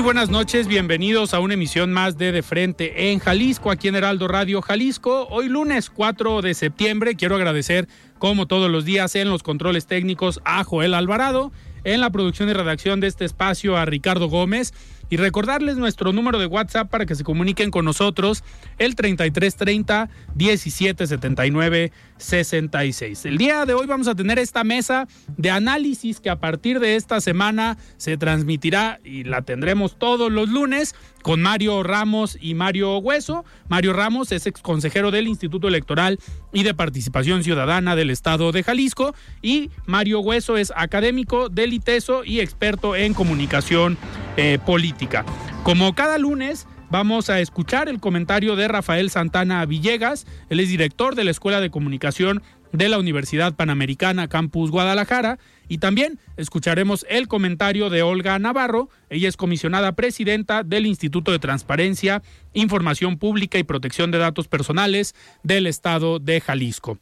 Muy 0.00 0.06
buenas 0.06 0.30
noches, 0.30 0.66
bienvenidos 0.66 1.34
a 1.34 1.40
una 1.40 1.52
emisión 1.52 1.92
más 1.92 2.16
de 2.16 2.32
De 2.32 2.42
Frente 2.42 3.12
en 3.12 3.18
Jalisco, 3.18 3.70
aquí 3.70 3.86
en 3.86 3.96
Heraldo 3.96 4.28
Radio 4.28 4.62
Jalisco. 4.62 5.28
Hoy 5.28 5.50
lunes 5.50 5.90
4 5.90 6.40
de 6.40 6.54
septiembre 6.54 7.16
quiero 7.16 7.36
agradecer, 7.36 7.86
como 8.18 8.46
todos 8.46 8.70
los 8.70 8.86
días, 8.86 9.14
en 9.14 9.28
los 9.28 9.42
controles 9.42 9.84
técnicos 9.86 10.40
a 10.46 10.64
Joel 10.64 10.94
Alvarado, 10.94 11.52
en 11.84 12.00
la 12.00 12.08
producción 12.08 12.48
y 12.48 12.54
redacción 12.54 13.00
de 13.00 13.08
este 13.08 13.26
espacio 13.26 13.76
a 13.76 13.84
Ricardo 13.84 14.28
Gómez 14.28 14.72
y 15.10 15.18
recordarles 15.18 15.76
nuestro 15.76 16.14
número 16.14 16.38
de 16.38 16.46
WhatsApp 16.46 16.88
para 16.88 17.04
que 17.04 17.14
se 17.14 17.22
comuniquen 17.22 17.70
con 17.70 17.84
nosotros, 17.84 18.42
el 18.78 18.94
3330 18.94 20.08
1779 20.34 21.92
66. 22.20 23.24
El 23.26 23.38
día 23.38 23.66
de 23.66 23.74
hoy 23.74 23.86
vamos 23.86 24.06
a 24.06 24.14
tener 24.14 24.38
esta 24.38 24.62
mesa 24.62 25.08
de 25.36 25.50
análisis 25.50 26.20
que 26.20 26.30
a 26.30 26.38
partir 26.38 26.78
de 26.78 26.96
esta 26.96 27.20
semana 27.20 27.78
se 27.96 28.16
transmitirá 28.16 29.00
y 29.04 29.24
la 29.24 29.42
tendremos 29.42 29.98
todos 29.98 30.30
los 30.30 30.48
lunes 30.48 30.94
con 31.22 31.42
Mario 31.42 31.82
Ramos 31.82 32.38
y 32.40 32.54
Mario 32.54 32.98
Hueso. 32.98 33.44
Mario 33.68 33.92
Ramos 33.92 34.32
es 34.32 34.46
ex 34.46 34.60
consejero 34.60 35.10
del 35.10 35.28
Instituto 35.28 35.68
Electoral 35.68 36.18
y 36.52 36.62
de 36.62 36.74
Participación 36.74 37.42
Ciudadana 37.42 37.96
del 37.96 38.10
Estado 38.10 38.52
de 38.52 38.62
Jalisco 38.62 39.14
y 39.42 39.70
Mario 39.86 40.20
Hueso 40.20 40.56
es 40.56 40.72
académico 40.76 41.48
del 41.48 41.72
ITESO 41.72 42.24
y 42.24 42.40
experto 42.40 42.96
en 42.96 43.14
comunicación 43.14 43.98
eh, 44.36 44.58
política. 44.64 45.24
Como 45.62 45.94
cada 45.94 46.18
lunes, 46.18 46.66
Vamos 46.90 47.30
a 47.30 47.38
escuchar 47.38 47.88
el 47.88 48.00
comentario 48.00 48.56
de 48.56 48.66
Rafael 48.66 49.10
Santana 49.10 49.64
Villegas, 49.64 50.26
él 50.48 50.58
es 50.58 50.68
director 50.68 51.14
de 51.14 51.22
la 51.22 51.30
Escuela 51.30 51.60
de 51.60 51.70
Comunicación 51.70 52.42
de 52.72 52.88
la 52.88 52.98
Universidad 52.98 53.54
Panamericana 53.54 54.26
Campus 54.26 54.72
Guadalajara. 54.72 55.38
Y 55.68 55.78
también 55.78 56.18
escucharemos 56.36 57.06
el 57.08 57.28
comentario 57.28 57.90
de 57.90 58.02
Olga 58.02 58.36
Navarro, 58.40 58.88
ella 59.08 59.28
es 59.28 59.36
comisionada 59.36 59.92
presidenta 59.92 60.64
del 60.64 60.84
Instituto 60.84 61.30
de 61.30 61.38
Transparencia, 61.38 62.24
Información 62.54 63.18
Pública 63.18 63.56
y 63.58 63.62
Protección 63.62 64.10
de 64.10 64.18
Datos 64.18 64.48
Personales 64.48 65.14
del 65.44 65.68
Estado 65.68 66.18
de 66.18 66.40
Jalisco. 66.40 66.98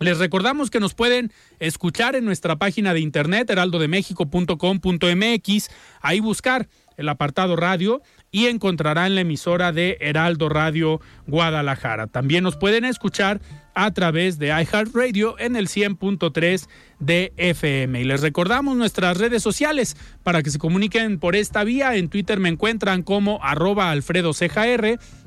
Les 0.00 0.18
recordamos 0.18 0.70
que 0.70 0.80
nos 0.80 0.94
pueden 0.94 1.30
escuchar 1.60 2.16
en 2.16 2.24
nuestra 2.24 2.56
página 2.56 2.94
de 2.94 3.00
internet 3.00 3.48
heraldodemexico.com.mx, 3.48 5.70
ahí 6.00 6.18
buscar 6.18 6.68
el 6.96 7.08
apartado 7.08 7.56
radio 7.56 8.02
y 8.34 8.48
encontrarán 8.48 9.14
la 9.14 9.20
emisora 9.20 9.70
de 9.70 9.96
Heraldo 10.00 10.48
Radio 10.48 11.00
Guadalajara. 11.28 12.08
También 12.08 12.42
nos 12.42 12.56
pueden 12.56 12.84
escuchar 12.84 13.40
a 13.76 13.92
través 13.92 14.40
de 14.40 14.48
iHeartRadio 14.48 15.38
en 15.38 15.54
el 15.54 15.68
100.3 15.68 16.66
de 16.98 17.32
FM. 17.36 18.00
Y 18.00 18.02
les 18.02 18.22
recordamos 18.22 18.76
nuestras 18.76 19.18
redes 19.18 19.40
sociales 19.40 19.96
para 20.24 20.42
que 20.42 20.50
se 20.50 20.58
comuniquen 20.58 21.20
por 21.20 21.36
esta 21.36 21.62
vía. 21.62 21.94
En 21.94 22.08
Twitter 22.08 22.40
me 22.40 22.48
encuentran 22.48 23.04
como 23.04 23.38
arroba 23.40 23.92
Alfredo 23.92 24.32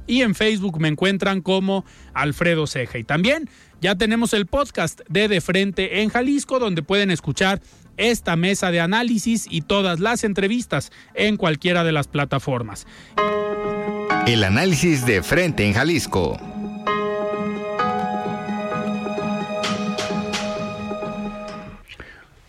y 0.06 0.22
en 0.22 0.36
Facebook 0.36 0.78
me 0.82 0.90
encuentran 0.90 1.40
como 1.40 1.86
Alfredo 2.14 2.68
Ceja. 2.68 2.98
Y 2.98 3.06
también 3.06 3.50
ya 3.80 3.96
tenemos 3.96 4.34
el 4.34 4.48
podcast 4.48 5.00
de 5.08 5.30
De 5.30 5.40
Frente 5.40 6.02
en 6.02 6.10
Jalisco 6.10 6.60
donde 6.60 6.84
pueden 6.84 7.10
escuchar 7.12 7.62
esta 7.98 8.36
mesa 8.36 8.72
de 8.72 8.80
análisis 8.80 9.48
y 9.50 9.62
todas 9.62 10.00
las 10.00 10.24
entrevistas 10.24 10.92
en 11.14 11.38
cualquiera 11.38 11.84
de 11.84 11.92
las 11.92 12.08
plataformas. 12.08 12.88
El 14.26 14.44
análisis 14.44 15.06
de 15.06 15.24
frente 15.24 15.66
en 15.66 15.74
Jalisco. 15.74 16.38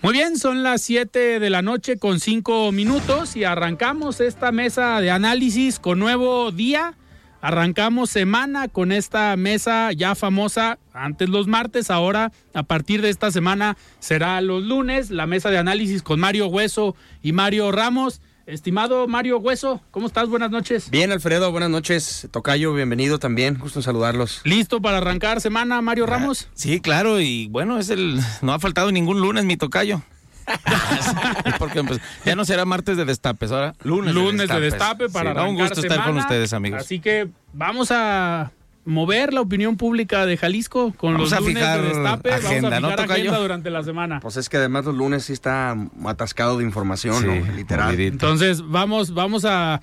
Muy 0.01 0.13
bien, 0.13 0.39
son 0.39 0.63
las 0.63 0.83
7 0.83 1.41
de 1.41 1.51
la 1.51 1.61
noche 1.61 1.99
con 1.99 2.21
5 2.21 2.71
minutos 2.73 3.37
y 3.37 3.45
arrancamos 3.45 4.21
esta 4.21 4.53
mesa 4.53 5.01
de 5.01 5.11
análisis 5.11 5.79
con 5.79 5.99
nuevo 5.99 6.53
día 6.53 6.95
Arrancamos 7.41 8.11
semana 8.11 8.67
con 8.67 8.91
esta 8.91 9.37
mesa 9.37 9.93
ya 9.93 10.17
famosa, 10.17 10.79
antes 10.93 11.29
los 11.29 11.47
martes, 11.47 11.89
ahora 11.91 12.33
a 12.53 12.65
partir 12.65 13.01
de 13.01 13.11
esta 13.11 13.31
semana 13.31 13.77
será 14.01 14.41
los 14.41 14.65
lunes, 14.65 15.11
la 15.11 15.27
mesa 15.27 15.51
de 15.51 15.59
análisis 15.59 16.03
con 16.03 16.19
Mario 16.19 16.49
Hueso 16.49 16.97
y 17.23 17.33
Mario 17.33 17.71
Ramos. 17.71 18.21
Estimado 18.47 19.07
Mario 19.07 19.39
Hueso, 19.39 19.83
¿cómo 19.91 20.07
estás? 20.07 20.31
Buenas 20.31 20.51
noches. 20.51 20.91
Bien, 20.91 21.13
Alfredo, 21.13 21.53
buenas 21.53 21.69
noches. 21.69 22.29
Tocayo, 22.31 22.73
bienvenido 22.73 23.19
también. 23.19 23.59
Gusto 23.59 23.81
en 23.81 23.83
saludarlos. 23.83 24.41
¿Listo 24.45 24.81
para 24.81 24.97
arrancar 24.97 25.43
semana, 25.43 25.83
Mario 25.83 26.07
Ramos? 26.07 26.49
Sí, 26.55 26.81
claro, 26.81 27.21
y 27.21 27.47
bueno, 27.49 27.79
es 27.79 27.91
el. 27.91 28.19
No 28.41 28.55
ha 28.55 28.59
faltado 28.59 28.91
ningún 28.91 29.21
lunes, 29.21 29.45
mi 29.45 29.59
tocayo. 29.59 30.03
Porque 31.59 31.83
pues, 31.85 32.01
ya 32.25 32.37
no 32.37 32.45
será 32.45 32.65
martes 32.65 32.97
de 32.97 33.05
destapes, 33.05 33.53
ahora 33.53 33.75
lunes, 33.83 34.15
lunes 34.15 34.49
de 34.49 34.61
destape, 34.61 35.09
para 35.09 35.43
Un 35.45 35.57
gusto 35.57 35.81
estar 35.81 36.05
con 36.05 36.17
ustedes, 36.17 36.53
amigos. 36.53 36.81
Así 36.81 37.01
que 37.01 37.29
vamos 37.53 37.91
a 37.91 38.53
mover 38.89 39.35
la 39.35 39.43
opinión 39.43 39.77
pública 39.77 40.25
de 40.25 40.39
Jalisco 40.39 40.95
con 40.97 41.15
los 41.15 41.31
lunes 41.39 41.55
de 41.55 41.83
destape. 41.83 42.33
Agenda, 42.33 42.71
vamos 42.71 42.93
a 42.93 42.97
fijar 42.97 43.11
agenda 43.11 43.39
durante 43.39 43.71
la 43.71 43.83
semana. 43.83 44.21
Pues 44.21 44.39
es 44.39 44.49
que 44.49 44.57
además 44.57 44.87
los 44.87 44.95
lunes 44.95 45.25
sí 45.25 45.35
está 45.35 45.77
atascado 46.07 46.59
de 46.59 46.65
información, 46.65 47.55
literal. 47.55 48.01
Entonces 48.01 48.63
vamos, 48.67 49.13
vamos 49.13 49.45
a, 49.45 49.81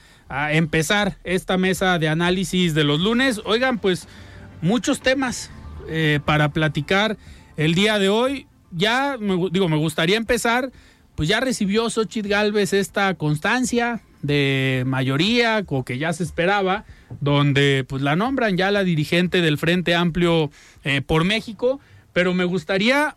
empezar 0.49 1.17
esta 1.23 1.55
mesa 1.55 1.99
de 1.99 2.09
análisis 2.09 2.73
de 2.73 2.83
los 2.83 2.99
lunes. 2.99 3.41
Oigan, 3.45 3.77
pues 3.77 4.07
muchos 4.61 5.01
temas 5.01 5.51
eh, 5.87 6.19
para 6.25 6.49
platicar 6.49 7.15
el 7.57 7.75
día 7.75 7.99
de 7.99 8.09
hoy 8.09 8.47
ya, 8.75 9.17
me, 9.19 9.49
digo, 9.51 9.69
me 9.69 9.77
gustaría 9.77 10.17
empezar, 10.17 10.71
pues 11.15 11.29
ya 11.29 11.39
recibió 11.39 11.89
Xochitl 11.89 12.27
Galvez 12.29 12.73
esta 12.73 13.13
constancia 13.15 14.01
de 14.21 14.83
mayoría 14.85 15.63
o 15.67 15.83
que 15.83 15.97
ya 15.97 16.13
se 16.13 16.23
esperaba, 16.23 16.85
donde 17.21 17.85
pues 17.87 18.01
la 18.01 18.15
nombran 18.15 18.57
ya 18.57 18.71
la 18.71 18.83
dirigente 18.83 19.41
del 19.41 19.57
Frente 19.57 19.95
Amplio 19.95 20.51
eh, 20.83 21.01
por 21.01 21.23
México, 21.23 21.79
pero 22.13 22.33
me 22.33 22.43
gustaría 22.43 23.15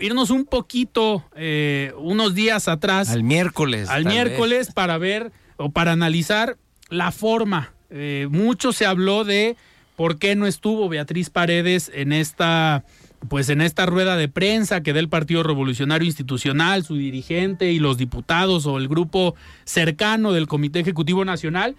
irnos 0.00 0.30
un 0.30 0.44
poquito, 0.44 1.24
eh, 1.36 1.92
unos 1.98 2.34
días 2.34 2.68
atrás. 2.68 3.10
Al 3.10 3.22
miércoles. 3.22 3.88
Al 3.88 4.04
miércoles 4.04 4.72
para 4.72 4.98
ver 4.98 5.32
o 5.56 5.70
para 5.70 5.92
analizar 5.92 6.56
la 6.88 7.12
forma. 7.12 7.72
Eh, 7.90 8.28
mucho 8.30 8.72
se 8.72 8.86
habló 8.86 9.24
de 9.24 9.56
por 9.96 10.18
qué 10.18 10.36
no 10.36 10.46
estuvo 10.46 10.88
Beatriz 10.88 11.30
Paredes 11.30 11.90
en 11.94 12.12
esta 12.12 12.84
pues 13.28 13.48
en 13.48 13.60
esta 13.60 13.86
rueda 13.86 14.16
de 14.16 14.28
prensa 14.28 14.82
que 14.82 14.92
da 14.92 15.00
el 15.00 15.08
Partido 15.08 15.42
Revolucionario 15.42 16.06
Institucional, 16.06 16.84
su 16.84 16.96
dirigente 16.96 17.72
y 17.72 17.78
los 17.78 17.98
diputados 17.98 18.66
o 18.66 18.78
el 18.78 18.88
grupo 18.88 19.34
cercano 19.64 20.32
del 20.32 20.46
Comité 20.46 20.80
Ejecutivo 20.80 21.24
Nacional, 21.24 21.76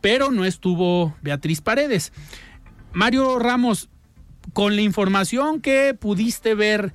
pero 0.00 0.30
no 0.30 0.44
estuvo 0.44 1.14
Beatriz 1.22 1.60
Paredes. 1.60 2.12
Mario 2.92 3.38
Ramos, 3.38 3.88
con 4.52 4.76
la 4.76 4.82
información 4.82 5.60
que 5.60 5.94
pudiste 5.98 6.54
ver, 6.54 6.92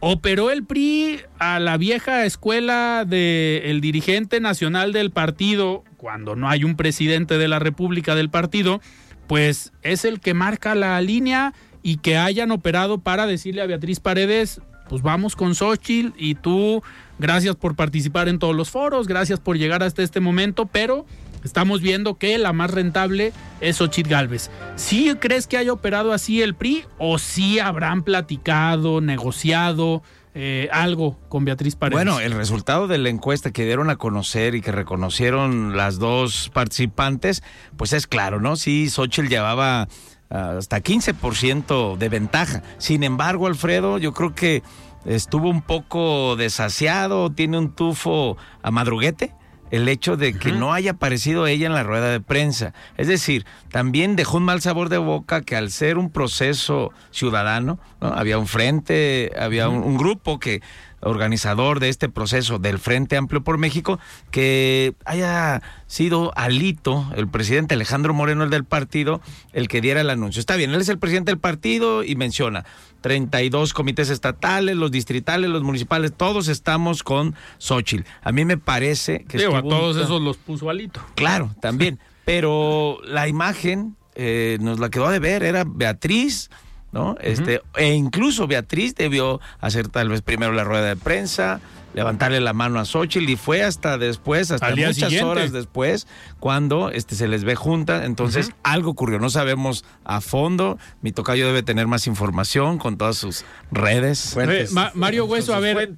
¿operó 0.00 0.50
el 0.50 0.64
PRI 0.64 1.20
a 1.38 1.58
la 1.58 1.76
vieja 1.76 2.24
escuela 2.24 3.04
del 3.06 3.80
dirigente 3.80 4.40
nacional 4.40 4.92
del 4.92 5.10
partido 5.10 5.84
cuando 5.96 6.36
no 6.36 6.48
hay 6.48 6.64
un 6.64 6.76
presidente 6.76 7.38
de 7.38 7.48
la 7.48 7.58
República 7.58 8.14
del 8.14 8.30
partido? 8.30 8.80
Pues 9.26 9.72
es 9.82 10.04
el 10.04 10.20
que 10.20 10.34
marca 10.34 10.74
la 10.74 11.00
línea 11.00 11.54
y 11.86 11.98
que 11.98 12.16
hayan 12.16 12.50
operado 12.50 12.98
para 12.98 13.28
decirle 13.28 13.62
a 13.62 13.66
Beatriz 13.66 14.00
Paredes, 14.00 14.60
pues 14.88 15.02
vamos 15.02 15.36
con 15.36 15.54
Xochitl 15.54 16.14
y 16.18 16.34
tú, 16.34 16.82
gracias 17.20 17.54
por 17.54 17.76
participar 17.76 18.26
en 18.28 18.40
todos 18.40 18.56
los 18.56 18.70
foros, 18.70 19.06
gracias 19.06 19.38
por 19.38 19.56
llegar 19.56 19.84
hasta 19.84 20.02
este 20.02 20.18
momento, 20.18 20.66
pero 20.66 21.06
estamos 21.44 21.80
viendo 21.80 22.16
que 22.16 22.38
la 22.38 22.52
más 22.52 22.72
rentable 22.72 23.32
es 23.60 23.76
Xochitl 23.76 24.10
Galvez. 24.10 24.50
¿Sí 24.74 25.14
crees 25.20 25.46
que 25.46 25.58
haya 25.58 25.72
operado 25.72 26.12
así 26.12 26.42
el 26.42 26.56
PRI 26.56 26.82
o 26.98 27.18
sí 27.20 27.60
habrán 27.60 28.02
platicado, 28.02 29.00
negociado? 29.00 30.02
Eh, 30.38 30.68
algo 30.70 31.16
con 31.30 31.46
Beatriz 31.46 31.76
Paredes. 31.76 32.04
Bueno, 32.04 32.20
el 32.20 32.32
resultado 32.32 32.88
de 32.88 32.98
la 32.98 33.08
encuesta 33.08 33.52
que 33.52 33.64
dieron 33.64 33.88
a 33.88 33.96
conocer 33.96 34.54
y 34.54 34.60
que 34.60 34.70
reconocieron 34.70 35.78
las 35.78 35.98
dos 35.98 36.50
participantes, 36.52 37.42
pues 37.78 37.94
es 37.94 38.06
claro, 38.06 38.38
¿no? 38.38 38.56
Sí, 38.56 38.90
Xochitl 38.90 39.28
llevaba 39.28 39.88
hasta 40.30 40.82
15% 40.82 41.96
de 41.96 42.08
ventaja. 42.08 42.62
Sin 42.78 43.02
embargo, 43.02 43.46
Alfredo, 43.46 43.98
yo 43.98 44.12
creo 44.12 44.34
que 44.34 44.62
estuvo 45.04 45.48
un 45.48 45.62
poco 45.62 46.36
desasiado, 46.36 47.30
tiene 47.30 47.58
un 47.58 47.72
tufo 47.72 48.36
a 48.62 48.70
madruguete 48.70 49.34
el 49.70 49.88
hecho 49.88 50.16
de 50.16 50.34
que 50.34 50.52
no 50.52 50.72
haya 50.72 50.92
aparecido 50.92 51.46
ella 51.46 51.66
en 51.66 51.74
la 51.74 51.82
rueda 51.82 52.10
de 52.10 52.20
prensa. 52.20 52.72
Es 52.96 53.08
decir, 53.08 53.44
también 53.70 54.16
dejó 54.16 54.36
un 54.36 54.44
mal 54.44 54.60
sabor 54.60 54.88
de 54.88 54.98
boca 54.98 55.42
que 55.42 55.56
al 55.56 55.70
ser 55.70 55.98
un 55.98 56.10
proceso 56.10 56.92
ciudadano, 57.10 57.78
había 58.00 58.38
un 58.38 58.46
frente, 58.46 59.32
había 59.38 59.68
un, 59.68 59.82
un 59.82 59.96
grupo 59.96 60.38
que 60.38 60.62
organizador 61.00 61.80
de 61.80 61.88
este 61.88 62.08
proceso 62.08 62.58
del 62.58 62.78
Frente 62.78 63.16
Amplio 63.16 63.42
por 63.42 63.58
México, 63.58 63.98
que 64.30 64.94
haya 65.04 65.62
sido 65.86 66.32
Alito, 66.36 67.06
el 67.16 67.28
presidente 67.28 67.74
Alejandro 67.74 68.14
Moreno, 68.14 68.44
el 68.44 68.50
del 68.50 68.64
partido, 68.64 69.20
el 69.52 69.68
que 69.68 69.80
diera 69.80 70.00
el 70.00 70.10
anuncio. 70.10 70.40
Está 70.40 70.56
bien, 70.56 70.70
él 70.70 70.80
es 70.80 70.88
el 70.88 70.98
presidente 70.98 71.30
del 71.30 71.38
partido 71.38 72.02
y 72.02 72.16
menciona 72.16 72.64
32 73.02 73.72
comités 73.72 74.10
estatales, 74.10 74.76
los 74.76 74.90
distritales, 74.90 75.50
los 75.50 75.62
municipales, 75.62 76.12
todos 76.16 76.48
estamos 76.48 77.02
con 77.02 77.34
Xochitl. 77.58 78.04
A 78.22 78.32
mí 78.32 78.44
me 78.44 78.56
parece 78.58 79.24
que... 79.24 79.38
Digo, 79.38 79.56
a 79.56 79.62
todos 79.62 79.96
esos 79.96 80.20
los 80.20 80.36
puso 80.36 80.70
Alito. 80.70 81.00
Claro, 81.14 81.54
también. 81.60 82.00
Pero 82.24 82.98
la 83.04 83.28
imagen 83.28 83.96
eh, 84.16 84.58
nos 84.60 84.80
la 84.80 84.88
quedó 84.88 85.10
de 85.10 85.18
ver, 85.18 85.42
era 85.42 85.64
Beatriz 85.64 86.50
¿no? 86.96 87.14
Este, 87.20 87.60
e 87.76 87.92
incluso 87.92 88.46
Beatriz 88.46 88.94
debió 88.94 89.38
hacer 89.60 89.88
tal 89.88 90.08
vez 90.08 90.22
primero 90.22 90.52
la 90.52 90.64
rueda 90.64 90.86
de 90.86 90.96
prensa, 90.96 91.60
levantarle 91.92 92.40
la 92.40 92.54
mano 92.54 92.80
a 92.80 92.86
Xochitl 92.86 93.28
y 93.28 93.36
fue 93.36 93.62
hasta 93.62 93.98
después, 93.98 94.50
hasta 94.50 94.70
muchas 94.70 94.96
siguiente. 94.96 95.24
horas 95.24 95.52
después, 95.52 96.06
cuando 96.40 96.90
este, 96.90 97.14
se 97.14 97.28
les 97.28 97.44
ve 97.44 97.54
junta. 97.54 98.06
Entonces, 98.06 98.46
uh 98.46 98.50
-huh. 98.50 98.54
algo 98.62 98.90
ocurrió. 98.92 99.18
No 99.18 99.28
sabemos 99.28 99.84
a 100.04 100.22
fondo. 100.22 100.78
Mi 101.02 101.12
tocayo 101.12 101.46
debe 101.46 101.62
tener 101.62 101.86
más 101.86 102.06
información 102.06 102.78
con 102.78 102.96
todas 102.96 103.18
sus 103.18 103.44
redes. 103.70 104.30
Fuentes, 104.32 104.72
Ma 104.72 104.90
Mario 104.94 105.26
Hueso, 105.26 105.54
a 105.54 105.60
ver, 105.60 105.90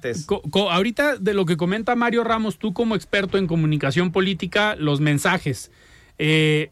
ahorita 0.53 1.15
de 1.15 1.33
lo 1.33 1.45
que 1.45 1.55
comenta 1.55 1.95
Mario 1.95 2.25
Ramos, 2.25 2.59
tú 2.59 2.73
como 2.73 2.95
experto 2.95 3.37
en 3.37 3.47
comunicación 3.47 4.11
política, 4.11 4.75
los 4.75 4.99
mensajes. 4.99 5.71
Eh, 6.17 6.71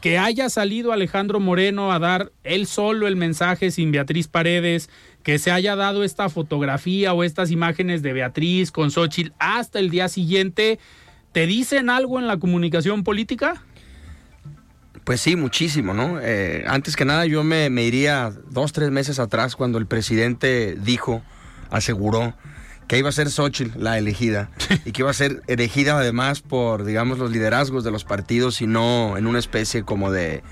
que 0.00 0.18
haya 0.18 0.48
salido 0.48 0.92
Alejandro 0.92 1.40
Moreno 1.40 1.92
a 1.92 1.98
dar 1.98 2.32
él 2.44 2.66
solo 2.66 3.08
el 3.08 3.16
mensaje 3.16 3.70
sin 3.70 3.90
Beatriz 3.90 4.28
Paredes, 4.28 4.90
que 5.22 5.38
se 5.38 5.50
haya 5.50 5.76
dado 5.76 6.04
esta 6.04 6.28
fotografía 6.28 7.12
o 7.12 7.24
estas 7.24 7.50
imágenes 7.50 8.02
de 8.02 8.12
Beatriz 8.12 8.70
con 8.70 8.90
Xochitl 8.90 9.32
hasta 9.38 9.78
el 9.78 9.90
día 9.90 10.08
siguiente, 10.08 10.78
¿te 11.32 11.46
dicen 11.46 11.90
algo 11.90 12.18
en 12.18 12.26
la 12.26 12.38
comunicación 12.38 13.02
política? 13.02 13.62
Pues 15.04 15.20
sí, 15.20 15.36
muchísimo, 15.36 15.94
¿no? 15.94 16.20
Eh, 16.20 16.64
antes 16.66 16.94
que 16.94 17.04
nada 17.04 17.24
yo 17.26 17.42
me, 17.42 17.70
me 17.70 17.82
iría 17.82 18.32
dos, 18.50 18.72
tres 18.72 18.90
meses 18.90 19.18
atrás 19.18 19.56
cuando 19.56 19.78
el 19.78 19.86
presidente 19.86 20.76
dijo, 20.80 21.22
aseguró, 21.70 22.34
que 22.88 22.96
iba 22.98 23.10
a 23.10 23.12
ser 23.12 23.30
Xochitl 23.30 23.80
la 23.80 23.98
elegida 23.98 24.50
y 24.84 24.92
que 24.92 25.02
iba 25.02 25.10
a 25.10 25.14
ser 25.14 25.42
elegida 25.46 25.98
además 25.98 26.40
por, 26.40 26.84
digamos, 26.84 27.18
los 27.18 27.30
liderazgos 27.30 27.84
de 27.84 27.90
los 27.90 28.04
partidos 28.04 28.60
y 28.62 28.66
no 28.66 29.16
en 29.18 29.26
una 29.26 29.38
especie 29.38 29.84
como 29.84 30.10
de, 30.10 30.42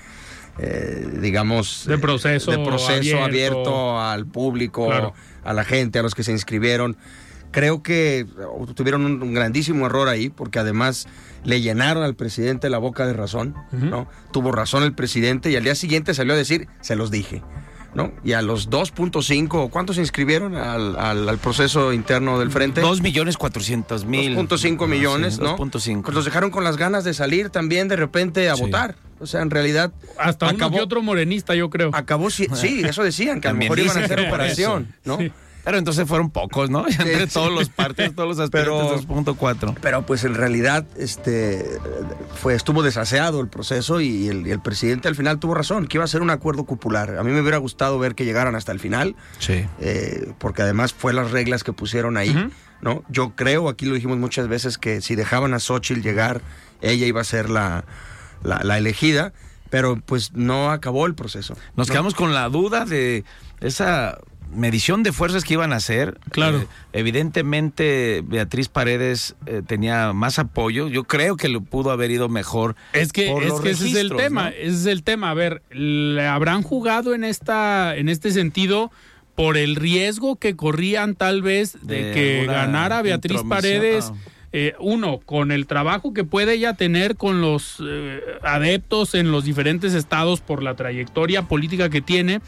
eh, 0.59 1.07
digamos, 1.19 1.85
de 1.87 1.97
proceso, 1.97 2.51
de 2.51 2.59
proceso 2.59 3.23
abierto, 3.23 3.23
abierto 3.23 3.99
al 3.99 4.27
público, 4.27 4.85
claro. 4.85 5.13
a 5.43 5.53
la 5.53 5.65
gente, 5.65 5.99
a 5.99 6.03
los 6.03 6.13
que 6.13 6.23
se 6.23 6.31
inscribieron. 6.31 6.95
Creo 7.51 7.81
que 7.81 8.27
tuvieron 8.75 9.05
un, 9.05 9.23
un, 9.23 9.33
grandísimo 9.33 9.87
error 9.87 10.07
ahí 10.09 10.29
porque 10.29 10.59
además 10.59 11.07
le 11.43 11.61
llenaron 11.61 12.03
al 12.03 12.15
presidente 12.15 12.69
la 12.69 12.77
boca 12.77 13.07
de 13.07 13.13
razón, 13.13 13.55
uh 13.71 13.75
-huh. 13.75 13.89
¿no? 13.89 14.09
Tuvo 14.31 14.51
razón 14.51 14.83
el 14.83 14.93
presidente 14.93 15.49
y 15.49 15.55
al 15.55 15.63
día 15.63 15.73
siguiente 15.73 16.13
salió 16.13 16.33
a 16.33 16.37
decir, 16.37 16.67
se 16.81 16.95
los 16.95 17.09
dije. 17.09 17.41
¿No? 17.93 18.11
Y 18.23 18.33
a 18.33 18.41
los 18.41 18.69
2.5, 18.69 19.69
¿cuántos 19.69 19.95
se 19.95 20.01
inscribieron 20.01 20.55
al, 20.55 20.97
al, 20.97 21.27
al, 21.27 21.37
proceso 21.37 21.93
interno 21.93 22.39
del 22.39 22.51
frente? 22.51 22.81
2 22.81 23.01
millones 23.01 23.37
400 23.37 24.05
mil. 24.05 24.37
2.5 24.37 24.87
millones, 24.87 25.35
sí, 25.35 25.41
¿no? 25.41 25.57
2.5. 25.57 26.03
Pues 26.03 26.15
los 26.15 26.25
dejaron 26.25 26.51
con 26.51 26.63
las 26.63 26.77
ganas 26.77 27.03
de 27.03 27.13
salir 27.13 27.49
también 27.49 27.87
de 27.87 27.95
repente 27.95 28.49
a 28.49 28.55
sí. 28.55 28.61
votar. 28.61 28.95
O 29.19 29.25
sea, 29.25 29.41
en 29.41 29.49
realidad. 29.49 29.91
Hasta 30.19 30.47
acabó, 30.47 30.67
uno 30.67 30.77
que 30.77 30.83
otro 30.83 31.01
morenista, 31.01 31.55
yo 31.55 31.69
creo. 31.69 31.89
Acabó, 31.93 32.29
sí, 32.29 32.47
sí 32.53 32.81
eso 32.85 33.03
decían, 33.03 33.41
que 33.41 33.47
a 33.47 33.53
lo 33.53 33.57
mejor 33.57 33.79
iban 33.79 33.97
a 33.97 34.05
hacer 34.05 34.19
operación, 34.19 34.93
¿no? 35.05 35.17
Sí. 35.17 35.31
Pero 35.67 35.79
entonces 35.79 36.07
fueron 36.07 36.29
pocos, 36.29 36.69
¿no? 36.69 36.85
Entre 36.87 37.27
sí, 37.27 37.33
todos 37.33 37.51
los 37.51 37.67
partidos, 37.67 38.15
todos 38.15 38.29
los 38.29 38.39
aspirantes 38.39 39.05
2.4. 39.05 39.75
Pero 39.81 40.05
pues 40.05 40.23
en 40.23 40.33
realidad 40.33 40.85
este 40.97 41.65
fue 42.41 42.55
estuvo 42.55 42.83
desaseado 42.83 43.41
el 43.41 43.49
proceso 43.49 43.99
y 43.99 44.29
el, 44.29 44.61
presidente 44.61 45.09
al 45.09 45.15
final 45.17 45.39
tuvo 45.39 45.55
razón, 45.55 45.87
que 45.87 45.97
iba 45.97 46.05
a 46.05 46.07
ser 46.07 46.21
un 46.21 46.29
acuerdo 46.29 46.63
cupular. 46.63 47.17
A 47.17 47.23
mí 47.23 47.33
me 47.33 47.41
hubiera 47.41 47.57
gustado 47.57 47.99
ver 47.99 48.15
que 48.15 48.23
llegaran 48.23 48.55
hasta 48.55 48.71
el 48.71 48.79
final. 48.79 49.17
Sí. 49.39 49.65
Eh, 49.81 50.31
porque 50.37 50.61
además 50.61 50.93
fue 50.93 51.11
las 51.11 51.31
reglas 51.31 51.65
que 51.65 51.73
pusieron 51.73 52.15
ahí, 52.15 52.29
uh 52.29 52.33
-huh. 52.33 52.51
¿no? 52.79 53.03
Yo 53.09 53.35
creo, 53.35 53.67
aquí 53.67 53.87
lo 53.87 53.95
dijimos 53.95 54.17
muchas 54.19 54.47
veces, 54.47 54.77
que 54.77 55.01
si 55.01 55.15
dejaban 55.15 55.53
a 55.53 55.59
Xochitl 55.59 55.99
llegar, 55.99 56.39
ella 56.79 57.05
iba 57.05 57.19
a 57.19 57.25
ser 57.25 57.49
la, 57.49 57.83
la, 58.41 58.61
la 58.63 58.77
elegida, 58.77 59.33
pero 59.69 59.97
pues 59.97 60.31
no 60.31 60.71
acabó 60.71 61.07
el 61.07 61.13
proceso. 61.13 61.57
Nos 61.75 61.89
¿no? 61.89 61.91
quedamos 61.91 62.15
con 62.15 62.33
la 62.33 62.47
duda 62.47 62.85
de 62.85 63.25
esa 63.59 64.17
medición 64.53 65.03
de 65.03 65.11
fuerzas 65.11 65.43
que 65.43 65.53
iban 65.53 65.73
a 65.73 65.77
hacer. 65.77 66.19
Claro. 66.31 66.59
Eh, 66.59 66.67
evidentemente, 66.93 68.23
Beatriz 68.25 68.69
Paredes 68.69 69.35
eh, 69.45 69.61
tenía 69.65 70.13
más 70.13 70.39
apoyo. 70.39 70.87
Yo 70.87 71.03
creo 71.03 71.37
que 71.37 71.49
le 71.49 71.59
pudo 71.59 71.91
haber 71.91 72.11
ido 72.11 72.29
mejor. 72.29 72.75
Es 72.93 73.11
que, 73.11 73.31
es 73.31 73.53
que 73.61 73.69
ese 73.71 73.89
es 73.89 73.95
el 73.95 74.15
tema. 74.15 74.45
¿no? 74.45 74.49
Ese 74.49 74.75
es 74.75 74.85
el 74.85 75.03
tema. 75.03 75.31
A 75.31 75.33
ver, 75.33 75.61
¿le 75.71 76.25
habrán 76.25 76.63
jugado 76.63 77.13
en 77.13 77.23
esta, 77.23 77.95
en 77.95 78.09
este 78.09 78.31
sentido? 78.31 78.91
Por 79.35 79.55
el 79.55 79.75
riesgo 79.75 80.37
que 80.37 80.55
corrían 80.55 81.13
tal 81.13 81.43
vez 81.43 81.77
de, 81.83 82.05
de 82.05 82.13
que 82.13 82.45
ganara 82.47 83.03
Beatriz 83.03 83.43
Paredes. 83.47 84.11
Ah. 84.11 84.31
Eh, 84.53 84.73
uno, 84.79 85.19
con 85.25 85.51
el 85.51 85.67
trabajo 85.67 86.13
que 86.13 86.23
puede 86.23 86.53
ella 86.53 86.73
tener 86.73 87.17
con 87.17 87.41
los 87.41 87.83
eh, 87.85 88.21
adeptos 88.43 89.13
en 89.13 89.31
los 89.31 89.43
diferentes 89.43 89.93
estados 89.93 90.39
por 90.39 90.63
la 90.63 90.75
trayectoria 90.75 91.43
política 91.43 91.89
que 91.89 92.01
tiene, 92.01 92.39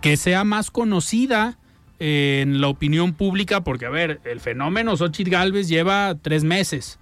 que 0.00 0.16
sea 0.16 0.44
más 0.44 0.70
conocida 0.70 1.58
en 1.98 2.60
la 2.60 2.68
opinión 2.68 3.14
pública, 3.14 3.62
porque 3.62 3.86
a 3.86 3.90
ver, 3.90 4.20
el 4.24 4.40
fenómeno 4.40 4.96
Xochitl 4.96 5.30
Galvez 5.30 5.68
lleva 5.68 6.14
tres 6.20 6.44
meses, 6.44 6.98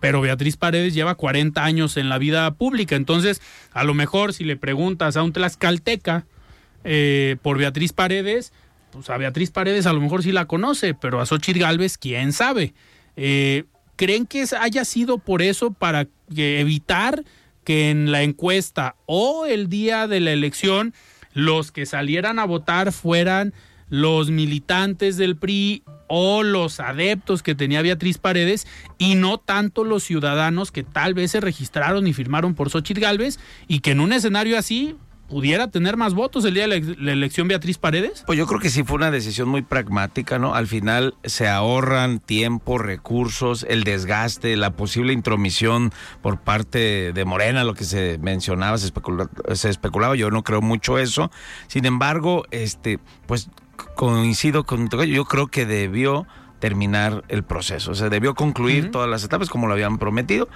pero 0.00 0.20
Beatriz 0.20 0.56
Paredes 0.56 0.94
lleva 0.94 1.14
40 1.14 1.64
años 1.64 1.96
en 1.96 2.08
la 2.08 2.18
vida 2.18 2.50
pública, 2.52 2.94
entonces 2.94 3.40
a 3.72 3.84
lo 3.84 3.94
mejor 3.94 4.32
si 4.32 4.44
le 4.44 4.56
preguntas 4.56 5.16
a 5.16 5.22
un 5.22 5.32
tlaxcalteca 5.32 6.26
eh, 6.84 7.36
por 7.42 7.58
Beatriz 7.58 7.92
Paredes, 7.92 8.52
pues 8.92 9.10
a 9.10 9.16
Beatriz 9.16 9.50
Paredes 9.50 9.86
a 9.86 9.92
lo 9.92 10.00
mejor 10.00 10.22
sí 10.22 10.30
la 10.30 10.44
conoce, 10.44 10.94
pero 10.94 11.20
a 11.20 11.26
Xochitl 11.26 11.58
Galvez, 11.58 11.98
quién 11.98 12.32
sabe. 12.32 12.74
Eh, 13.16 13.64
¿Creen 13.96 14.26
que 14.26 14.44
haya 14.60 14.84
sido 14.84 15.18
por 15.18 15.40
eso 15.40 15.72
para 15.72 16.06
evitar 16.36 17.24
que 17.64 17.90
en 17.90 18.12
la 18.12 18.22
encuesta 18.22 18.96
o 19.06 19.46
el 19.46 19.68
día 19.68 20.06
de 20.06 20.20
la 20.20 20.32
elección 20.32 20.94
los 21.34 21.72
que 21.72 21.84
salieran 21.84 22.38
a 22.38 22.46
votar 22.46 22.92
fueran 22.92 23.52
los 23.90 24.30
militantes 24.30 25.16
del 25.16 25.36
PRI 25.36 25.82
o 26.08 26.42
los 26.42 26.80
adeptos 26.80 27.42
que 27.42 27.54
tenía 27.54 27.82
Beatriz 27.82 28.18
Paredes 28.18 28.66
y 28.98 29.14
no 29.14 29.38
tanto 29.38 29.84
los 29.84 30.02
ciudadanos 30.02 30.72
que 30.72 30.82
tal 30.82 31.14
vez 31.14 31.32
se 31.32 31.40
registraron 31.40 32.06
y 32.06 32.12
firmaron 32.12 32.54
por 32.54 32.70
Xochitl 32.70 33.00
Galvez 33.00 33.38
y 33.68 33.80
que 33.80 33.90
en 33.90 34.00
un 34.00 34.12
escenario 34.12 34.58
así 34.58 34.96
pudiera 35.28 35.68
tener 35.68 35.96
más 35.96 36.14
votos 36.14 36.44
el 36.44 36.54
día 36.54 36.66
de 36.68 36.80
la, 36.98 37.12
elección 37.12 37.48
Beatriz 37.48 37.78
Paredes? 37.78 38.24
Pues 38.26 38.38
yo 38.38 38.46
creo 38.46 38.60
que 38.60 38.70
sí 38.70 38.84
fue 38.84 38.96
una 38.96 39.10
decisión 39.10 39.48
muy 39.48 39.62
pragmática, 39.62 40.38
¿no? 40.38 40.54
Al 40.54 40.66
final 40.66 41.14
se 41.24 41.48
ahorran 41.48 42.20
tiempo, 42.20 42.78
recursos, 42.78 43.66
el 43.68 43.84
desgaste, 43.84 44.56
la 44.56 44.70
posible 44.70 45.12
intromisión 45.12 45.92
por 46.22 46.38
parte 46.38 47.12
de 47.12 47.24
Morena, 47.24 47.64
lo 47.64 47.74
que 47.74 47.84
se 47.84 48.18
mencionaba, 48.18 48.78
se, 48.78 48.86
especula, 48.86 49.28
se 49.52 49.70
especulaba, 49.70 50.14
yo 50.16 50.30
no 50.30 50.42
creo 50.42 50.60
mucho 50.60 50.98
eso. 50.98 51.30
Sin 51.66 51.86
embargo, 51.86 52.44
este, 52.50 52.98
pues 53.26 53.50
coincido 53.94 54.64
con 54.64 54.88
yo 54.88 55.24
creo 55.24 55.48
que 55.48 55.66
debió 55.66 56.26
terminar 56.60 57.24
el 57.28 57.42
proceso, 57.42 57.90
o 57.90 57.94
sea, 57.94 58.08
debió 58.08 58.34
concluir 58.34 58.84
uh 58.84 58.86
-huh. 58.86 58.92
todas 58.92 59.10
las 59.10 59.24
etapas 59.24 59.50
como 59.50 59.66
lo 59.66 59.74
habían 59.74 59.98
prometido 59.98 60.48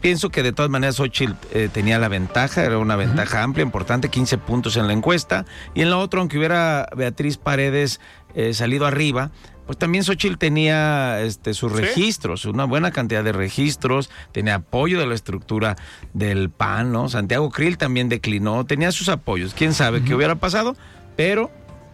Pienso 0.00 0.30
que 0.30 0.42
de 0.42 0.52
todas 0.52 0.70
maneras 0.70 0.96
Xochitl 0.96 1.34
eh, 1.52 1.68
tenía 1.72 1.98
la 1.98 2.08
ventaja, 2.08 2.64
era 2.64 2.78
una 2.78 2.96
ventaja 2.96 3.42
amplia, 3.42 3.62
importante, 3.62 4.08
15 4.08 4.38
puntos 4.38 4.76
en 4.76 4.86
la 4.86 4.92
encuesta. 4.92 5.44
Y 5.74 5.82
en 5.82 5.90
la 5.90 5.98
otra, 5.98 6.20
aunque 6.20 6.38
hubiera 6.38 6.88
Beatriz 6.96 7.36
Paredes 7.36 8.00
eh, 8.34 8.54
salido 8.54 8.86
arriba, 8.86 9.30
pues 9.66 9.76
también 9.76 10.02
Xochitl 10.02 10.38
tenía 10.38 11.20
este, 11.20 11.52
sus 11.52 11.70
registros, 11.70 12.46
una 12.46 12.64
buena 12.64 12.90
cantidad 12.90 13.22
de 13.22 13.32
registros, 13.32 14.08
tenía 14.32 14.54
apoyo 14.54 14.98
de 14.98 15.06
la 15.06 15.14
estructura 15.14 15.76
del 16.14 16.48
PAN, 16.48 16.90
¿no? 16.90 17.10
Santiago 17.10 17.50
Krill 17.50 17.76
también 17.76 18.08
declinó, 18.08 18.64
tenía 18.64 18.92
sus 18.92 19.10
apoyos. 19.10 19.52
¿Quién 19.52 19.74
sabe 19.74 20.02
qué 20.02 20.14
hubiera 20.14 20.36
pasado? 20.36 20.74
Pero 21.16 21.50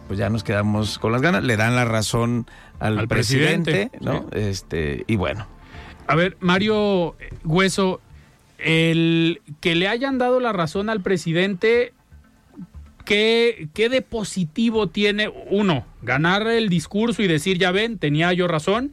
pues 0.07 0.19
ya 0.19 0.31
nos 0.31 0.45
quedamos 0.45 0.99
con 0.99 1.11
las 1.11 1.21
ganas, 1.21 1.43
le 1.43 1.57
dan 1.57 1.75
la 1.75 1.85
razón 1.85 2.47
al, 2.79 3.09
presidente, 3.09 3.91
¿no? 4.01 4.27
Este, 4.31 5.05
y 5.07 5.17
bueno. 5.17 5.49
A 6.07 6.15
ver, 6.17 6.37
Mario 6.41 7.17
Hueso, 7.45 8.01
el 8.59 9.41
que 9.61 9.75
le 9.75 9.89
hayan 9.89 10.19
dado 10.19 10.41
la 10.41 10.53
razón 10.53 10.91
al 10.91 11.01
presidente, 11.01 11.93
¿qué, 13.05 13.69
¿qué 13.75 13.89
de 13.89 14.03
positivo 14.03 14.89
tiene? 14.89 15.31
Uno, 15.51 15.87
ganar 16.03 16.47
el 16.47 16.69
discurso 16.69 17.23
y 17.23 17.27
decir, 17.27 17.59
ya 17.59 17.71
ven, 17.71 17.99
tenía 17.99 18.33
yo 18.33 18.49
razón, 18.49 18.93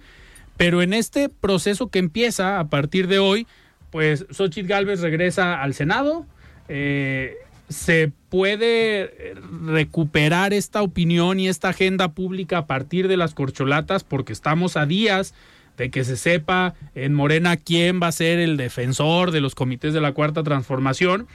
pero 0.58 0.82
en 0.82 0.94
este 0.94 1.28
proceso 1.30 1.88
que 1.88 2.00
empieza 2.00 2.60
a 2.60 2.70
partir 2.70 3.08
de 3.08 3.20
hoy, 3.20 3.48
pues 3.90 4.26
Xochitl 4.32 4.68
Galvez 4.68 5.02
regresa 5.02 5.62
al 5.62 5.74
Senado, 5.74 6.26
eh, 6.70 7.36
se 7.68 8.12
puede 8.30 9.34
recuperar 9.66 10.54
esta 10.54 10.82
opinión 10.82 11.40
y 11.40 11.48
esta 11.48 11.70
agenda 11.70 12.14
pública 12.14 12.60
a 12.60 12.68
partir 12.68 13.08
de 13.08 13.18
las 13.18 13.34
corcholatas 13.34 14.04
porque 14.04 14.34
estamos 14.34 14.78
a 14.78 14.86
días 14.86 15.34
de 15.78 15.90
que 15.90 16.04
se 16.04 16.18
sepa 16.18 16.74
en 16.96 17.14
Morena 17.14 17.58
quién 17.58 18.00
va 18.02 18.08
a 18.08 18.12
ser 18.12 18.40
el 18.40 18.58
defensor 18.58 19.32
de 19.32 19.42
los 19.42 19.56
comités 19.56 19.94
de 19.94 20.02
la 20.02 20.14
cuarta 20.14 20.44
transformación. 20.44 21.28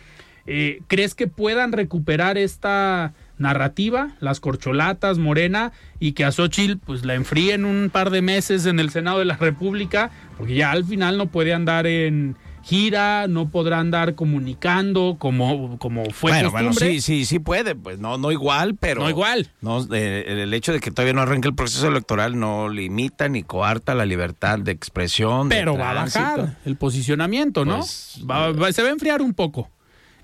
Eh, 0.46 0.80
¿Crees 0.86 1.14
que 1.14 1.26
puedan 1.26 1.72
recuperar 1.72 2.38
esta 2.38 3.12
narrativa, 3.38 4.12
las 4.20 4.40
corcholatas, 4.40 5.18
Morena, 5.18 5.72
y 5.98 6.12
que 6.12 6.24
a 6.24 6.32
Xochitl 6.32 6.78
pues 6.84 7.04
la 7.04 7.14
enfríen 7.14 7.64
un 7.64 7.90
par 7.90 8.10
de 8.10 8.22
meses 8.22 8.66
en 8.66 8.78
el 8.78 8.90
Senado 8.90 9.18
de 9.18 9.24
la 9.24 9.36
República, 9.36 10.10
porque 10.38 10.54
ya 10.54 10.70
al 10.70 10.84
final 10.84 11.18
no 11.18 11.26
puede 11.26 11.52
andar 11.52 11.86
en, 11.86 12.36
gira, 12.66 13.28
no 13.28 13.48
podrá 13.48 13.78
andar 13.78 14.16
comunicando 14.16 15.16
como, 15.20 15.78
como 15.78 16.04
fue 16.10 16.32
bueno, 16.32 16.50
costumbre. 16.50 16.74
Bueno, 16.86 16.94
sí, 16.94 17.00
sí, 17.00 17.24
sí 17.24 17.38
puede, 17.38 17.76
pues 17.76 17.98
no, 18.00 18.18
no 18.18 18.32
igual, 18.32 18.74
pero. 18.74 19.02
No 19.02 19.08
igual. 19.08 19.50
No, 19.60 19.86
eh, 19.94 20.24
el 20.42 20.52
hecho 20.52 20.72
de 20.72 20.80
que 20.80 20.90
todavía 20.90 21.12
no 21.12 21.22
arranque 21.22 21.46
el 21.46 21.54
proceso 21.54 21.86
electoral 21.86 22.38
no 22.38 22.68
limita 22.68 23.28
ni 23.28 23.44
coarta 23.44 23.94
la 23.94 24.04
libertad 24.04 24.58
de 24.58 24.72
expresión. 24.72 25.48
Pero 25.48 25.72
de 25.74 25.78
va 25.78 25.90
a 25.90 25.94
bajar 25.94 26.56
el 26.64 26.76
posicionamiento, 26.76 27.64
¿no? 27.64 27.76
Pues, 27.78 28.20
Va- 28.28 28.50
va- 28.50 28.72
se 28.72 28.82
va 28.82 28.88
a 28.88 28.92
enfriar 28.92 29.22
un 29.22 29.32
poco. 29.32 29.70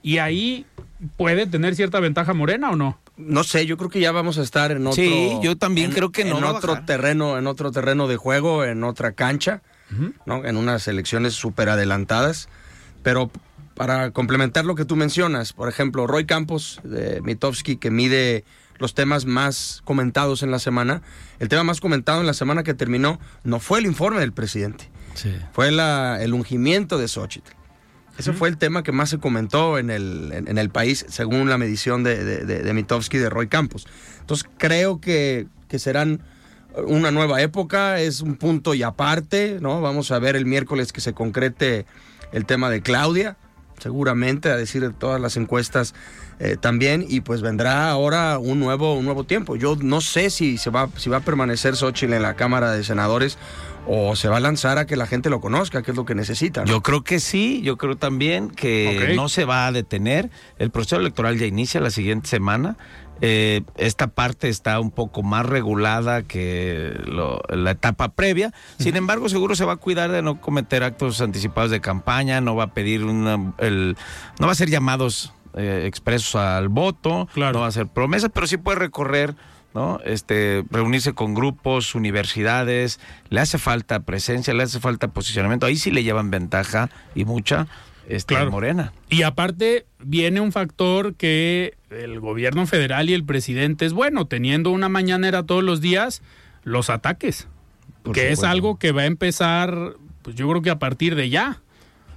Y 0.02 0.18
ahí 0.18 0.66
puede 1.16 1.46
tener 1.46 1.76
cierta 1.76 2.00
ventaja 2.00 2.34
Morena 2.34 2.70
o 2.70 2.76
no. 2.76 2.98
No 3.16 3.44
sé, 3.44 3.66
yo 3.66 3.76
creo 3.76 3.88
que 3.90 4.00
ya 4.00 4.10
vamos 4.10 4.38
a 4.38 4.42
estar 4.42 4.72
en 4.72 4.84
otro. 4.86 4.94
Sí, 5.00 5.30
yo 5.42 5.56
también 5.56 5.90
en- 5.90 5.94
creo 5.96 6.10
que 6.10 6.24
no 6.24 6.38
En 6.38 6.44
otro 6.44 6.82
terreno, 6.84 7.38
en 7.38 7.46
otro 7.46 7.70
terreno 7.70 8.08
de 8.08 8.16
juego, 8.16 8.64
en 8.64 8.82
otra 8.82 9.12
cancha, 9.12 9.62
¿no? 10.26 10.44
En 10.44 10.56
unas 10.56 10.86
elecciones 10.88 11.34
súper 11.34 11.68
adelantadas. 11.68 12.48
Pero 13.02 13.30
para 13.74 14.10
complementar 14.12 14.64
lo 14.64 14.74
que 14.74 14.84
tú 14.84 14.96
mencionas, 14.96 15.52
por 15.52 15.68
ejemplo, 15.68 16.06
Roy 16.06 16.26
Campos 16.26 16.80
de 16.84 17.20
Mitofsky, 17.22 17.76
que 17.76 17.90
mide 17.90 18.44
los 18.78 18.94
temas 18.94 19.24
más 19.26 19.80
comentados 19.84 20.42
en 20.42 20.50
la 20.50 20.58
semana. 20.58 21.02
El 21.38 21.48
tema 21.48 21.62
más 21.64 21.80
comentado 21.80 22.20
en 22.20 22.26
la 22.26 22.34
semana 22.34 22.62
que 22.64 22.74
terminó 22.74 23.18
no 23.44 23.60
fue 23.60 23.78
el 23.78 23.86
informe 23.86 24.20
del 24.20 24.32
presidente, 24.32 24.90
fue 25.52 25.70
la- 25.70 26.20
el 26.22 26.34
ungimiento 26.34 26.98
de 26.98 27.06
Xochitl. 27.08 27.50
Ese 28.18 28.32
fue 28.34 28.48
el 28.50 28.58
tema 28.58 28.82
que 28.82 28.92
más 28.92 29.08
se 29.08 29.18
comentó 29.18 29.78
en 29.78 29.88
el, 29.88 30.30
en, 30.34 30.46
en 30.48 30.58
el 30.58 30.68
país, 30.68 31.06
según 31.08 31.48
la 31.48 31.56
medición 31.58 32.02
de, 32.04 32.22
de, 32.24 32.44
de, 32.44 32.62
de 32.62 32.72
Mitofsky 32.74 33.16
y 33.16 33.20
de 33.20 33.30
Roy 33.30 33.48
Campos. 33.48 33.86
Entonces 34.20 34.46
creo 34.58 35.00
que, 35.00 35.46
que 35.68 35.78
serán 35.78 36.20
una 36.86 37.10
nueva 37.10 37.42
época, 37.42 38.00
es 38.00 38.20
un 38.20 38.36
punto 38.36 38.74
y 38.74 38.82
aparte, 38.82 39.58
¿no? 39.60 39.80
Vamos 39.80 40.10
a 40.10 40.18
ver 40.18 40.36
el 40.36 40.46
miércoles 40.46 40.92
que 40.92 41.00
se 41.00 41.12
concrete 41.12 41.86
el 42.32 42.46
tema 42.46 42.70
de 42.70 42.80
Claudia, 42.80 43.36
seguramente, 43.78 44.50
a 44.50 44.56
decir 44.56 44.82
de 44.82 44.92
todas 44.92 45.20
las 45.20 45.36
encuestas 45.36 45.94
eh, 46.38 46.56
también, 46.60 47.04
y 47.08 47.20
pues 47.20 47.40
vendrá 47.42 47.90
ahora 47.90 48.38
un 48.38 48.58
nuevo, 48.60 48.94
un 48.94 49.04
nuevo 49.04 49.24
tiempo. 49.24 49.56
Yo 49.56 49.76
no 49.80 50.00
sé 50.00 50.30
si, 50.30 50.58
se 50.58 50.70
va, 50.70 50.88
si 50.96 51.08
va 51.10 51.18
a 51.18 51.20
permanecer 51.20 51.76
Xochitl 51.76 52.12
en 52.14 52.22
la 52.22 52.34
Cámara 52.34 52.72
de 52.72 52.82
Senadores 52.84 53.38
o 53.86 54.14
se 54.16 54.28
va 54.28 54.36
a 54.36 54.40
lanzar 54.40 54.78
a 54.78 54.86
que 54.86 54.94
la 54.96 55.06
gente 55.06 55.28
lo 55.30 55.40
conozca, 55.40 55.82
que 55.82 55.90
es 55.90 55.96
lo 55.96 56.04
que 56.04 56.14
necesita. 56.14 56.60
¿no? 56.62 56.66
Yo 56.68 56.82
creo 56.82 57.02
que 57.02 57.18
sí, 57.20 57.62
yo 57.62 57.76
creo 57.76 57.96
también 57.96 58.48
que 58.50 58.94
no 59.16 59.28
se 59.28 59.44
va 59.44 59.66
a 59.66 59.72
detener. 59.72 60.30
El 60.58 60.70
proceso 60.70 60.96
electoral 60.96 61.36
ya 61.38 61.46
inicia 61.46 61.80
la 61.80 61.90
siguiente 61.90 62.28
semana. 62.28 62.76
Eh, 63.24 63.62
esta 63.76 64.08
parte 64.08 64.48
está 64.48 64.80
un 64.80 64.90
poco 64.90 65.22
más 65.22 65.46
regulada 65.46 66.22
que 66.22 66.92
lo- 67.06 67.40
la 67.48 67.70
etapa 67.72 68.08
previa. 68.08 68.52
Sin 68.80 68.96
embargo, 68.96 69.28
seguro 69.28 69.54
se 69.54 69.64
va 69.64 69.74
a 69.74 69.76
cuidar 69.76 70.10
de 70.10 70.22
no 70.22 70.40
cometer 70.40 70.82
actos 70.82 71.20
anticipados 71.20 71.70
de 71.70 71.80
campaña, 71.80 72.40
no 72.40 72.56
va 72.56 72.64
a 72.64 72.74
pedir 72.74 73.04
una, 73.04 73.52
el, 73.58 73.96
no 74.40 74.46
va 74.46 74.50
a 74.50 74.52
hacer 74.52 74.70
llamados 74.70 75.32
eh, 75.54 75.84
expresos 75.86 76.34
al 76.36 76.68
voto, 76.68 77.28
Claro. 77.34 77.52
no 77.54 77.58
va 77.60 77.66
a 77.66 77.68
hacer 77.68 77.86
promesas, 77.86 78.30
pero 78.32 78.46
sí 78.46 78.56
puede 78.56 78.78
recorrer 78.78 79.34
¿no? 79.74 80.00
Este, 80.04 80.64
reunirse 80.70 81.14
con 81.14 81.32
grupos, 81.34 81.94
universidades, 81.94 83.00
le 83.30 83.40
hace 83.40 83.56
falta 83.56 84.00
presencia, 84.00 84.52
le 84.52 84.64
hace 84.64 84.80
falta 84.80 85.08
posicionamiento, 85.08 85.64
ahí 85.64 85.76
sí 85.76 85.90
le 85.90 86.02
llevan 86.04 86.30
ventaja 86.30 86.90
y 87.14 87.24
mucha 87.24 87.66
este, 88.06 88.34
Claro. 88.34 88.50
Morena. 88.50 88.92
Y 89.08 89.22
aparte 89.22 89.86
viene 89.98 90.40
un 90.42 90.52
factor 90.52 91.14
que 91.14 91.74
el 91.88 92.20
gobierno 92.20 92.66
federal 92.66 93.08
y 93.08 93.14
el 93.14 93.24
presidente 93.24 93.86
es 93.86 93.94
bueno, 93.94 94.26
teniendo 94.26 94.70
una 94.70 94.90
mañanera 94.90 95.42
todos 95.44 95.64
los 95.64 95.80
días, 95.80 96.20
los 96.64 96.90
ataques, 96.90 97.48
Por 98.02 98.12
que 98.14 98.30
es 98.30 98.42
algo 98.44 98.78
que 98.78 98.92
va 98.92 99.02
a 99.02 99.06
empezar, 99.06 99.94
pues 100.20 100.36
yo 100.36 100.48
creo 100.50 100.60
que 100.60 100.70
a 100.70 100.78
partir 100.78 101.14
de 101.14 101.30
ya. 101.30 101.62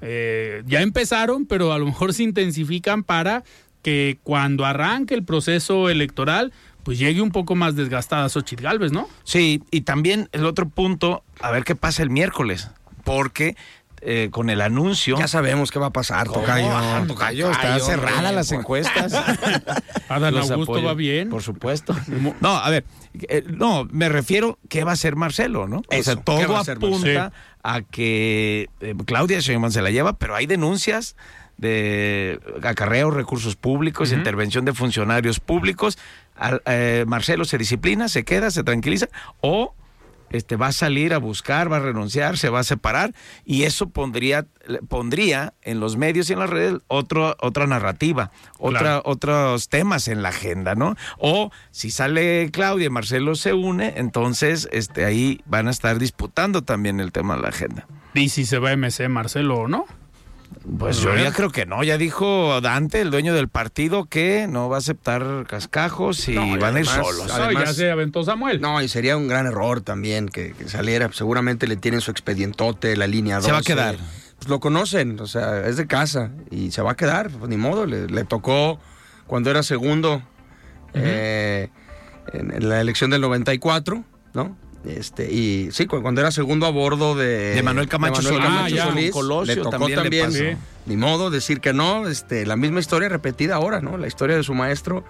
Eh, 0.07 0.61
ya 0.67 0.81
empezaron, 0.81 1.47
pero 1.47 1.73
a 1.73 1.79
lo 1.79 1.85
mejor 1.85 2.13
se 2.13 2.21
intensifican 2.21 3.03
para 3.03 3.43
que 3.81 4.19
cuando 4.21 4.63
arranque 4.63 5.15
el 5.15 5.23
proceso 5.23 5.89
electoral, 5.89 6.53
pues 6.83 6.99
llegue 6.99 7.21
un 7.21 7.31
poco 7.31 7.55
más 7.55 7.75
desgastada 7.75 8.29
Xochitl 8.29 8.61
Galvez, 8.61 8.91
¿no? 8.91 9.09
Sí, 9.23 9.63
y 9.71 9.81
también 9.81 10.29
el 10.31 10.45
otro 10.45 10.69
punto, 10.69 11.23
a 11.39 11.49
ver 11.49 11.63
qué 11.63 11.75
pasa 11.75 12.03
el 12.03 12.11
miércoles, 12.11 12.69
porque 13.03 13.55
eh, 14.07 14.29
con 14.31 14.51
el 14.51 14.61
anuncio... 14.61 15.17
Ya 15.17 15.27
sabemos 15.27 15.71
qué 15.71 15.79
va 15.79 15.87
a 15.87 15.91
pasar, 15.91 16.27
Tocayo. 16.27 16.69
Ah, 16.71 17.03
tocayo, 17.07 17.49
está 17.49 17.63
Tocayo, 17.63 17.85
cerrada 17.85 18.17
hombre, 18.17 18.33
las 18.35 18.49
por- 18.49 18.57
encuestas. 18.59 19.13
Adán 20.09 20.33
Los 20.35 20.51
Augusto 20.51 20.73
apoyo, 20.73 20.87
va 20.87 20.93
bien. 20.93 21.29
Por 21.29 21.41
supuesto. 21.41 21.95
No, 22.39 22.55
a 22.55 22.69
ver, 22.69 22.85
eh, 23.27 23.43
no, 23.47 23.87
me 23.91 24.07
refiero, 24.07 24.59
¿qué 24.69 24.83
va 24.83 24.91
a 24.91 24.93
hacer 24.93 25.15
Marcelo, 25.15 25.67
no? 25.67 25.77
o 25.77 26.03
sea, 26.03 26.15
¿qué 26.15 26.21
todo 26.21 26.55
a 26.55 26.59
apunta 26.61 27.31
a 27.63 27.81
que 27.81 28.69
eh, 28.79 28.93
Claudia 29.05 29.39
Sheinbaum 29.39 29.71
se 29.71 29.81
la 29.81 29.89
lleva, 29.89 30.13
pero 30.19 30.35
hay 30.35 30.45
denuncias 30.45 31.15
de 31.57 32.39
acarreo 32.63 33.09
de 33.09 33.17
recursos 33.17 33.55
públicos, 33.55 34.11
intervención 34.11 34.65
de 34.65 34.73
funcionarios 34.73 35.39
públicos. 35.39 35.97
Al- 36.35 36.61
eh, 36.65 37.05
Marcelo 37.07 37.45
se 37.45 37.57
disciplina, 37.57 38.07
se 38.09 38.23
queda, 38.23 38.51
se 38.51 38.63
tranquiliza, 38.63 39.07
o 39.41 39.73
este 40.29 40.55
va 40.55 40.67
a 40.67 40.71
salir 40.71 41.13
a 41.13 41.17
buscar, 41.17 41.71
va 41.71 41.77
a 41.77 41.79
renunciar, 41.81 42.37
se 42.37 42.49
va 42.49 42.59
a 42.59 42.63
separar 42.63 43.13
y 43.45 43.63
eso 43.63 43.89
pondría 43.89 44.45
pondría 44.89 45.53
en 45.61 45.79
los 45.79 45.95
medios 45.95 46.29
y 46.29 46.33
en 46.33 46.39
las 46.39 46.49
redes 46.49 46.79
otro, 46.87 47.35
otra 47.39 47.67
narrativa, 47.67 48.31
otra, 48.57 48.79
Claro. 48.79 49.01
otros 49.05 49.69
temas 49.69 50.07
en 50.07 50.23
la 50.23 50.29
agenda, 50.29 50.73
¿no? 50.75 50.95
O 51.19 51.51
si 51.71 51.91
sale 51.91 52.49
Claudia 52.51 52.87
y 52.87 52.89
Marcelo 52.89 53.35
se 53.35 53.53
une, 53.53 53.93
entonces 53.97 54.67
este 54.71 55.05
ahí 55.05 55.41
van 55.45 55.67
a 55.67 55.71
estar 55.71 55.99
disputando 55.99 56.63
también 56.63 56.99
el 56.99 57.11
tema 57.11 57.35
de 57.35 57.41
la 57.43 57.49
agenda. 57.49 57.87
Y 58.13 58.29
si 58.29 58.45
se 58.45 58.57
va 58.59 58.71
MC 58.75 59.07
Marcelo 59.09 59.55
o 59.59 59.67
no. 59.67 59.85
Pues 60.79 60.99
yo 60.99 61.15
ya 61.15 61.31
creo 61.31 61.51
que 61.51 61.65
no, 61.67 61.83
ya 61.83 61.97
dijo 61.97 62.59
Dante, 62.59 62.99
el 63.01 63.11
dueño 63.11 63.33
del 63.35 63.49
partido, 63.49 64.05
que 64.05 64.47
no 64.49 64.67
va 64.67 64.77
a 64.77 64.79
aceptar 64.79 65.45
cascajos 65.47 66.27
y 66.27 66.33
No, 66.33 66.57
van 66.57 66.75
a 66.75 66.79
ir 66.79 66.85
solos. 66.87 67.31
Además- 67.31 67.65
ya 67.65 67.73
se 67.73 67.91
aventó 67.91 68.23
Samuel. 68.23 68.59
No, 68.61 68.81
y 68.81 68.87
sería 68.87 69.15
un 69.15 69.27
gran 69.27 69.45
error 69.45 69.81
también 69.81 70.27
que, 70.27 70.53
que 70.53 70.67
saliera. 70.67 71.09
Seguramente 71.13 71.67
le 71.67 71.75
tienen 71.75 72.01
su 72.01 72.09
expedientote, 72.11 72.97
la 72.97 73.05
línea 73.07 73.35
12. 73.35 73.45
Se 73.47 73.51
va 73.51 73.59
a 73.59 73.61
quedar. 73.61 73.95
Pues 74.37 74.49
lo 74.49 74.59
conocen, 74.59 75.19
o 75.19 75.27
sea, 75.27 75.65
es 75.67 75.77
de 75.77 75.85
casa 75.87 76.31
y 76.49 76.71
se 76.71 76.81
va 76.81 76.91
a 76.93 76.95
quedar, 76.95 77.29
pues 77.29 77.47
ni 77.49 77.57
modo. 77.57 77.85
Le, 77.85 78.07
le 78.07 78.23
tocó 78.25 78.79
cuando 79.27 79.51
era 79.51 79.61
segundo 79.63 80.21
eh, 80.93 81.69
en, 82.33 82.51
en 82.53 82.69
la 82.69 82.81
elección 82.81 83.11
del 83.11 83.21
94, 83.21 84.03
¿no? 84.33 84.57
Este, 84.87 85.31
y 85.31 85.69
sí, 85.71 85.85
cu- 85.87 86.01
cuando 86.01 86.21
era 86.21 86.31
segundo 86.31 86.65
a 86.65 86.69
bordo 86.69 87.15
de, 87.15 87.55
De 87.55 87.63
Manuel 87.63 87.87
Camacho 87.87 88.21
Solís. 88.21 88.39
Ah, 88.43 88.69
ya, 88.69 88.85
Solís, 88.85 89.11
Colosio 89.11 89.55
le 89.55 89.61
tocó 89.61 89.87
también 89.89 90.57
ni 90.85 90.95
modo, 90.97 91.31
decir 91.31 91.61
que 91.61 91.73
no, 91.73 92.07
este, 92.07 92.45
la 92.45 92.55
misma 92.55 92.79
historia 92.79 93.09
repetida 93.09 93.55
ahora, 93.55 93.81
¿no? 93.81 93.97
La 93.97 94.05
historia 94.05 94.35
de 94.35 94.43
su 94.43 94.53
maestro 94.53 95.03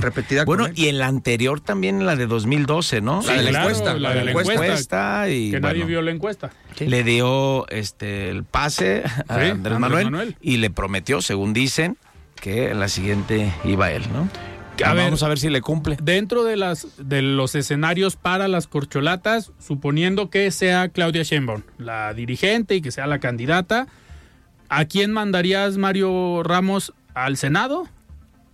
repetida 0.00 0.46
Bueno, 0.46 0.64
con 0.64 0.72
él. 0.72 0.78
y 0.78 0.88
en 0.88 0.96
la 0.98 1.06
anterior 1.06 1.60
también, 1.60 2.06
la 2.06 2.16
de 2.16 2.26
2012, 2.26 3.02
¿no? 3.02 3.20
La 3.26 3.34
de 3.34 3.42
la 3.42 3.50
claro, 3.50 3.68
encuesta, 3.68 3.94
la 3.98 4.14
de 4.14 4.24
la 4.24 4.30
encuesta. 4.30 5.28
y 5.28 5.50
que 5.50 5.60
nadie 5.60 5.74
bueno, 5.80 5.86
vio 5.88 6.02
la 6.02 6.10
encuesta. 6.12 6.50
le 6.78 7.04
dio 7.04 7.68
este 7.68 8.30
el 8.30 8.44
pase 8.44 9.02
a 9.28 9.38
Sí, 9.44 9.50
Andrés 9.50 9.78
Manuel, 9.78 10.04
Manuel. 10.04 10.36
y 10.40 10.56
le 10.56 10.70
prometió, 10.70 11.20
según 11.20 11.52
dicen, 11.52 11.98
que 12.40 12.70
en 12.70 12.80
la 12.80 12.88
siguiente 12.88 13.52
iba 13.64 13.90
él, 13.92 14.02
¿no? 14.14 14.28
A 14.84 14.94
ver, 14.94 15.04
Vamos 15.04 15.22
a 15.22 15.28
ver 15.28 15.38
si 15.38 15.48
le 15.50 15.60
cumple. 15.60 15.96
Dentro 16.02 16.44
de 16.44 16.56
las 16.56 16.86
de 16.98 17.22
los 17.22 17.54
escenarios 17.54 18.16
para 18.16 18.48
las 18.48 18.66
corcholatas, 18.66 19.52
suponiendo 19.58 20.30
que 20.30 20.50
sea 20.50 20.88
Claudia 20.88 21.22
Sheinbaum 21.22 21.62
la 21.78 22.14
dirigente 22.14 22.74
y 22.74 22.82
que 22.82 22.90
sea 22.90 23.06
la 23.06 23.18
candidata, 23.20 23.86
¿a 24.68 24.84
quién 24.86 25.12
mandarías 25.12 25.76
Mario 25.76 26.42
Ramos 26.42 26.92
al 27.14 27.36
Senado 27.36 27.86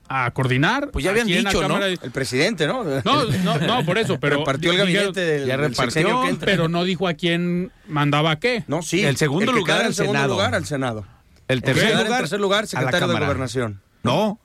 a 0.09 0.31
coordinar? 0.33 0.91
Pues 0.91 1.05
ya 1.05 1.11
¿A 1.11 1.13
habían 1.13 1.27
dicho, 1.29 1.67
¿no? 1.69 1.79
De- 1.79 1.99
El 2.03 2.11
presidente, 2.11 2.67
¿no? 2.67 2.83
No, 2.85 3.25
no, 3.45 3.59
no, 3.59 3.85
por 3.87 3.97
eso, 3.99 4.19
pero 4.21 4.39
repartió 4.39 4.73
el 4.73 4.79
dijeron- 4.87 4.95
gabinete 5.15 5.21
del, 5.21 5.47
ya 5.47 5.57
repartió, 5.57 5.83
sexenio 5.85 6.23
que 6.25 6.29
entra. 6.31 6.47
pero 6.47 6.69
no 6.69 6.85
dijo 6.85 7.07
a 7.09 7.15
quién 7.15 7.71
mandaba 7.87 8.39
qué. 8.39 8.65
No, 8.67 8.83
sí. 8.83 9.05
El 9.05 9.17
segundo 9.17 9.53
lugar 9.53 9.85
al 9.85 9.95
segundo 9.95 10.19
Senado. 10.19 10.35
lugar 10.35 10.55
al 10.55 10.67
Senado. 10.67 11.07
El 11.47 11.59
El 11.59 11.63
tercer 11.63 11.91
lugar. 11.93 12.07
en 12.07 12.17
tercer 12.19 12.41
lugar, 12.41 12.59
a 12.59 12.63
la 12.63 12.67
secretario 12.69 13.07
de. 13.09 13.21
Gobernación. 13.21 13.81
No. 14.03 14.39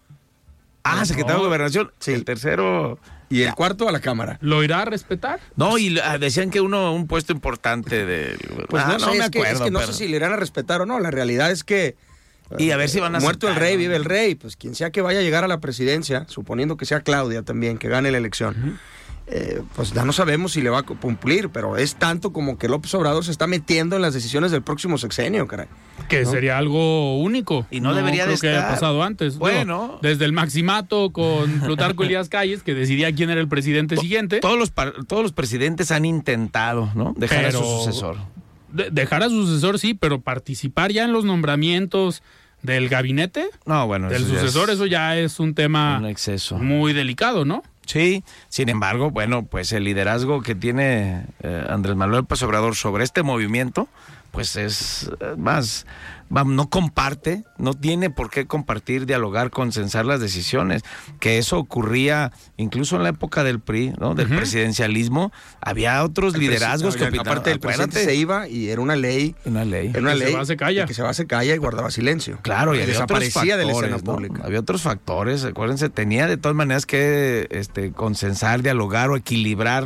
Ah, 0.83 1.05
secretario 1.05 1.37
No. 1.37 1.43
de 1.43 1.47
Gobernación. 1.47 1.91
Sí. 1.99 2.11
El 2.11 2.25
tercero. 2.25 2.99
Y 3.29 3.41
el 3.41 3.53
cuarto 3.55 3.89
a 3.89 3.91
la 3.91 3.99
Cámara. 3.99 4.37
¿Lo 4.41 4.63
irá 4.63 4.81
a 4.81 4.85
respetar? 4.85 5.39
No, 5.55 5.77
y 5.79 5.97
ah, 5.99 6.17
decían 6.19 6.49
que 6.51 6.61
uno, 6.61 6.93
un 6.93 7.07
puesto 7.07 7.33
importante 7.33 8.05
de. 8.05 8.37
Pues 8.69 8.83
Ah, 8.85 8.97
no, 8.99 9.11
sé, 9.11 9.17
me 9.17 9.23
es, 9.25 9.29
que, 9.31 9.39
es 9.39 9.45
acuerdo. 9.45 9.65
que 9.65 9.71
no 9.71 9.79
pero- 9.79 9.91
sé 9.91 9.97
si 9.97 10.07
le 10.07 10.17
irán 10.17 10.33
a 10.33 10.35
respetar 10.35 10.81
o 10.81 10.85
no. 10.85 10.99
La 10.99 11.09
realidad 11.09 11.49
es 11.51 11.63
que 11.63 11.95
Y 12.59 12.69
a 12.71 12.77
ver 12.77 12.89
si 12.89 12.99
van 12.99 13.15
a 13.15 13.19
muerto 13.19 13.47
el 13.47 13.55
rey, 13.55 13.73
¿no? 13.73 13.79
vive 13.79 13.95
el 13.95 14.05
rey. 14.05 14.35
Pues 14.35 14.55
quien 14.55 14.75
sea 14.75 14.91
que 14.91 15.01
vaya 15.01 15.19
a 15.19 15.23
llegar 15.23 15.43
a 15.43 15.47
la 15.47 15.59
presidencia, 15.59 16.25
suponiendo 16.27 16.77
que 16.77 16.85
sea 16.85 16.99
Claudia 17.01 17.41
también, 17.41 17.79
que 17.79 17.87
gane 17.87 18.11
la 18.11 18.17
elección, 18.19 18.79
eh, 19.27 19.61
pues 19.75 19.93
ya 19.93 20.03
no 20.05 20.11
sabemos 20.13 20.51
si 20.51 20.61
le 20.61 20.69
va 20.69 20.79
a 20.79 20.83
cumplir, 20.83 21.49
pero 21.49 21.77
es 21.77 21.95
tanto 21.95 22.33
como 22.33 22.57
que 22.57 22.67
López 22.67 22.93
Obrador 22.93 23.23
se 23.23 23.31
está 23.31 23.47
metiendo 23.47 23.95
en 23.95 24.01
las 24.01 24.13
decisiones 24.13 24.51
del 24.51 24.61
próximo 24.61 24.97
sexenio, 24.97 25.47
caray. 25.47 25.67
Que 26.09 26.25
sería 26.25 26.57
algo 26.57 27.17
único. 27.19 27.65
Y 27.71 27.79
no 27.79 27.93
debería 27.93 28.23
creo 28.23 28.35
de 28.35 28.41
que 28.41 28.49
haya 28.49 28.57
estar. 28.59 28.73
pasado 28.73 29.01
antes. 29.03 29.37
Bueno. 29.37 29.83
Digo, 29.83 29.99
desde 30.01 30.25
el 30.25 30.33
Maximato 30.33 31.11
con 31.11 31.59
Plutarco 31.61 32.03
Elías 32.03 32.27
Calles, 32.29 32.63
que 32.63 32.73
decidía 32.73 33.13
quién 33.15 33.29
era 33.29 33.39
el 33.39 33.47
presidente 33.47 33.95
siguiente. 33.97 34.39
Todos 34.39 34.57
los, 34.59 34.71
todos 35.07 35.23
los 35.23 35.31
presidentes 35.31 35.91
han 35.91 36.05
intentado, 36.05 36.89
¿no? 36.95 37.13
Dejar 37.17 37.45
Pero- 37.45 37.59
a 37.59 37.63
su 37.63 37.67
sucesor. 37.85 38.17
De- 38.71 38.89
dejar 38.89 39.23
a 39.23 39.29
su 39.29 39.45
sucesor, 39.45 39.77
sí, 39.79 39.93
pero 39.93 40.19
participar 40.21 40.91
ya 40.91 41.03
en 41.05 41.13
los 41.13 41.25
nombramientos 41.25 42.23
del 42.63 42.89
gabinete 42.89 43.49
No, 43.65 43.85
bueno. 43.87 44.09
del 44.09 44.23
eso 44.23 44.33
ya 44.33 44.39
sucesor, 44.39 44.69
es 44.69 44.75
eso 44.75 44.85
ya 44.87 45.17
es 45.17 45.39
un 45.39 45.53
tema 45.53 45.97
Un 45.99 46.05
exceso. 46.07 46.57
muy 46.57 46.91
delicado, 46.93 47.45
¿no? 47.45 47.61
Sí, 47.85 48.23
sin 48.49 48.69
embargo, 48.69 49.11
bueno, 49.11 49.45
pues 49.45 49.71
el 49.73 49.83
liderazgo 49.83 50.41
que 50.41 50.55
tiene 50.55 51.25
eh, 51.41 51.65
Andrés 51.69 51.95
Manuel 51.95 52.21
López 52.21 52.41
Obrador 52.43 52.75
sobre 52.75 53.03
este 53.03 53.23
movimiento, 53.23 53.87
pues 54.31 54.55
es 54.55 55.11
eh, 55.19 55.35
más, 55.37 55.85
va- 56.35 56.43
no 56.43 56.69
comparte, 56.69 57.43
no 57.57 57.73
tiene 57.73 58.09
por 58.09 58.29
qué 58.29 58.45
compartir, 58.47 59.05
dialogar, 59.05 59.49
consensar 59.51 60.05
las 60.05 60.19
decisiones, 60.19 60.81
que 61.19 61.37
eso 61.37 61.57
ocurría 61.57 62.31
incluso 62.57 62.95
en 62.95 63.03
la 63.03 63.09
época 63.09 63.43
del 63.43 63.59
PRI, 63.59 63.93
¿no? 63.99 64.15
Del 64.15 64.27
presidencialismo, 64.27 65.31
había 65.61 66.03
otros 66.03 66.37
liderazgos 66.37 66.95
que 66.95 67.05
Aparte, 67.05 67.51
el 67.51 67.59
presidente 67.59 68.03
se 68.03 68.15
iba 68.15 68.47
y 68.47 68.69
era 68.69 68.81
una 68.81 68.95
ley. 68.95 69.35
una 69.45 69.65
ley. 69.65 69.89
Era 69.89 69.99
una 70.01 70.13
Que 70.13 70.17
se 70.19 70.25
ley 70.25 70.33
va, 70.33 70.45
se 70.45 70.57
calla. 70.57 70.85
que 70.85 70.93
se 70.93 71.01
va, 71.03 71.13
se 71.13 71.25
calla 71.27 71.53
y 71.53 71.57
guardaba 71.57 71.91
silencio. 71.91 72.39
Claro, 72.41 72.73
y 72.73 72.77
había 72.79 72.87
desaparecía 72.87 73.41
otros 73.55 73.57
de 73.59 73.65
la 73.65 73.73
factores, 73.73 73.91
escena 73.93 73.97
¿no? 74.11 74.13
pública. 74.15 74.41
Había 74.45 74.59
otros 74.59 74.81
factores, 74.81 75.43
acuérdense, 75.45 75.89
tenía 75.89 76.27
de 76.27 76.37
todas 76.37 76.55
maneras 76.55 76.85
que 76.85 77.47
este, 77.51 77.91
consensar, 77.91 78.61
dialogar 78.61 79.09
o 79.09 79.15
equilibrar. 79.17 79.85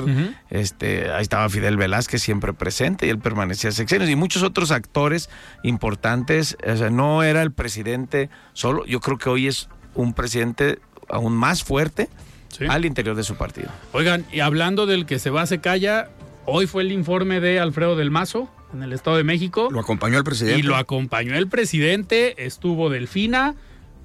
Este, 0.50 1.12
ahí 1.12 1.22
estaba 1.22 1.48
Fidel 1.50 1.78
Velázquez 1.78 2.22
siempre 2.22 2.54
presente 2.54 3.06
y 3.08 3.10
él 3.10 3.20
permanecía 3.20 3.72
sexenios 3.72 4.10
y 4.10 4.16
muchos 4.16 4.44
otros 4.44 4.72
actores 4.72 5.30
importantes. 5.64 6.37
O 6.40 6.76
sea, 6.76 6.90
no 6.90 7.24
era 7.24 7.42
el 7.44 7.52
presidente 7.52 8.30
solo. 8.54 8.86
Yo 8.86 9.00
creo 9.00 9.18
que 9.18 9.30
hoy 9.30 9.48
es 9.48 9.70
un 9.96 10.14
presidente 10.14 10.80
aún 11.10 11.34
más 11.34 11.64
fuerte 11.64 12.10
Sí. 12.50 12.66
al 12.70 12.86
interior 12.86 13.16
de 13.16 13.24
su 13.24 13.36
partido. 13.36 13.70
Oigan, 13.92 14.26
y 14.32 14.40
hablando 14.40 14.86
del 14.86 15.06
que 15.06 15.20
se 15.20 15.30
va, 15.30 15.46
se 15.46 15.60
calla, 15.60 16.10
hoy 16.46 16.66
fue 16.68 16.84
el 16.84 16.92
informe 16.92 17.40
de 17.40 17.60
Alfredo 17.60 17.96
del 17.96 18.10
Mazo 18.12 18.50
en 18.74 18.84
el 18.84 18.94
Estado 18.94 19.18
de 19.18 19.24
México. 19.24 19.68
Lo 19.72 19.80
acompañó 19.80 20.18
el 20.18 20.24
presidente. 20.24 20.60
Y 20.60 20.64
lo 20.64 20.76
acompañó 20.76 21.36
el 21.36 21.48
presidente, 21.48 22.46
estuvo 22.46 22.90
Delfina. 22.90 23.56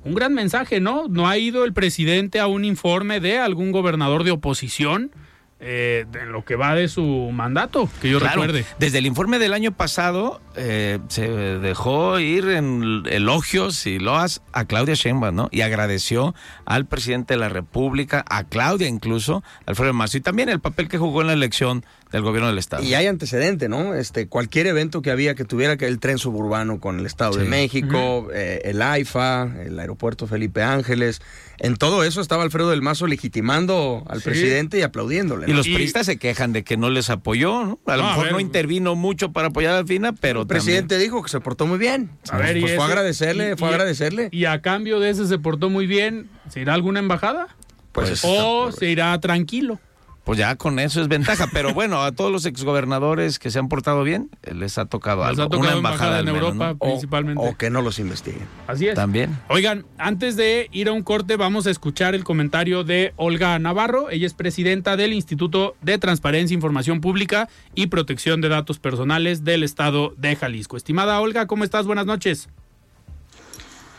Un 0.05 0.15
gran 0.15 0.35
mensaje, 0.35 0.81
¿no? 0.81 1.07
No 1.09 1.29
ha 1.29 1.39
ido 1.39 1.65
el 1.65 1.73
presidente 1.73 2.41
a 2.41 2.49
un 2.49 2.65
informe 2.65 3.21
de 3.21 3.39
algún 3.39 3.71
gobernador 3.71 4.25
de 4.25 4.33
oposición 4.33 5.13
eh, 5.65 6.07
de 6.11 6.27
lo 6.27 6.45
que 6.45 6.57
va 6.57 6.75
de 6.75 6.89
su 6.89 7.31
mandato, 7.33 7.89
que 8.01 8.11
yo 8.11 8.19
Claro, 8.19 8.43
recuerde. 8.43 8.67
Desde 8.81 8.99
el 8.99 9.07
informe 9.07 9.39
del 9.39 9.53
año 9.53 9.71
pasado 9.71 10.41
eh, 10.57 10.99
se 11.07 11.29
dejó 11.29 12.19
ir 12.19 12.49
en 12.49 13.05
elogios 13.09 13.87
y 13.87 14.01
loas 14.01 14.43
a 14.53 14.65
Claudia 14.65 14.95
Sheinbaum, 14.95 15.35
¿no? 15.35 15.49
Y 15.53 15.61
agradeció 15.61 16.35
al 16.65 16.87
presidente 16.87 17.35
de 17.35 17.39
la 17.39 17.49
República, 17.49 18.25
a 18.29 18.43
Claudia 18.43 18.89
incluso, 18.89 19.45
Alfredo 19.65 19.93
Mazo, 19.93 20.19
y 20.19 20.21
también 20.21 20.49
el 20.49 20.59
papel 20.59 20.89
que 20.89 20.99
jugó 20.99 21.21
en 21.21 21.29
la 21.29 21.33
elección 21.35 21.85
del 22.13 22.23
gobierno 22.23 22.49
del 22.49 22.59
Estado. 22.59 22.83
Y 22.83 22.95
hay 22.95 23.07
antecedente, 23.07 23.69
¿no? 23.69 23.95
Este, 23.95 24.29
cualquier 24.29 24.67
evento 24.67 25.01
que 25.03 25.11
había 25.11 25.35
que 25.35 25.45
tuviera 25.45 25.77
que 25.77 25.87
el 25.87 25.99
tren 25.99 26.19
suburbano 26.19 26.79
con 26.79 26.99
el 27.01 27.07
Estado 27.07 27.37
de. 27.39 27.45
México, 27.45 28.29
eh, 28.35 28.61
el 28.65 28.83
AIFA, 28.83 29.51
el 29.65 29.79
aeropuerto 29.79 30.27
Felipe 30.27 30.63
Ángeles, 30.63 31.21
en 31.59 31.77
todo 31.77 32.05
eso 32.05 32.21
estaba 32.21 32.43
Alfredo 32.43 32.71
del 32.71 32.83
Mazo 32.83 33.07
legitimando 33.07 34.05
al 34.09 34.19
Sí. 34.19 34.25
presidente 34.25 34.79
y 34.79 34.83
aplaudiéndole. 34.83 35.49
Y 35.51 35.55
los 35.55 35.67
Y- 35.67 35.75
priistas 35.75 36.07
se 36.07 36.19
quejan 36.19 36.53
de 36.53 36.65
que 36.65 36.77
no 36.77 36.91
les 36.91 37.09
apoyó, 37.11 37.65
¿no? 37.65 37.81
A 37.87 37.97
lo 37.97 38.03
No, 38.03 38.09
a 38.09 38.11
mejor 38.13 38.25
ver. 38.25 38.33
no 38.35 38.41
intervino 38.41 38.95
mucho 38.95 39.33
para 39.33 39.49
apoyar 39.49 39.75
a 39.75 39.85
Fina, 39.87 40.13
pero 40.13 40.43
el 40.43 40.47
presidente 40.47 40.99
dijo 40.99 41.23
que 41.23 41.31
se 41.31 41.41
portó 41.41 41.67
muy 41.67 41.79
bien. 41.79 42.11
A 42.31 42.37
ver, 42.39 42.57
y 42.57 42.61
pues 42.61 42.75
fue 42.75 42.83
a 42.83 42.87
ese- 42.87 42.93
agradecerle, 42.93 43.53
y- 43.53 43.57
fue 43.57 43.69
agradecerle. 43.69 44.29
Y 44.33 44.45
a 44.45 44.61
cambio 44.61 45.01
de 45.01 45.11
ese 45.11 45.27
se 45.27 45.39
portó 45.39 45.71
muy 45.71 45.87
bien, 45.87 46.29
¿se 46.51 46.61
irá 46.61 46.73
a 46.73 46.75
alguna 46.75 46.99
embajada? 47.01 47.49
Pues 47.93 48.09
eso 48.11 48.29
¿O 48.67 48.73
se 48.73 48.87
irá 48.91 49.19
tranquilo? 49.21 49.79
Pues 50.25 50.39
ya 50.39 50.57
con 50.57 50.79
eso 50.79 51.01
es 51.01 51.09
ventaja. 51.09 51.49
Pero 51.53 51.75
bueno, 51.75 52.03
a 52.03 52.13
todos 52.13 52.31
los 52.31 52.47
exgobernadores 52.47 53.39
que 53.39 53.51
se 53.51 53.59
han 53.59 53.69
portado 53.69 54.03
bien, 54.05 54.31
eh, 54.43 54.55
les 54.55 54.79
ha 54.79 54.87
tocado 54.87 55.23
Les 55.23 55.31
algo. 55.31 55.43
ha 55.43 55.49
tocado 55.49 55.61
Una 55.61 55.73
embajada 55.77 56.19
embajada 56.19 56.19
en 56.21 56.25
menos, 56.27 56.43
Europa, 56.43 56.67
¿no? 56.73 56.77
o, 56.79 56.89
principalmente. 56.91 57.43
o 57.49 57.57
que 57.57 57.71
no 57.71 57.83
los 57.83 57.99
investiguen. 57.99 58.47
Así 58.67 58.87
es. 58.89 58.95
También. 58.95 59.37
Oigan, 59.49 59.85
antes 59.99 60.37
de 60.37 60.69
ir 60.73 60.89
a 60.89 60.93
un 60.93 61.03
corte, 61.03 61.37
vamos 61.37 61.67
a 61.67 61.71
escuchar 61.71 62.15
el 62.15 62.25
comentario 62.25 62.85
de 62.85 63.13
Olga 63.17 63.59
Navarro. 63.59 64.11
Ella 64.11 64.27
es 64.27 64.35
presidenta 64.35 64.97
del 64.97 65.13
Instituto 65.13 65.75
de 65.83 65.99
Transparencia, 65.99 66.55
Información 66.55 67.01
Pública 67.01 67.49
y 67.75 67.89
Protección 67.89 68.41
de 68.41 68.49
Datos 68.49 68.79
Personales 68.79 69.45
del 69.45 69.63
Estado 69.63 70.15
de 70.17 70.37
Jalisco. 70.37 70.77
Estimada 70.77 71.21
Olga, 71.21 71.47
¿cómo 71.47 71.65
estás? 71.65 71.87
Buenas 71.87 72.07
noches. 72.07 72.49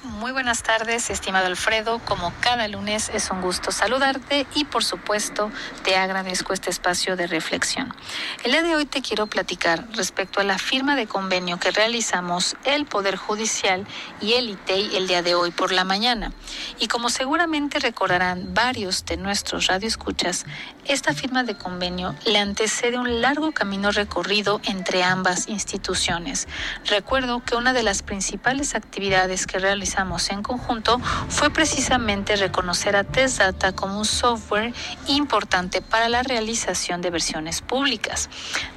Muy 0.03 0.33
buenas 0.33 0.63
tardes, 0.63 1.09
estimado 1.09 1.45
Alfredo. 1.45 1.99
Como 1.99 2.33
cada 2.41 2.67
lunes 2.67 3.09
es 3.13 3.31
un 3.31 3.39
gusto 3.39 3.71
saludarte 3.71 4.45
y 4.53 4.65
por 4.65 4.83
supuesto 4.83 5.49
te 5.85 5.95
agradezco 5.95 6.51
este 6.51 6.69
espacio 6.69 7.15
de 7.15 7.25
reflexión. 7.25 7.95
El 8.43 8.51
día 8.51 8.63
de 8.63 8.75
hoy 8.75 8.85
te 8.85 9.01
quiero 9.01 9.27
platicar 9.27 9.87
respecto 9.93 10.41
a 10.41 10.43
la 10.43 10.57
firma 10.57 10.97
de 10.97 11.07
convenio 11.07 11.57
que 11.57 11.71
realizamos 11.71 12.57
el 12.65 12.85
Poder 12.85 13.15
Judicial 13.15 13.87
y 14.19 14.33
el 14.33 14.49
ITEI 14.49 14.97
el 14.97 15.07
día 15.07 15.21
de 15.21 15.35
hoy 15.35 15.51
por 15.51 15.71
la 15.71 15.85
mañana. 15.85 16.33
Y 16.79 16.89
como 16.89 17.09
seguramente 17.09 17.79
recordarán 17.79 18.53
varios 18.53 19.05
de 19.05 19.15
nuestros 19.15 19.67
radioescuchas, 19.67 20.45
esta 20.83 21.13
firma 21.13 21.43
de 21.43 21.55
convenio 21.55 22.13
le 22.25 22.39
antecede 22.39 22.97
un 22.97 23.21
largo 23.21 23.53
camino 23.53 23.89
recorrido 23.91 24.59
entre 24.65 25.01
ambas 25.01 25.47
instituciones. 25.47 26.49
Recuerdo 26.87 27.41
que 27.45 27.55
una 27.55 27.71
de 27.71 27.83
las 27.83 28.01
principales 28.01 28.75
actividades 28.75 29.47
que 29.47 29.59
realizamos 29.59 29.92
en 30.29 30.41
conjunto 30.41 30.99
fue 31.29 31.49
precisamente 31.51 32.35
reconocer 32.35 32.95
a 32.95 33.03
Test 33.03 33.39
Data 33.39 33.73
como 33.73 33.99
un 33.99 34.05
software 34.05 34.73
importante 35.07 35.81
para 35.81 36.09
la 36.09 36.23
realización 36.23 37.01
de 37.01 37.11
versiones 37.11 37.61
públicas 37.61 38.29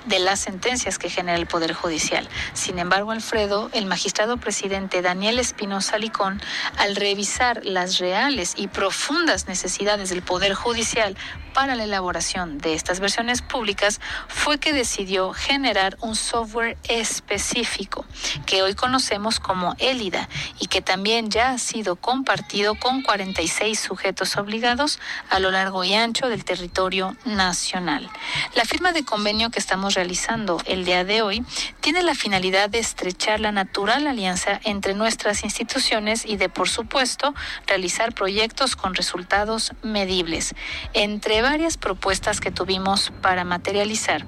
de 0.07 0.19
las 0.19 0.41
sentencias 0.41 0.99
que 0.99 1.09
genera 1.09 1.39
el 1.39 1.47
Poder 1.47 1.73
Judicial. 1.73 2.29
Sin 2.53 2.79
embargo, 2.79 3.13
Alfredo, 3.13 3.71
el 3.73 3.87
magistrado 3.87 4.37
presidente 4.37 5.01
Daniel 5.01 5.39
Espinosa 5.39 5.99
Licón, 5.99 6.41
al 6.77 6.97
revisar 6.97 7.65
las 7.65 7.99
reales 7.99 8.55
y 8.57 8.69
profundas 8.69 9.49
necesidades 9.49 10.11
del 10.11 10.23
Poder 10.23 10.55
Judicial 10.55 11.17
para 11.57 11.75
la 11.75 11.85
elaboración 11.85 12.59
de 12.59 12.75
estas 12.75 13.01
versiones 13.01 13.41
públicas, 13.41 13.99
fue 14.29 14.59
que 14.59 14.75
decidió 14.75 15.33
generar 15.33 15.97
un 16.03 16.15
software 16.15 16.77
específico 16.87 18.05
que 18.45 18.61
hoy 18.61 18.75
conocemos 18.75 19.41
como 19.41 19.75
ELIDA 19.79 20.29
y 20.61 20.67
que 20.67 20.83
también 20.83 21.31
ya 21.31 21.53
ha 21.53 21.59
sido 21.59 21.97
compartido 21.97 22.75
con 22.75 23.01
46 23.01 23.81
sujetos 23.81 24.37
obligados 24.37 25.01
a 25.31 25.39
lo 25.39 25.51
largo 25.51 25.83
y 25.83 25.95
ancho 25.95 26.29
del 26.29 26.45
territorio 26.45 27.17
nacional. 27.25 28.11
La 28.55 28.67
firma 28.67 28.93
de 28.93 29.07
convenio 29.07 29.49
que 29.49 29.59
estamos 29.59 29.95
realizando 29.95 30.61
el 30.67 30.85
día 30.85 31.05
de 31.05 31.23
hoy 31.23 31.43
tiene 31.81 32.03
la 32.03 32.15
finalidad 32.15 32.69
de 32.69 32.81
estrechar 32.81 33.41
la 33.41 33.51
natural 33.51 34.07
alianza 34.07 34.61
entre 34.65 34.93
nuestras 34.93 35.43
instituciones 35.43 36.27
y 36.27 36.37
de, 36.37 36.51
por 36.51 36.69
supuesto, 36.69 37.35
realizar 37.67 38.13
proyectos 38.13 38.77
con 38.77 38.95
resultados 38.95 39.73
medibles. 39.83 40.55
Entre 40.93 41.46
varias 41.47 41.77
propuestas 41.77 42.41
que 42.41 42.51
tuvimos 42.51 43.13
para 43.23 43.45
materializar, 43.45 44.27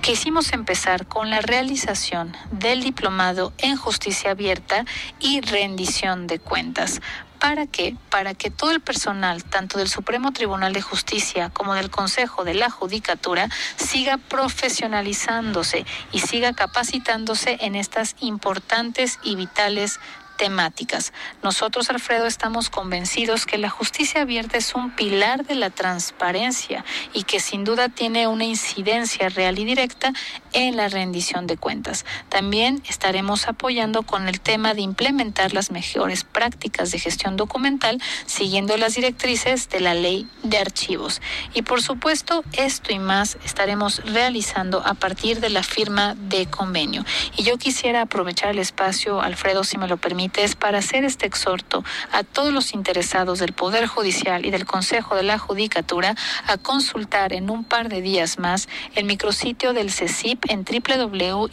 quisimos 0.00 0.52
empezar 0.52 1.06
con 1.06 1.30
la 1.30 1.40
realización 1.40 2.36
del 2.50 2.82
diplomado 2.82 3.52
en 3.58 3.76
justicia 3.76 4.32
abierta 4.32 4.84
y 5.20 5.40
rendición 5.40 6.26
de 6.26 6.40
cuentas. 6.40 7.00
¿Para 7.38 7.68
qué? 7.68 7.96
Para 8.10 8.34
que 8.34 8.50
todo 8.50 8.72
el 8.72 8.80
personal, 8.80 9.44
tanto 9.44 9.78
del 9.78 9.88
Supremo 9.88 10.32
Tribunal 10.32 10.72
de 10.72 10.82
Justicia 10.82 11.50
como 11.50 11.74
del 11.74 11.90
Consejo 11.90 12.42
de 12.42 12.54
la 12.54 12.70
Judicatura, 12.70 13.48
siga 13.76 14.18
profesionalizándose 14.18 15.86
y 16.10 16.18
siga 16.18 16.54
capacitándose 16.54 17.56
en 17.60 17.76
estas 17.76 18.16
importantes 18.18 19.20
y 19.22 19.36
vitales 19.36 20.00
temáticas. 20.38 21.12
Nosotros, 21.42 21.90
Alfredo, 21.90 22.26
estamos 22.26 22.70
convencidos 22.70 23.44
que 23.44 23.58
la 23.58 23.68
justicia 23.68 24.22
abierta 24.22 24.56
es 24.56 24.74
un 24.74 24.92
pilar 24.92 25.44
de 25.44 25.56
la 25.56 25.68
transparencia 25.68 26.84
y 27.12 27.24
que 27.24 27.40
sin 27.40 27.64
duda 27.64 27.90
tiene 27.90 28.26
una 28.28 28.44
incidencia 28.44 29.28
real 29.28 29.58
y 29.58 29.66
directa 29.66 30.12
en 30.54 30.76
la 30.76 30.88
rendición 30.88 31.46
de 31.46 31.58
cuentas. 31.58 32.06
También 32.28 32.82
estaremos 32.88 33.48
apoyando 33.48 34.04
con 34.04 34.28
el 34.28 34.40
tema 34.40 34.72
de 34.74 34.80
implementar 34.80 35.52
las 35.52 35.70
mejores 35.70 36.24
prácticas 36.24 36.92
de 36.92 37.00
gestión 37.00 37.36
documental 37.36 38.00
siguiendo 38.24 38.76
las 38.76 38.94
directrices 38.94 39.68
de 39.68 39.80
la 39.80 39.94
ley 39.94 40.28
de 40.44 40.58
archivos. 40.58 41.20
Y 41.52 41.62
por 41.62 41.82
supuesto, 41.82 42.44
esto 42.52 42.92
y 42.92 43.00
más 43.00 43.38
estaremos 43.44 44.04
realizando 44.04 44.82
a 44.86 44.94
partir 44.94 45.40
de 45.40 45.50
la 45.50 45.64
firma 45.64 46.14
de 46.14 46.46
convenio. 46.46 47.04
Y 47.36 47.42
yo 47.42 47.58
quisiera 47.58 48.02
aprovechar 48.02 48.50
el 48.50 48.60
espacio, 48.60 49.20
Alfredo, 49.20 49.64
si 49.64 49.78
me 49.78 49.88
lo 49.88 49.96
permite, 49.96 50.27
para 50.58 50.78
hacer 50.78 51.04
este 51.04 51.26
exhorto 51.26 51.84
a 52.12 52.22
todos 52.22 52.52
los 52.52 52.72
interesados 52.74 53.38
del 53.38 53.52
Poder 53.52 53.86
Judicial 53.86 54.44
y 54.44 54.50
del 54.50 54.66
Consejo 54.66 55.16
de 55.16 55.22
la 55.22 55.38
Judicatura 55.38 56.14
a 56.46 56.58
consultar 56.58 57.32
en 57.32 57.50
un 57.50 57.64
par 57.64 57.88
de 57.88 58.02
días 58.02 58.38
más 58.38 58.68
el 58.94 59.04
micrositio 59.04 59.72
del 59.72 59.90
CECIP 59.90 60.44
en 60.50 60.64
www.itei.org.mx 60.64 61.48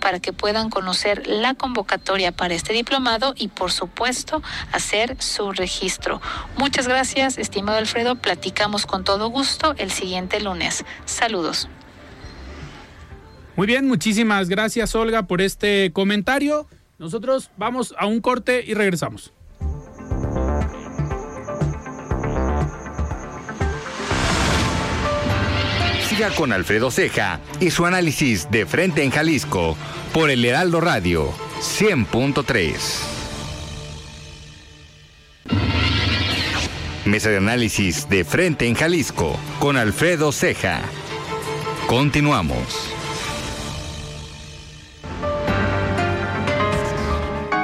para 0.00 0.20
que 0.20 0.32
puedan 0.32 0.68
conocer 0.68 1.26
la 1.26 1.54
convocatoria 1.54 2.32
para 2.32 2.54
este 2.54 2.72
diplomado 2.72 3.34
y, 3.36 3.48
por 3.48 3.72
supuesto, 3.72 4.42
hacer 4.72 5.16
su 5.22 5.52
registro. 5.52 6.20
Muchas 6.56 6.88
gracias, 6.88 7.38
estimado 7.38 7.78
Alfredo. 7.78 8.16
Platicamos 8.16 8.84
con 8.84 9.04
todo 9.04 9.28
gusto 9.28 9.74
el 9.78 9.90
siguiente 9.90 10.40
lunes. 10.40 10.84
Saludos. 11.04 11.68
Muy 13.56 13.66
bien, 13.66 13.88
muchísimas 13.88 14.50
gracias 14.50 14.94
Olga 14.94 15.26
por 15.26 15.40
este 15.40 15.90
comentario. 15.92 16.66
Nosotros 16.98 17.50
vamos 17.56 17.94
a 17.98 18.06
un 18.06 18.20
corte 18.20 18.62
y 18.66 18.74
regresamos. 18.74 19.32
Siga 26.06 26.30
con 26.30 26.52
Alfredo 26.52 26.90
Ceja 26.90 27.40
y 27.58 27.70
su 27.70 27.86
análisis 27.86 28.50
de 28.50 28.66
frente 28.66 29.02
en 29.02 29.10
Jalisco 29.10 29.76
por 30.12 30.30
el 30.30 30.44
Heraldo 30.44 30.80
Radio 30.80 31.30
100.3. 31.60 32.74
Mesa 37.06 37.30
de 37.30 37.36
análisis 37.38 38.08
de 38.08 38.24
frente 38.24 38.66
en 38.66 38.74
Jalisco 38.74 39.38
con 39.58 39.76
Alfredo 39.76 40.32
Ceja. 40.32 40.82
Continuamos. 41.86 42.95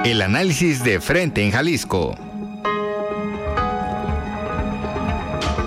El 0.05 0.21
análisis 0.21 0.83
de 0.83 1.01
frente 1.01 1.45
en 1.45 1.53
Jalisco. 1.53 2.17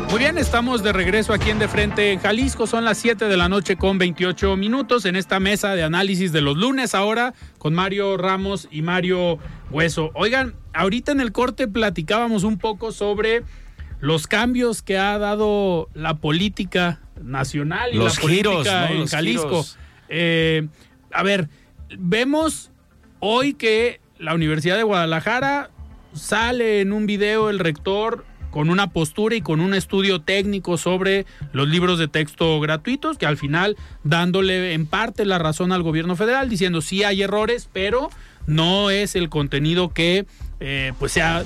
Muy 0.10 0.20
bien, 0.20 0.38
estamos 0.38 0.84
de 0.84 0.92
regreso 0.92 1.32
aquí 1.32 1.52
en 1.52 1.58
De 1.58 1.70
Frente 1.70 2.12
en 2.12 2.20
Jalisco. 2.20 2.68
Son 2.68 2.84
las 2.84 2.98
7 2.98 3.30
de 3.30 3.38
la 3.38 3.48
noche 3.48 3.78
con 3.78 3.98
28 3.98 4.58
minutos 4.58 5.06
en 5.06 5.16
esta 5.16 5.40
mesa 5.40 5.74
de 5.74 5.84
análisis 5.84 6.34
de 6.34 6.42
los 6.42 6.58
lunes 6.58 6.94
ahora 6.94 7.34
con 7.60 7.74
Mario 7.74 8.18
Ramos 8.18 8.68
y 8.72 8.82
Mario 8.82 9.40
Hueso. 9.72 10.12
Oigan, 10.16 10.56
ahorita 10.74 11.14
en 11.14 11.22
el 11.22 11.32
corte 11.32 11.70
platicábamos 11.70 12.44
un 12.44 12.58
poco 12.58 12.92
sobre 12.92 13.44
los 14.02 14.28
cambios 14.28 14.82
que 14.82 14.98
ha 14.98 15.18
dado 15.18 15.88
la 15.94 16.18
política 16.18 17.00
nacional 17.22 17.92
y 17.94 17.98
los 17.98 18.18
la 18.18 18.22
política 18.22 18.88
giros, 18.88 18.90
en 18.90 19.08
Jalisco. 19.08 19.66
Eh, 20.10 20.68
a 21.14 21.24
ver, 21.24 21.48
vemos 21.98 22.70
hoy 23.22 23.54
que 23.54 24.02
la 24.20 24.34
Universidad 24.34 24.78
de 24.78 24.84
Guadalajara 24.84 25.70
sale 26.14 26.82
en 26.82 26.94
un 26.94 27.06
video 27.06 27.50
el 27.50 27.60
rector 27.60 28.26
con 28.50 28.70
una 28.70 28.88
postura 28.88 29.36
y 29.36 29.42
con 29.42 29.60
un 29.60 29.74
estudio 29.74 30.22
técnico 30.22 30.78
sobre 30.78 31.26
los 31.52 31.68
libros 31.68 32.00
de 32.00 32.08
texto 32.08 32.58
gratuitos, 32.62 33.18
que 33.18 33.26
al 33.26 33.36
final 33.36 33.76
dándole 34.06 34.74
en 34.74 34.86
parte 34.86 35.26
la 35.26 35.38
razón 35.38 35.74
al 35.74 35.84
gobierno 35.84 36.16
federal, 36.16 36.48
diciendo 36.48 36.80
sí 36.80 37.04
hay 37.04 37.22
errores, 37.22 37.70
pero 37.74 38.10
no 38.48 38.92
es 38.92 39.18
el 39.18 39.28
contenido 39.28 39.90
que 39.90 40.26
eh, 40.62 40.94
pues 41.00 41.12
se 41.12 41.22
ha 41.22 41.44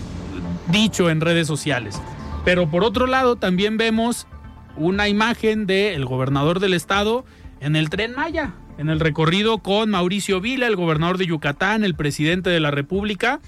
dicho 0.68 1.10
en 1.10 1.22
redes 1.22 1.48
sociales. 1.48 2.00
Pero 2.46 2.70
por 2.70 2.84
otro 2.84 3.08
lado 3.08 3.38
también 3.38 3.78
vemos 3.78 4.28
una 4.78 5.10
imagen 5.10 5.66
del 5.66 6.06
gobernador 6.06 6.60
del 6.60 6.76
estado 6.76 7.26
en 7.60 7.76
el 7.76 7.90
tren 7.90 8.14
Maya, 8.16 8.54
en 8.80 8.90
el 8.90 9.02
recorrido 9.02 9.58
con 9.58 9.90
Mauricio 9.90 10.40
Vila, 10.40 10.66
el 10.66 10.78
gobernador 10.78 11.18
de 11.18 11.26
Yucatán, 11.26 11.84
el 11.84 11.96
presidente 11.96 12.50
de 12.50 12.62
la 12.62 12.72
República. 12.72 13.42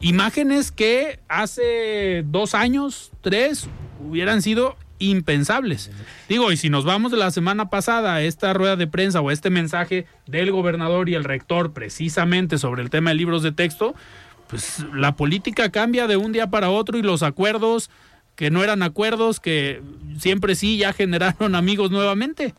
Imágenes 0.00 0.72
que 0.72 1.20
hace 1.28 2.24
dos 2.26 2.54
años, 2.54 3.12
tres, 3.20 3.68
hubieran 4.00 4.40
sido 4.40 4.78
impensables. 5.00 5.90
Digo, 6.30 6.50
y 6.50 6.56
si 6.56 6.70
nos 6.70 6.86
vamos 6.86 7.12
de 7.12 7.18
la 7.18 7.30
semana 7.30 7.68
pasada 7.68 8.14
a 8.14 8.22
esta 8.22 8.54
rueda 8.54 8.76
de 8.76 8.86
prensa 8.86 9.20
o 9.20 9.28
a 9.28 9.34
este 9.34 9.50
mensaje 9.50 10.06
del 10.26 10.50
gobernador 10.50 11.10
y 11.10 11.14
el 11.14 11.24
rector 11.24 11.74
precisamente 11.74 12.56
sobre 12.56 12.82
el 12.82 12.88
tema 12.88 13.10
de 13.10 13.16
libros 13.16 13.42
de 13.42 13.52
texto, 13.52 13.94
pues 14.48 14.82
la 14.94 15.14
política 15.14 15.70
cambia 15.70 16.06
de 16.06 16.16
un 16.16 16.32
día 16.32 16.48
para 16.48 16.70
otro 16.70 16.96
y 16.96 17.02
los 17.02 17.22
acuerdos 17.22 17.90
que 18.34 18.50
no 18.50 18.64
eran 18.64 18.82
acuerdos, 18.82 19.40
que 19.40 19.82
siempre 20.18 20.54
sí 20.54 20.78
ya 20.78 20.92
generaron 20.94 21.54
amigos 21.54 21.90
nuevamente 21.90 22.54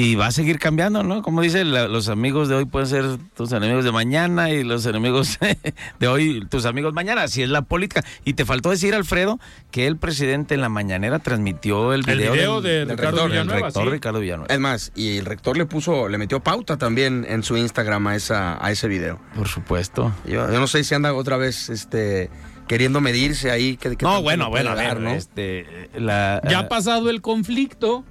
y 0.00 0.14
va 0.14 0.28
a 0.28 0.30
seguir 0.30 0.58
cambiando, 0.58 1.02
¿no? 1.02 1.20
Como 1.20 1.42
dice, 1.42 1.62
los 1.62 2.08
amigos 2.08 2.48
de 2.48 2.54
hoy 2.54 2.64
pueden 2.64 2.88
ser 2.88 3.04
tus 3.36 3.52
enemigos 3.52 3.84
de 3.84 3.92
mañana 3.92 4.48
y 4.48 4.64
los 4.64 4.86
enemigos 4.86 5.38
de 6.00 6.08
hoy 6.08 6.46
tus 6.48 6.64
amigos 6.64 6.94
mañana. 6.94 7.24
Así 7.24 7.42
es 7.42 7.50
la 7.50 7.60
política. 7.60 8.02
Y 8.24 8.32
te 8.32 8.46
faltó 8.46 8.70
decir, 8.70 8.94
Alfredo, 8.94 9.38
que 9.70 9.86
el 9.86 9.98
presidente 9.98 10.54
en 10.54 10.62
la 10.62 10.70
mañanera 10.70 11.18
transmitió 11.18 11.92
el 11.92 12.04
video, 12.04 12.62
del, 12.62 12.88
de 12.88 12.96
Ricardo 12.96 13.26
Villanueva. 13.26 13.66
rector 13.66 13.90
Ricardo 13.90 14.20
Villanueva. 14.20 14.54
Es 14.54 14.58
más, 14.58 14.90
y 14.94 15.18
el 15.18 15.26
rector 15.26 15.58
le 15.58 15.66
puso, 15.66 16.08
le 16.08 16.16
metió 16.16 16.40
pauta 16.40 16.78
también 16.78 17.26
en 17.28 17.42
su 17.42 17.58
Instagram 17.58 18.06
a, 18.06 18.16
esa, 18.16 18.64
a 18.64 18.70
ese 18.70 18.88
video. 18.88 19.20
Por 19.36 19.48
supuesto. 19.48 20.14
Yo, 20.24 20.46
no 20.46 20.66
sé 20.66 20.82
si 20.82 20.94
anda 20.94 21.12
otra 21.12 21.36
vez 21.36 21.68
este 21.68 22.30
queriendo 22.66 23.02
medirse 23.02 23.50
ahí. 23.50 23.76
Que, 23.76 23.98
no, 24.00 24.22
bueno, 24.22 24.48
bueno, 24.48 24.70
a 24.70 24.74
ver, 24.76 24.98
¿no? 24.98 25.10
Este, 25.10 25.90
la, 25.94 26.40
ya 26.48 26.60
ha 26.60 26.68
pasado 26.68 27.10
el 27.10 27.20
conflicto 27.20 28.02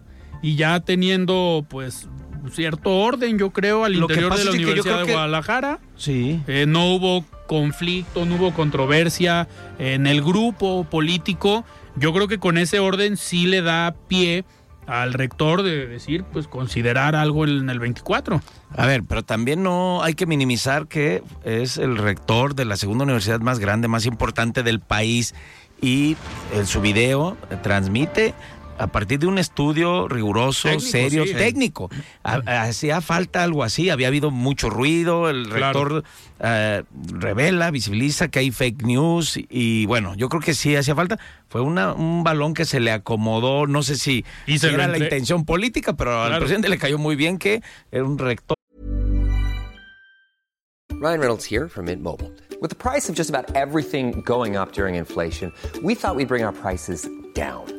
y 0.41 0.55
ya 0.55 0.79
teniendo 0.79 1.65
pues 1.69 2.07
cierto 2.51 2.91
orden, 2.97 3.37
yo 3.37 3.51
creo, 3.51 3.85
al 3.85 3.95
interior 3.95 4.35
de 4.35 4.45
la 4.45 4.51
Universidad 4.51 5.05
de 5.05 5.11
Guadalajara. 5.11 5.79
Sí. 5.95 6.41
Eh, 6.47 6.65
no 6.67 6.93
hubo 6.93 7.25
conflicto, 7.47 8.25
no 8.25 8.35
hubo 8.35 8.53
controversia 8.53 9.47
en 9.77 10.07
el 10.07 10.21
grupo 10.21 10.83
político. 10.83 11.65
Yo 11.95 12.13
creo 12.13 12.27
que 12.27 12.39
con 12.39 12.57
ese 12.57 12.79
orden 12.79 13.17
sí 13.17 13.45
le 13.45 13.61
da 13.61 13.95
pie 14.07 14.45
al 14.87 15.13
rector 15.13 15.61
de 15.61 15.85
decir, 15.85 16.23
pues 16.23 16.47
considerar 16.47 17.15
algo 17.15 17.45
en 17.45 17.69
el 17.69 17.79
24. 17.79 18.41
A 18.75 18.85
ver, 18.87 19.03
pero 19.03 19.23
también 19.23 19.61
no 19.61 20.01
hay 20.01 20.15
que 20.15 20.25
minimizar 20.25 20.87
que 20.87 21.21
es 21.43 21.77
el 21.77 21.97
rector 21.97 22.55
de 22.55 22.65
la 22.65 22.75
segunda 22.75 23.03
universidad 23.03 23.39
más 23.39 23.59
grande, 23.59 23.87
más 23.87 24.05
importante 24.05 24.63
del 24.63 24.79
país 24.79 25.35
y 25.81 26.17
en 26.53 26.65
su 26.65 26.81
video 26.81 27.37
transmite 27.61 28.33
a 28.79 28.87
partir 28.87 29.19
de 29.19 29.27
un 29.27 29.37
estudio 29.37 30.07
riguroso, 30.07 30.79
serio, 30.79 31.25
técnico. 31.25 31.89
Hacía 32.23 33.01
falta 33.01 33.43
algo 33.43 33.63
así, 33.63 33.89
había 33.89 34.07
habido 34.07 34.31
mucho 34.31 34.69
ruido, 34.69 35.29
el 35.29 35.49
rector 35.49 36.03
eh, 36.39 36.83
revela, 37.11 37.71
visibiliza 37.71 38.29
que 38.29 38.39
hay 38.39 38.51
fake 38.51 38.83
news 38.83 39.37
y 39.49 39.85
bueno, 39.85 40.15
yo 40.15 40.29
creo 40.29 40.41
que 40.41 40.53
sí 40.53 40.75
hacía 40.75 40.95
falta. 40.95 41.19
Fue 41.49 41.61
una, 41.61 41.93
un 41.93 42.23
balón 42.23 42.53
que 42.53 42.65
se 42.65 42.79
le 42.79 42.91
acomodó, 42.91 43.67
no 43.67 43.83
sé 43.83 43.97
si, 43.97 44.23
era 44.47 44.87
la 44.87 44.97
intención 44.97 45.43
política, 45.45 45.93
pero 45.93 46.23
al 46.23 46.37
presidente 46.37 46.69
le 46.69 46.77
cayó 46.77 46.97
muy 46.97 47.15
bien 47.15 47.37
que 47.37 47.61
era 47.91 48.05
un 48.05 48.17
rector 48.17 48.55
Ryan 50.99 51.21
Reynolds 51.21 51.45
here 51.45 51.69
from 51.69 51.85
Mint 51.85 52.03
Mobile. 52.03 52.29
With 52.61 52.71
the 52.71 52.75
price 52.75 53.07
of 53.07 53.15
just 53.15 53.29
about 53.29 53.55
everything 53.55 54.19
going 54.25 54.57
up 54.57 54.73
during 54.73 54.95
inflation, 54.95 55.53
we 55.81 55.95
thought 55.95 56.17
we'd 56.17 56.27
bring 56.27 56.43
our 56.43 56.51
prices 56.51 57.07
down. 57.33 57.78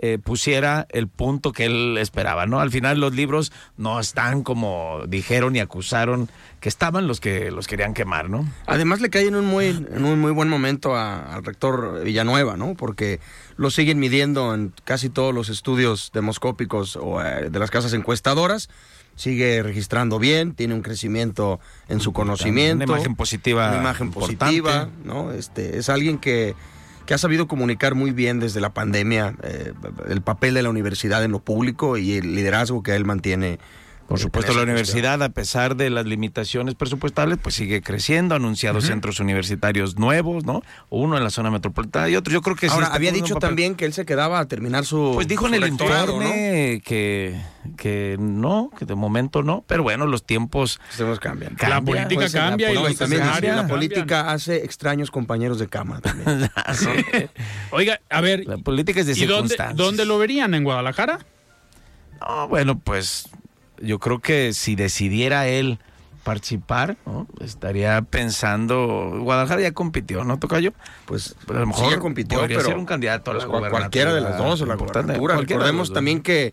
eh, 0.00 0.18
pusiera 0.18 0.86
el 0.90 1.08
punto 1.08 1.52
que 1.52 1.64
él 1.66 1.98
esperaba, 1.98 2.46
¿no? 2.46 2.60
Al 2.60 2.70
final 2.70 3.00
los 3.00 3.14
libros 3.14 3.52
no 3.76 3.98
están 3.98 4.42
como 4.44 5.00
dijeron 5.08 5.56
y 5.56 5.60
acusaron 5.60 6.28
que 6.60 6.68
estaban 6.68 7.06
los 7.08 7.20
que 7.20 7.50
los 7.50 7.66
querían 7.66 7.94
quemar, 7.94 8.30
¿no? 8.30 8.48
Además 8.66 9.00
le 9.00 9.10
cae 9.10 9.26
en 9.26 9.34
un 9.34 9.46
muy, 9.46 9.66
en 9.66 10.04
un 10.04 10.20
muy 10.20 10.30
buen 10.32 10.48
momento 10.48 10.94
a- 10.94 11.34
al 11.34 11.44
rector 11.44 12.04
Villanueva, 12.04 12.56
¿no? 12.56 12.74
Porque 12.74 13.18
lo 13.56 13.70
siguen 13.70 13.98
midiendo 13.98 14.54
en 14.54 14.72
casi 14.84 15.08
todos 15.08 15.34
los 15.34 15.48
estudios 15.48 16.10
demoscópicos 16.14 16.94
o 16.96 17.20
eh, 17.24 17.50
de 17.50 17.58
las 17.58 17.70
casas 17.70 17.92
encuestadoras. 17.92 18.68
Sigue 19.16 19.64
registrando 19.64 20.20
bien, 20.20 20.54
tiene 20.54 20.74
un 20.74 20.82
crecimiento 20.82 21.58
en 21.88 21.98
su 21.98 22.12
conocimiento. 22.12 22.84
Una 22.84 22.94
imagen 22.98 23.16
positiva 23.16 23.70
Una 23.70 23.80
imagen 23.80 24.06
importante. 24.08 24.36
positiva, 24.38 24.88
¿no? 25.02 25.32
Este, 25.32 25.76
es 25.78 25.88
alguien 25.88 26.18
que, 26.18 26.54
que 27.08 27.14
ha 27.14 27.18
sabido 27.18 27.48
comunicar 27.48 27.94
muy 27.94 28.10
bien 28.10 28.38
desde 28.38 28.60
la 28.60 28.74
pandemia 28.74 29.34
eh, 29.42 29.72
el 30.10 30.20
papel 30.20 30.52
de 30.52 30.62
la 30.62 30.68
universidad 30.68 31.24
en 31.24 31.32
lo 31.32 31.38
público 31.38 31.96
y 31.96 32.18
el 32.18 32.34
liderazgo 32.34 32.82
que 32.82 32.94
él 32.94 33.06
mantiene. 33.06 33.58
Por 34.08 34.18
supuesto, 34.18 34.54
la 34.54 34.62
universidad, 34.62 35.22
a 35.22 35.28
pesar 35.28 35.76
de 35.76 35.90
las 35.90 36.06
limitaciones 36.06 36.74
presupuestales, 36.74 37.36
pues 37.42 37.54
sigue 37.54 37.82
creciendo, 37.82 38.34
ha 38.34 38.38
anunciado 38.38 38.80
centros 38.80 39.20
universitarios 39.20 39.98
nuevos, 39.98 40.46
¿no? 40.46 40.62
Uno 40.88 41.18
en 41.18 41.24
la 41.24 41.28
zona 41.28 41.50
metropolitana 41.50 42.08
y 42.08 42.16
otro. 42.16 42.32
Yo 42.32 42.40
creo 42.40 42.56
que 42.56 42.68
sí 42.70 42.74
Ahora, 42.74 42.86
había 42.86 43.12
dicho 43.12 43.34
también 43.34 43.74
que 43.74 43.84
él 43.84 43.92
se 43.92 44.06
quedaba 44.06 44.38
a 44.40 44.46
terminar 44.48 44.86
su. 44.86 45.12
Pues 45.14 45.28
dijo 45.28 45.46
en 45.46 45.54
el 45.54 45.60
rectorado, 45.62 46.14
informe 46.14 46.80
que, 46.86 47.38
que 47.76 48.16
no, 48.18 48.70
que 48.78 48.86
de 48.86 48.94
momento 48.94 49.42
no, 49.42 49.62
pero 49.66 49.82
bueno, 49.82 50.06
los 50.06 50.24
tiempos 50.24 50.80
¿no? 50.98 51.06
Los 51.08 51.20
cambian. 51.20 51.54
La 51.60 51.82
política 51.82 52.20
Pues, 52.22 52.32
la 52.32 52.40
cambia 52.48 52.72
y 52.72 52.76
política 52.76 52.88
los 52.88 52.98
también, 53.10 53.20
la 53.26 53.32
cambian. 53.42 53.68
política 53.68 54.30
hace 54.32 54.64
extraños 54.64 55.10
compañeros 55.10 55.58
de 55.58 55.68
cama 55.68 56.00
también. 56.00 56.50
Sí. 56.72 56.88
Oiga, 57.72 58.00
a 58.08 58.20
ver, 58.22 58.46
La 58.46 58.56
política 58.56 59.00
es 59.00 59.06
de 59.06 59.12
¿y 59.12 59.26
dónde, 59.26 59.48
circunstancias. 59.50 59.76
dónde 59.76 60.04
lo 60.06 60.16
verían? 60.18 60.54
¿En 60.54 60.64
Guadalajara? 60.64 61.18
No, 62.20 62.48
bueno, 62.48 62.78
pues 62.78 63.28
yo 63.80 63.98
creo 63.98 64.20
que 64.20 64.52
si 64.52 64.74
decidiera 64.74 65.46
él 65.48 65.78
participar, 66.24 66.98
¿no? 67.06 67.26
estaría 67.40 68.02
pensando, 68.02 69.18
Guadalajara 69.20 69.62
ya 69.62 69.72
compitió, 69.72 70.24
¿no, 70.24 70.38
Tocayo? 70.38 70.74
Pues 71.06 71.34
Pero 71.46 71.60
a 71.60 71.62
lo 71.62 71.66
sí, 71.66 71.72
mejor 71.72 71.90
ya 71.94 71.98
compitió, 72.00 72.38
podría 72.40 72.58
pero 72.58 72.68
ser 72.68 72.78
un 72.78 72.84
candidato 72.84 73.30
a 73.30 73.34
la 73.34 73.38
pues, 73.40 73.48
gubernatura. 73.48 73.80
cualquiera 73.80 74.14
de 74.14 74.20
las 74.20 74.36
dos 74.36 74.60
o 74.60 74.66
la 74.66 74.74
gubernatura. 74.74 75.36
Recordemos 75.36 75.92
también 75.92 76.20
que, 76.20 76.52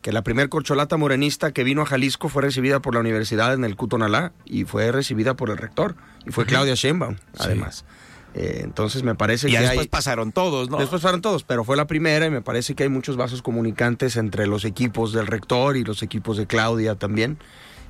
que 0.00 0.12
la 0.12 0.22
primer 0.22 0.48
corcholata 0.48 0.96
morenista 0.96 1.50
que 1.50 1.64
vino 1.64 1.82
a 1.82 1.86
Jalisco 1.86 2.28
fue 2.28 2.42
recibida 2.42 2.80
por 2.80 2.94
la 2.94 3.00
universidad 3.00 3.52
en 3.54 3.64
el 3.64 3.74
Cutonalá 3.74 4.32
y 4.44 4.64
fue 4.64 4.92
recibida 4.92 5.34
por 5.34 5.50
el 5.50 5.56
rector 5.56 5.96
y 6.24 6.30
fue 6.30 6.46
Claudia 6.46 6.74
Sheinbaum, 6.74 7.16
además. 7.38 7.84
Eh, 8.34 8.62
entonces 8.64 9.04
me 9.04 9.14
parece 9.14 9.48
Y 9.48 9.52
que 9.52 9.60
después 9.60 9.80
hay... 9.80 9.88
pasaron 9.88 10.32
todos, 10.32 10.68
¿no? 10.68 10.78
Después 10.78 11.00
fueron 11.00 11.20
todos, 11.22 11.44
pero 11.44 11.64
fue 11.64 11.76
la 11.76 11.86
primera 11.86 12.26
y 12.26 12.30
me 12.30 12.42
parece 12.42 12.74
que 12.74 12.82
hay 12.82 12.88
muchos 12.88 13.16
vasos 13.16 13.42
comunicantes 13.42 14.16
entre 14.16 14.46
los 14.46 14.64
equipos 14.64 15.12
del 15.12 15.26
rector 15.28 15.76
y 15.76 15.84
los 15.84 16.02
equipos 16.02 16.36
de 16.36 16.46
Claudia 16.46 16.96
también. 16.96 17.38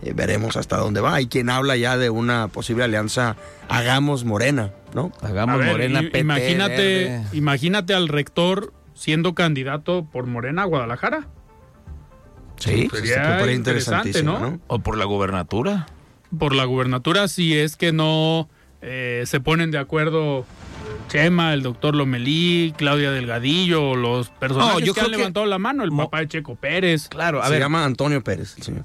Eh, 0.02 0.12
veremos 0.14 0.56
hasta 0.56 0.76
dónde 0.76 1.00
va. 1.00 1.14
Hay 1.14 1.28
quien 1.28 1.48
habla 1.48 1.76
ya 1.76 1.96
de 1.96 2.10
una 2.10 2.48
posible 2.48 2.84
alianza 2.84 3.36
Hagamos 3.68 4.24
Morena, 4.24 4.72
¿no? 4.92 5.12
Hagamos 5.22 5.58
ver, 5.58 5.70
Morena, 5.72 6.00
PT, 6.02 6.18
imagínate, 6.18 7.04
Verde. 7.04 7.24
imagínate 7.32 7.94
al 7.94 8.08
rector 8.08 8.72
siendo 8.94 9.34
candidato 9.34 10.04
por 10.04 10.26
Morena 10.26 10.62
a 10.62 10.66
Guadalajara. 10.66 11.26
Sí, 12.56 12.86
Pues 12.90 13.02
Sería 13.02 13.52
interesante, 13.52 14.22
¿no? 14.22 14.38
¿no? 14.38 14.60
o 14.66 14.78
por 14.78 14.96
la 14.96 15.04
gubernatura. 15.04 15.86
Por 16.38 16.54
la 16.54 16.64
gubernatura, 16.64 17.28
si 17.28 17.56
es 17.56 17.76
que 17.76 17.92
no 17.92 18.48
eh, 18.84 19.22
se 19.26 19.40
ponen 19.40 19.70
de 19.70 19.78
acuerdo 19.78 20.44
Chema, 21.08 21.52
el 21.54 21.62
doctor 21.62 21.94
Lomelí, 21.94 22.74
Claudia 22.76 23.10
Delgadillo, 23.10 23.94
los 23.96 24.28
personajes 24.30 24.74
No, 24.74 24.80
yo 24.80 24.92
que 24.94 25.00
creo 25.00 25.06
han 25.06 25.10
que- 25.12 25.16
levantado 25.18 25.46
la 25.46 25.58
mano, 25.58 25.84
el 25.84 25.90
Mo- 25.90 26.04
papá 26.04 26.20
de 26.20 26.28
Checo 26.28 26.54
Pérez, 26.56 27.08
Claro, 27.08 27.42
a 27.42 27.46
Se 27.46 27.52
ver. 27.52 27.60
llama 27.60 27.84
Antonio 27.84 28.22
Pérez, 28.22 28.54
el 28.56 28.62
señor. 28.62 28.84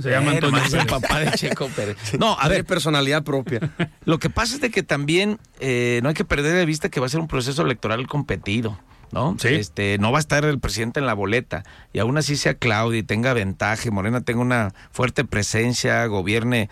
se 0.00 0.10
llama 0.10 0.32
Antonio 0.32 0.56
nomás 0.56 0.72
el 0.74 0.86
Pérez. 0.86 0.90
papá 1.00 1.20
de 1.20 1.30
Checo 1.32 1.68
Pérez. 1.68 1.96
No, 2.18 2.36
a 2.38 2.48
ver, 2.48 2.64
personalidad 2.64 3.22
propia. 3.24 3.60
Lo 4.04 4.18
que 4.18 4.30
pasa 4.30 4.54
es 4.54 4.60
de 4.60 4.70
que 4.70 4.82
también 4.82 5.38
eh, 5.60 6.00
no 6.02 6.08
hay 6.08 6.14
que 6.14 6.24
perder 6.24 6.54
de 6.56 6.66
vista 6.66 6.88
que 6.88 7.00
va 7.00 7.06
a 7.06 7.08
ser 7.08 7.20
un 7.20 7.28
proceso 7.28 7.62
electoral 7.62 8.06
competido. 8.06 8.78
¿no? 9.10 9.36
Sí. 9.40 9.48
Este, 9.48 9.96
no 9.98 10.12
va 10.12 10.18
a 10.18 10.20
estar 10.20 10.44
el 10.44 10.58
presidente 10.60 11.00
en 11.00 11.06
la 11.06 11.14
boleta. 11.14 11.64
Y 11.94 11.98
aún 11.98 12.18
así 12.18 12.36
sea 12.36 12.52
Claudia 12.54 12.98
y 12.98 13.02
tenga 13.02 13.32
ventaja, 13.32 13.88
y 13.88 13.90
Morena 13.90 14.20
tenga 14.20 14.40
una 14.42 14.74
fuerte 14.92 15.24
presencia, 15.24 16.04
gobierne 16.06 16.68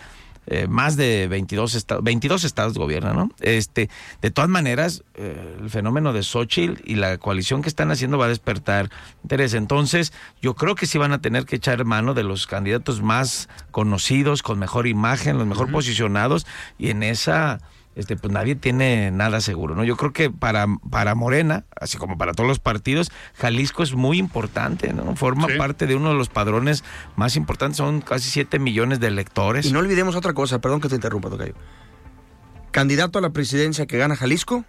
eh, 0.47 0.67
más 0.69 0.97
de 0.97 1.27
22 1.29 1.75
estados, 1.75 2.05
22 2.05 2.45
estados 2.45 2.79
gobierna, 2.79 3.13
¿no? 3.13 3.31
Este, 3.41 3.91
de 4.23 4.31
todas 4.31 4.49
maneras, 4.49 5.03
eh, 5.15 5.57
el 5.61 5.71
fenómeno 5.71 6.13
de 6.13 6.23
Xochitl 6.23 6.81
y 6.85 6.97
la 6.97 7.19
coalición 7.19 7.63
que 7.63 7.69
están 7.69 7.91
haciendo 7.91 8.19
va 8.19 8.27
a 8.27 8.29
despertar 8.29 8.91
interés. 9.23 9.55
Entonces, 9.55 10.13
yo 10.41 10.55
creo 10.55 10.75
que 10.75 10.87
sí 10.87 10.99
van 10.99 11.13
a 11.13 11.21
tener 11.21 11.47
que 11.47 11.57
echar 11.57 11.85
mano 11.85 12.15
de 12.15 12.23
los 12.23 12.47
candidatos 12.47 13.03
más 13.03 13.49
conocidos, 13.71 14.43
con 14.43 14.59
mejor 14.59 14.87
imagen, 14.87 15.39
los 15.39 15.47
mejor 15.47 15.71
posicionados, 15.71 16.47
y 16.79 16.91
en 16.91 17.03
esa 17.03 17.61
este, 17.97 18.15
pues 18.17 18.33
nadie 18.33 18.55
tiene 18.55 19.11
nada 19.11 19.41
seguro, 19.41 19.75
¿no? 19.75 19.83
Yo 19.83 19.97
creo 19.97 20.13
que 20.13 20.31
para, 20.31 20.67
para 20.91 21.15
Morena, 21.15 21.65
así 21.81 21.97
como 21.99 22.17
para 22.17 22.33
todos 22.35 22.47
los 22.47 22.59
partidos, 22.61 23.11
Jalisco 23.35 23.83
es 23.83 23.95
muy 23.95 24.19
importante, 24.19 24.93
¿no? 24.93 25.17
Forma 25.17 25.49
Sí. 25.49 25.55
parte 25.59 25.87
de 25.87 25.97
uno 25.97 26.11
de 26.11 26.15
los 26.15 26.29
padrones 26.29 26.85
más 27.17 27.35
importantes, 27.37 27.79
son 27.79 28.03
casi 28.03 28.31
7 28.31 28.59
millones 28.59 29.01
de 29.01 29.09
electores. 29.09 29.67
Y 29.67 29.73
no 29.73 29.79
olvidemos 29.81 30.15
otra 30.15 30.35
cosa, 30.35 30.61
perdón 30.61 30.81
que 30.81 30.89
te 30.89 30.95
interrumpa, 30.95 31.31
Tocayo. 31.31 31.55
Candidato 32.71 33.19
a 33.19 33.23
la 33.23 33.31
presidencia 33.31 33.87
que 33.87 33.97
gana 33.97 34.15
Jalisco, 34.17 34.65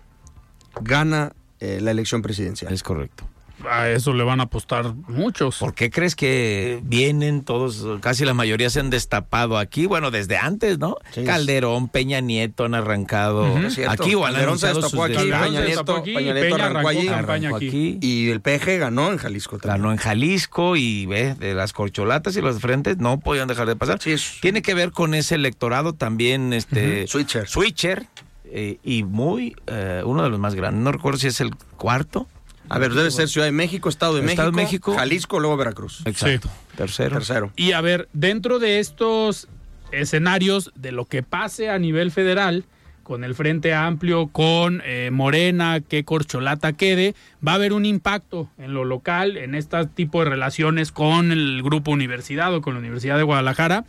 gana 0.81 1.33
eh, 1.59 1.79
la 1.81 1.91
elección 1.91 2.21
presidencial. 2.21 2.71
Es 2.73 2.81
correcto. 2.83 3.27
A 3.69 3.89
eso 3.89 4.13
le 4.13 4.23
van 4.23 4.39
a 4.39 4.43
apostar 4.43 4.93
muchos. 5.07 5.57
¿Por 5.57 5.73
qué 5.73 5.89
crees 5.89 6.15
que 6.15 6.79
vienen 6.83 7.43
todos, 7.43 7.85
casi 8.01 8.23
la 8.23 8.33
mayoría 8.33 8.69
se 8.69 8.79
han 8.79 8.89
destapado 8.89 9.57
aquí? 9.57 9.85
Bueno, 9.85 10.11
desde 10.11 10.37
antes, 10.37 10.77
¿no? 10.77 10.97
Sí. 11.11 11.23
Calderón, 11.23 11.89
Peña 11.89 12.21
Nieto 12.21 12.65
han 12.65 12.75
arrancado 12.75 13.45
aquí 13.89 14.15
o 14.15 14.21
Calderón 14.21 14.59
se 14.59 14.67
destapó 14.67 15.03
aquí. 15.03 15.15
Peña 15.15 15.61
Nieto, 15.61 15.95
aquí, 15.95 16.13
Peña 16.13 16.33
Nieto 16.33 16.55
Peña 16.55 16.65
arrancó 16.67 16.89
allí. 16.89 17.07
Arrancó 17.07 17.55
aquí. 17.55 17.67
aquí. 17.67 17.99
Y 18.01 18.29
el 18.29 18.41
PG 18.41 18.77
ganó 18.79 19.11
en 19.11 19.17
Jalisco 19.17 19.57
también. 19.57 19.81
Ganó 19.81 19.91
en 19.91 19.97
Jalisco 19.97 20.75
y 20.75 21.05
ve, 21.07 21.33
de 21.35 21.53
las 21.53 21.73
corcholatas 21.73 22.35
y 22.37 22.41
los 22.41 22.59
frentes 22.59 22.97
no 22.97 23.19
podían 23.19 23.47
dejar 23.47 23.67
de 23.67 23.75
pasar. 23.75 23.99
Sí, 24.01 24.15
Tiene 24.41 24.61
que 24.61 24.73
ver 24.73 24.91
con 24.91 25.13
ese 25.13 25.35
electorado 25.35 25.93
también, 25.93 26.53
este 26.53 27.07
Switcher. 27.07 27.47
switcher 27.47 28.05
eh, 28.45 28.77
y 28.83 29.03
muy 29.03 29.55
eh, 29.67 30.01
uno 30.05 30.23
de 30.23 30.29
los 30.29 30.39
más 30.39 30.55
grandes. 30.55 30.81
No 30.83 30.91
recuerdo 30.91 31.19
si 31.19 31.27
es 31.27 31.41
el 31.41 31.55
cuarto. 31.55 32.27
A 32.69 32.79
ver, 32.79 32.93
debe 32.93 33.11
ser 33.11 33.29
Ciudad 33.29 33.47
de 33.47 33.51
México, 33.51 33.89
Estado 33.89 34.15
de 34.15 34.25
Estado 34.25 34.51
de 34.51 34.55
México, 34.55 34.91
México. 34.91 34.95
Jalisco, 34.95 35.39
luego 35.39 35.57
Veracruz. 35.57 36.01
Exacto. 36.05 36.49
Tercero. 36.75 37.17
Tercero. 37.17 37.51
Y 37.55 37.71
a 37.71 37.81
ver, 37.81 38.09
dentro 38.13 38.59
de 38.59 38.79
estos 38.79 39.47
escenarios 39.91 40.71
de 40.75 40.91
lo 40.91 41.05
que 41.05 41.23
pase 41.23 41.69
a 41.69 41.79
nivel 41.79 42.11
federal, 42.11 42.65
con 43.07 43.23
el 43.23 43.35
Frente 43.35 43.73
Amplio, 43.73 44.27
con 44.27 44.81
eh, 44.83 45.11
Morena, 45.13 45.79
que 45.79 46.03
corcholata 46.03 46.73
quede, 46.73 47.15
va 47.45 47.53
a 47.53 47.55
haber 47.55 47.71
un 47.71 47.85
impacto 47.85 48.49
en 48.57 48.73
lo 48.73 48.83
local, 48.83 49.37
en 49.37 49.55
este 49.55 49.85
tipo 49.85 50.21
de 50.21 50.29
relaciones 50.29 50.91
con 50.91 51.31
el 51.31 51.63
grupo 51.63 51.91
universidad 51.91 52.53
o 52.53 52.61
con 52.61 52.73
la 52.73 52.81
Universidad 52.81 53.15
de 53.15 53.23
Guadalajara. 53.23 53.85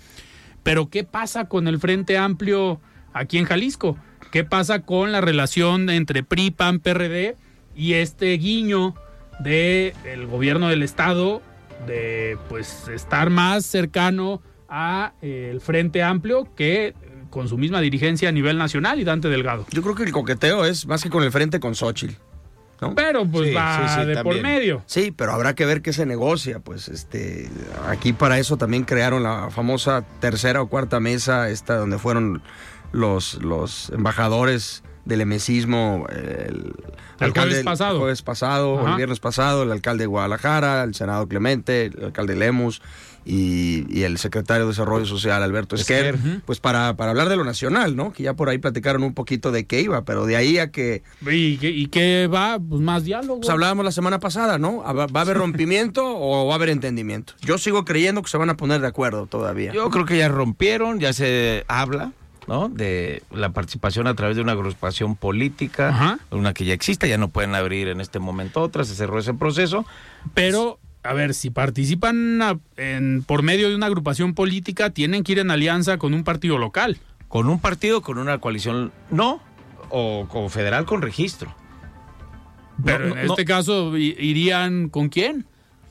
Pero 0.63 0.89
¿qué 0.89 1.03
pasa 1.03 1.49
con 1.49 1.67
el 1.67 1.81
Frente 1.81 2.17
Amplio 2.17 2.81
aquí 3.13 3.39
en 3.39 3.45
Jalisco? 3.45 3.99
¿Qué 4.31 4.45
pasa 4.45 4.83
con 4.83 5.11
la 5.11 5.21
relación 5.21 5.91
entre 5.91 6.23
PRI, 6.23 6.53
PAN, 6.53 6.79
PRD 6.79 7.35
y 7.79 7.95
este 7.95 8.33
guiño 8.33 8.95
de 9.39 9.95
el 10.05 10.27
gobierno 10.27 10.69
del 10.69 10.83
estado 10.83 11.41
de 11.87 12.37
pues 12.49 12.89
estar 12.89 13.31
más 13.31 13.65
cercano 13.65 14.43
a 14.69 15.13
eh, 15.23 15.49
el 15.53 15.61
Frente 15.61 16.03
Amplio 16.03 16.49
que 16.57 16.95
con 17.31 17.47
su 17.49 17.57
misma 17.57 17.81
dirigencia 17.81 18.31
a 18.31 18.33
nivel 18.33 18.59
nacional 18.59 18.99
y 19.01 19.05
Dante 19.05 19.29
Delgado. 19.29 19.65
Yo 19.71 19.83
creo 19.83 19.95
que 19.95 20.03
el 20.03 20.13
coqueteo 20.13 20.65
es 20.65 20.87
más 20.87 21.03
que 21.03 21.09
con 21.09 21.23
el 21.23 21.31
frente 21.31 21.61
con 21.61 21.75
Xochitl. 21.77 22.15
¿no? 22.81 22.95
Pero 22.95 23.25
pues 23.27 23.49
Sí, 23.51 23.55
va 23.55 23.89
sí, 23.89 24.01
sí, 24.01 24.07
de 24.07 24.15
por 24.23 24.35
también. 24.35 24.43
medio. 24.43 24.83
Sí, 24.87 25.13
pero 25.15 25.33
habrá 25.33 25.55
que 25.55 25.65
ver 25.67 25.81
qué 25.83 25.93
se 25.93 26.05
negocia. 26.07 26.59
Pues 26.59 26.89
este, 26.89 27.49
aquí 27.87 28.13
para 28.13 28.39
eso 28.39 28.57
también 28.57 28.85
crearon 28.85 29.23
la 29.23 29.51
famosa 29.51 30.05
tercera 30.21 30.63
o 30.63 30.69
cuarta 30.69 30.99
mesa, 31.01 31.49
esta 31.51 31.77
donde 31.77 31.99
fueron 31.99 32.43
los, 32.93 33.35
los 33.43 33.91
embajadores 33.91 34.83
del 35.09 35.23
emesismo, 35.23 36.07
el, 36.11 36.73
El 37.19 37.31
jueves 37.33 37.65
pasado. 37.65 37.93
el 37.95 37.99
jueves 37.99 38.23
pasado, 38.23 38.79
Ajá. 38.81 38.91
el 38.91 38.97
viernes 38.97 39.19
pasado, 39.21 39.63
el 39.65 39.73
alcalde 39.73 40.03
de 40.05 40.07
Guadalajara, 40.07 40.85
el 40.85 40.95
senado 40.95 41.27
Clemente, 41.27 41.87
el 41.87 42.05
alcalde 42.05 42.37
Lemus 42.37 42.81
y, 43.25 43.85
y 43.95 44.05
el 44.05 44.17
secretario 44.19 44.65
de 44.65 44.71
Desarrollo 44.71 45.05
Social, 45.05 45.43
Alberto 45.43 45.77
Esquer, 45.77 46.15
Esquer. 46.15 46.41
pues 46.47 46.61
para, 46.61 46.97
para 46.97 47.11
hablar 47.11 47.29
de 47.29 47.37
lo 47.37 47.45
nacional, 47.45 47.97
¿no? 47.97 48.13
Que 48.13 48.23
ya 48.23 48.35
por 48.35 48.49
ahí 48.49 48.59
platicaron 48.59 49.03
un 49.03 49.13
poquito 49.15 49.51
de 49.51 49.67
qué 49.67 49.81
iba, 49.83 50.05
pero 50.05 50.25
de 50.27 50.37
ahí 50.37 50.59
a 50.59 50.71
que 50.71 51.03
¿Y 51.23 51.57
qué, 51.59 51.69
y 51.71 51.87
qué 51.89 52.29
va? 52.33 52.59
Pues 52.59 52.81
más 52.81 53.05
diálogo. 53.05 53.41
pues 53.41 53.51
hablábamos 53.51 53.85
la 53.85 53.93
semana 53.93 54.19
pasada, 54.19 54.59
¿no? 54.59 54.79
¿Va 54.79 55.07
va 55.07 55.21
a 55.21 55.23
haber 55.23 55.37
rompimiento 55.39 56.05
o 56.07 56.47
va 56.47 56.53
a 56.53 56.57
haber 56.57 56.69
entendimiento? 56.71 57.33
Yo 57.41 57.59
sigo 57.59 57.85
creyendo 57.85 58.23
que 58.23 58.29
se 58.31 58.39
van 58.39 58.51
a 58.51 58.57
poner 58.57 58.81
de 58.81 58.87
acuerdo 58.87 59.27
todavía. 59.27 59.73
Yo 59.73 59.91
creo 59.91 60.05
que 60.07 60.17
ya 60.19 60.29
rompieron, 60.29 61.01
ya 61.01 61.13
se 61.13 61.65
habla, 61.69 62.13
¿no? 62.49 62.69
De 62.69 63.23
la 63.31 63.51
participación 63.51 64.07
a 64.07 64.15
través 64.15 64.35
de 64.37 64.43
una 64.43 64.53
agrupación 64.53 65.15
política, 65.15 65.91
Ajá. 65.91 66.19
una 66.31 66.55
que 66.55 66.65
ya 66.65 66.75
existe, 66.75 67.09
ya 67.09 67.19
no 67.19 67.29
pueden 67.29 67.55
abrir 67.55 67.89
en 67.89 68.01
este 68.01 68.19
momento 68.19 68.61
otra, 68.63 68.85
se 68.85 68.95
cerró 68.95 69.19
ese 69.19 69.35
proceso. 69.35 69.85
Pero, 70.35 70.79
a 71.05 71.13
ver, 71.13 71.35
si 71.35 71.51
participan 71.51 72.41
a- 72.43 72.59
en, 72.77 73.23
por 73.25 73.43
medio 73.43 73.69
de 73.69 73.77
una 73.77 73.87
agrupación 73.87 74.35
política, 74.35 74.91
tienen 74.91 75.23
que 75.23 75.33
ir 75.33 75.39
en 75.41 75.51
alianza 75.51 75.99
con 75.99 76.15
un 76.15 76.25
partido 76.25 76.59
local. 76.59 76.99
Con 77.29 77.49
un 77.51 77.61
partido, 77.61 78.01
con 78.01 78.17
una 78.19 78.39
coalición, 78.39 78.91
no, 79.11 79.41
o 79.91 80.27
con 80.29 80.49
federal 80.51 80.87
con 80.87 81.03
registro. 81.03 81.55
Pero 82.85 83.09
No, 83.09 83.17
en 83.17 83.27
no, 83.27 83.33
este 83.33 83.45
caso, 83.45 83.97
¿irían 83.97 84.89
con 84.89 85.09
quién? 85.09 85.45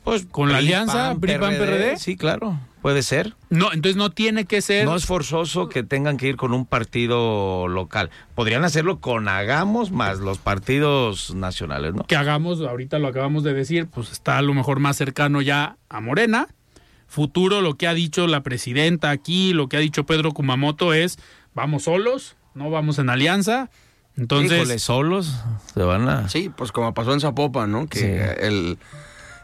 Pues 0.04 0.24
¿Con 0.26 0.50
la 0.50 0.58
alianza 0.58 1.10
PAN, 1.10 1.20
PRI, 1.20 1.38
PAN, 1.38 1.54
PRD? 1.56 1.96
Sí, 1.98 2.16
claro, 2.16 2.58
puede 2.88 3.02
ser. 3.02 3.34
No, 3.50 3.66
entonces 3.70 3.96
no 3.96 4.08
tiene 4.08 4.46
que 4.46 4.62
ser. 4.62 4.86
No 4.86 4.96
es 4.96 5.04
forzoso 5.04 5.68
que 5.68 5.82
tengan 5.82 6.16
que 6.16 6.26
ir 6.26 6.36
con 6.36 6.54
un 6.54 6.64
partido 6.64 7.68
local. 7.68 8.08
Podrían 8.34 8.64
hacerlo 8.64 8.98
con 8.98 9.28
Hagamos 9.28 9.90
más 9.90 10.20
los 10.20 10.38
partidos 10.38 11.34
nacionales, 11.34 11.92
¿no? 11.92 12.04
que 12.04 12.16
hagamos, 12.16 12.62
ahorita 12.62 12.98
lo 12.98 13.08
acabamos 13.08 13.44
de 13.44 13.52
decir, 13.52 13.88
pues 13.88 14.10
está 14.10 14.38
a 14.38 14.42
lo 14.42 14.54
mejor 14.54 14.80
más 14.80 14.96
cercano 14.96 15.42
ya 15.42 15.76
a 15.90 16.00
Morena. 16.00 16.48
Futuro, 17.08 17.60
lo 17.60 17.74
que 17.74 17.86
ha 17.86 17.92
dicho 17.92 18.26
la 18.26 18.42
presidenta 18.42 19.10
aquí, 19.10 19.52
lo 19.52 19.68
que 19.68 19.76
ha 19.76 19.80
dicho 19.80 20.06
Pedro 20.06 20.32
Kumamoto 20.32 20.94
es, 20.94 21.18
vamos 21.52 21.82
solos, 21.82 22.36
no 22.54 22.70
vamos 22.70 22.98
en 22.98 23.10
alianza. 23.10 23.68
Entonces, 24.16 24.62
Híjole, 24.62 24.78
solos 24.78 25.34
se 25.74 25.82
van 25.82 26.08
a... 26.08 26.28
Sí, 26.30 26.50
pues 26.56 26.72
como 26.72 26.94
pasó 26.94 27.12
en 27.12 27.20
Zapopan, 27.20 27.70
¿no? 27.70 27.86
Que 27.86 27.98
Sí. 27.98 28.06
el, 28.46 28.78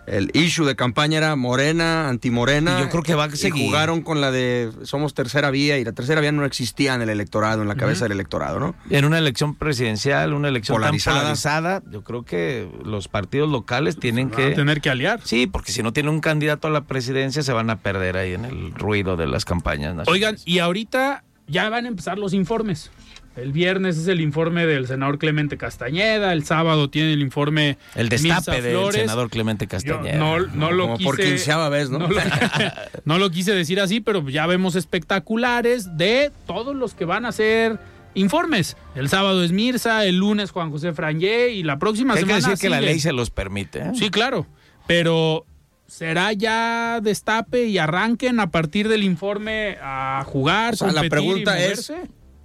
el 0.07 0.31
issue 0.35 0.65
de 0.65 0.77
campaña 0.77 1.19
era 1.19 1.37
morena, 1.37 2.09
antimorena. 2.09 2.79
Y 2.79 2.83
yo 2.83 2.89
creo 2.91 3.03
que 3.03 3.15
va 3.15 3.25
a 3.25 3.29
y 3.29 3.37
seguir. 3.37 3.67
jugaron 3.67 4.03
con 4.03 4.21
la 4.21 4.31
de 4.31 4.71
somos 4.83 5.15
tercera 5.15 5.51
vía 5.51 5.79
y 5.79 5.85
la 5.85 5.93
tercera 5.93 6.21
vía 6.21 6.33
no 6.33 6.45
existía 6.45 6.95
en 6.95 7.03
el 7.03 7.11
electorado, 7.11 7.63
en 7.63 7.69
la 7.69 7.77
cabeza 7.77 8.05
del 8.05 8.13
electorado, 8.13 8.61
¿no? 8.61 8.75
En 8.91 9.05
una 9.05 9.19
elección 9.19 9.55
presidencial, 9.55 10.33
una 10.33 10.49
elección 10.49 10.77
Polarizada. 10.77 11.17
tan 11.17 11.23
polarizada, 11.23 11.83
yo 11.91 12.03
creo 12.03 12.25
que 12.25 12.69
los 12.85 13.09
partidos 13.09 13.51
locales 13.51 13.99
tienen 13.99 14.31
van 14.31 14.41
a 14.41 14.49
que... 14.49 14.55
tener 14.55 14.81
que 14.81 14.91
aliar. 14.91 15.21
Sí, 15.25 15.47
porque 15.47 15.73
si 15.73 15.83
no 15.83 15.93
tienen 15.93 16.13
un 16.13 16.21
candidato 16.21 16.69
a 16.69 16.71
la 16.71 16.83
presidencia 16.85 17.43
se 17.43 17.53
van 17.53 17.71
a 17.71 17.79
perder 17.81 18.17
ahí 18.17 18.35
en 18.35 18.45
el 18.45 18.75
ruido 18.75 19.17
de 19.17 19.27
las 19.27 19.45
campañas 19.45 19.95
nacionales. 19.95 20.09
Oigan, 20.09 20.37
y 20.45 20.59
ahorita 20.59 21.25
ya 21.47 21.69
van 21.69 21.85
a 21.85 21.89
empezar 21.89 22.19
los 22.19 22.33
informes. 22.33 22.91
El 23.37 23.53
viernes 23.53 23.97
es 23.97 24.07
el 24.07 24.21
informe 24.21 24.65
del 24.67 24.87
senador 24.87 25.19
Clemente 25.19 25.57
Castañeda, 25.57 26.33
el 26.33 26.45
sábado 26.45 26.89
tiene 26.89 27.13
el 27.15 27.21
informe 27.21 27.79
el 27.97 28.09
destape 28.09 28.63
del 28.63 28.93
senador 28.93 29.29
Clemente 29.29 29.65
Yo 29.65 29.71
Castañeda. 29.71 30.19
no, 30.19 30.39
no 30.39 30.71
lo 30.71 30.85
Como 30.85 30.97
quise, 30.99 31.09
por 31.11 31.21
quinceava 31.21 31.69
vez, 31.69 31.91
¿no? 31.91 31.99
No 31.99 32.09
lo, 32.09 32.21
no 33.05 33.19
lo 33.19 33.31
quise 33.31 33.53
decir 33.53 33.81
así, 33.81 34.01
pero 34.01 34.29
ya 34.29 34.47
vemos 34.47 34.77
espectaculares 34.77 35.97
de 35.97 36.31
todos 36.47 36.77
los 36.77 36.95
que 36.95 37.05
van 37.05 37.25
a 37.27 37.31
hacer 37.31 37.79
informes. 38.15 38.77
El 38.95 39.09
sábado 39.09 39.43
es 39.43 39.51
Mirza, 39.51 40.05
el 40.05 40.19
lunes 40.19 40.53
Juan 40.53 40.71
José 40.71 40.93
Frangé 40.93 41.51
y 41.51 41.65
la 41.65 41.79
próxima 41.81 42.15
Hay 42.15 42.21
que 42.21 42.27
semana 42.27 42.49
decir 42.49 42.61
que 42.63 42.71
la 42.71 42.81
ley 42.81 43.01
se 43.01 43.13
los 43.13 43.31
permite. 43.31 43.81
¿eh? 43.81 43.91
Sí, 43.95 44.11
claro, 44.11 44.47
pero 44.87 45.45
será 45.89 46.33
ya 46.33 47.01
destape 47.03 47.65
y 47.67 47.79
arranquen 47.79 48.39
a 48.39 48.53
partir 48.53 48.89
del 48.89 49.03
informe 49.03 49.77
a 49.83 50.23
jugar, 50.25 50.75
O 50.75 50.77
sea, 50.77 50.93
la 50.93 51.05
y 51.05 51.11
pregunta 51.11 51.59
es? 51.59 51.93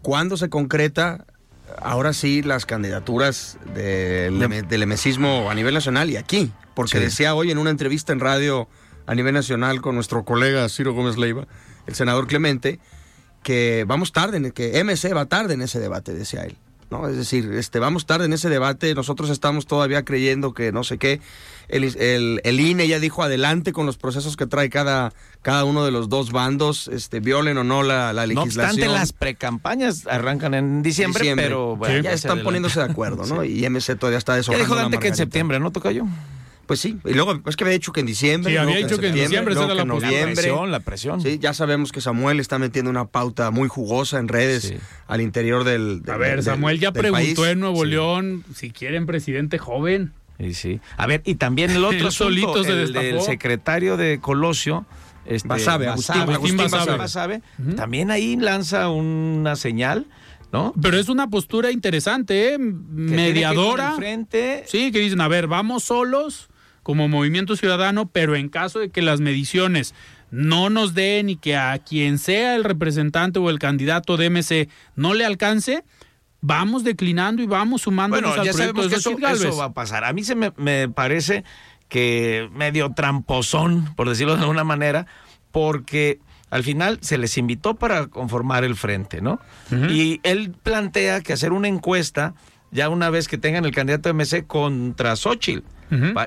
¿Cuándo 0.01 0.37
se 0.37 0.49
concreta 0.49 1.25
ahora 1.81 2.13
sí 2.13 2.41
las 2.41 2.65
candidaturas 2.65 3.57
del, 3.75 4.39
del 4.67 4.83
emesismo 4.83 5.49
a 5.49 5.55
nivel 5.55 5.73
nacional 5.73 6.09
y 6.09 6.17
aquí? 6.17 6.51
Porque 6.73 6.97
Sí. 6.97 7.03
decía 7.03 7.35
hoy 7.35 7.51
en 7.51 7.57
una 7.57 7.69
entrevista 7.69 8.13
en 8.13 8.19
radio 8.19 8.67
a 9.05 9.15
nivel 9.15 9.33
nacional 9.33 9.81
con 9.81 9.95
nuestro 9.95 10.23
colega 10.23 10.67
Ciro 10.69 10.93
Gómez 10.93 11.17
Leiva, 11.17 11.47
el 11.87 11.95
senador 11.95 12.27
Clemente, 12.27 12.79
que 13.43 13.85
vamos 13.87 14.11
tarde, 14.11 14.37
en 14.37 14.51
que 14.51 14.83
MC 14.83 15.13
va 15.15 15.25
tarde 15.25 15.53
en 15.55 15.61
ese 15.61 15.79
debate, 15.79 16.13
decía 16.13 16.43
él. 16.43 16.55
¿No? 16.89 17.07
Es 17.07 17.15
decir, 17.17 17.51
este, 17.53 17.79
vamos 17.79 18.05
tarde 18.05 18.25
en 18.25 18.33
ese 18.33 18.49
debate, 18.49 18.93
nosotros 18.95 19.29
estamos 19.29 19.65
todavía 19.67 20.03
creyendo 20.05 20.53
que 20.53 20.71
no 20.71 20.83
sé 20.83 20.97
qué. 20.97 21.21
El, 21.67 21.83
el- 21.83 22.41
el 22.43 22.59
INE 22.59 22.87
ya 22.87 22.99
dijo 22.99 23.21
adelante 23.21 23.73
con 23.73 23.85
los 23.85 23.97
procesos 23.97 24.35
que 24.37 24.47
trae 24.47 24.69
cada, 24.71 25.13
cada 25.43 25.65
uno 25.65 25.85
de 25.85 25.91
los 25.91 26.09
dos 26.09 26.31
bandos, 26.31 26.87
este, 26.87 27.19
violen 27.19 27.57
o 27.59 27.63
no 27.63 27.83
la, 27.83 28.11
la 28.11 28.23
No 28.25 28.27
legislación. 28.27 28.71
obstante, 28.71 28.87
las 28.87 29.13
precampañas 29.13 30.07
arrancan 30.07 30.55
en 30.55 30.81
diciembre, 30.81 31.19
Diciembre. 31.21 31.45
pero 31.45 31.75
bueno, 31.75 31.95
ya 31.97 32.01
ya 32.01 32.11
están 32.13 32.41
poniéndose 32.41 32.79
de 32.79 32.85
acuerdo, 32.85 33.25
¿no? 33.27 33.43
Y 33.43 33.63
MC 33.69 33.95
todavía 33.97 34.17
está 34.17 34.33
Ya 34.33 34.37
deshojando 34.37 34.65
dijo 34.65 34.75
Dante 34.75 34.97
que 34.99 35.09
en 35.09 35.15
septiembre, 35.15 35.59
¿no 35.59 35.71
toca 35.71 35.91
yo? 35.91 36.05
Pues 36.69 36.79
sí, 36.81 36.97
y 37.03 37.13
luego 37.15 37.41
es 37.47 37.55
que 37.55 37.63
había 37.63 37.73
dicho 37.73 37.91
que 37.91 38.01
en 38.01 38.05
diciembre. 38.05 38.51
Sí, 38.53 38.57
había 38.57 38.77
dicho 38.77 38.99
que 38.99 39.07
en 39.07 39.15
diciembre, 39.15 39.55
era 39.55 39.67
que 39.67 39.73
la 39.73 39.81
en 39.81 39.87
postura. 39.87 40.11
La 40.11 40.17
noviembre. 40.19 40.35
presión, 40.35 40.71
la 40.71 40.79
presión. 40.81 41.19
Sí, 41.19 41.39
ya 41.39 41.53
sabemos 41.55 41.91
que 41.91 41.99
Samuel 41.99 42.39
está 42.39 42.59
metiendo 42.59 42.91
una 42.91 43.05
pauta 43.05 43.49
muy 43.49 43.67
jugosa 43.67 44.19
en 44.19 44.27
redes 44.27 44.63
Sí. 44.65 44.75
al 45.07 45.19
interior 45.21 45.63
del. 45.63 46.03
A 46.07 46.17
ver, 46.17 46.35
del- 46.35 46.43
Samuel 46.45 46.79
ya 46.79 46.91
preguntó 46.91 47.41
país. 47.41 47.51
en 47.53 47.59
Nuevo 47.59 47.83
Sí. 47.85 47.89
León 47.89 48.43
si 48.55 48.69
quieren 48.69 49.07
presidente 49.07 49.57
joven. 49.57 50.13
Y 50.37 50.53
sí. 50.53 50.79
A 50.95 51.07
ver, 51.07 51.23
y 51.25 51.35
también 51.35 51.71
el 51.71 51.83
otro 52.07 52.11
solito 52.11 52.63
se 52.63 52.71
el 52.83 52.93
del 52.93 53.19
secretario 53.21 53.97
de 53.97 54.19
Colosio, 54.21 54.85
este, 55.25 55.47
Basabe, 55.47 55.87
Agustín- 55.87 56.21
Agustín 56.21 56.57
Basabe. 56.57 56.97
Basabe, 56.97 57.41
también 57.75 58.11
ahí 58.11 58.35
lanza 58.35 58.89
una 58.89 59.55
señal, 59.55 60.05
¿no? 60.53 60.71
Pero 60.79 60.97
es 60.99 61.09
una 61.09 61.29
postura 61.31 61.71
interesante, 61.71 62.53
¿eh? 62.53 62.57
Que 62.57 62.63
mediadora. 62.63 63.93
frente, 63.95 64.65
Sí, 64.67 64.91
que 64.91 64.99
dicen, 64.99 65.19
a 65.21 65.27
ver, 65.27 65.47
vamos 65.47 65.83
solos 65.85 66.48
como 66.89 67.07
movimiento 67.07 67.55
ciudadano, 67.55 68.09
pero 68.09 68.35
en 68.35 68.49
caso 68.49 68.79
de 68.79 68.89
que 68.89 69.03
las 69.03 69.21
mediciones 69.21 69.93
no 70.31 70.71
nos 70.71 70.95
den 70.95 71.29
y 71.29 71.35
que 71.35 71.55
a 71.55 71.77
quien 71.77 72.17
sea 72.17 72.55
el 72.55 72.63
representante 72.63 73.37
o 73.37 73.51
el 73.51 73.59
candidato 73.59 74.17
de 74.17 74.31
MC 74.31 74.69
no 74.95 75.13
le 75.13 75.23
alcance, 75.23 75.83
vamos 76.41 76.83
declinando 76.83 77.43
y 77.43 77.45
vamos 77.45 77.83
sumándonos 77.83 78.31
Bueno, 78.31 78.41
al 78.41 78.47
ya 78.47 78.53
sabemos 78.53 78.85
de 78.85 78.89
que 78.89 79.31
eso, 79.33 79.55
va 79.55 79.65
a 79.65 79.73
pasar. 79.73 80.03
A 80.03 80.13
mí 80.13 80.23
se 80.23 80.33
me, 80.33 80.51
me 80.57 80.89
parece 80.89 81.43
que 81.89 82.49
medio 82.53 82.91
tramposón, 82.95 83.93
por 83.93 84.09
decirlo 84.09 84.33
de 84.35 84.41
alguna 84.41 84.63
manera, 84.63 85.05
porque 85.51 86.19
al 86.49 86.63
final 86.63 86.97
se 87.01 87.19
les 87.19 87.37
invitó 87.37 87.75
para 87.75 88.07
conformar 88.07 88.63
el 88.63 88.75
frente, 88.75 89.21
¿no? 89.21 89.39
Y 89.91 90.21
él 90.23 90.55
plantea 90.63 91.21
que 91.21 91.33
hacer 91.33 91.51
una 91.51 91.67
encuesta 91.67 92.33
ya 92.71 92.89
una 92.89 93.11
vez 93.11 93.27
que 93.27 93.37
tengan 93.37 93.63
el 93.65 93.75
candidato 93.75 94.09
de 94.09 94.13
MC 94.13 94.47
contra 94.47 95.15
Xochitl. 95.15 95.61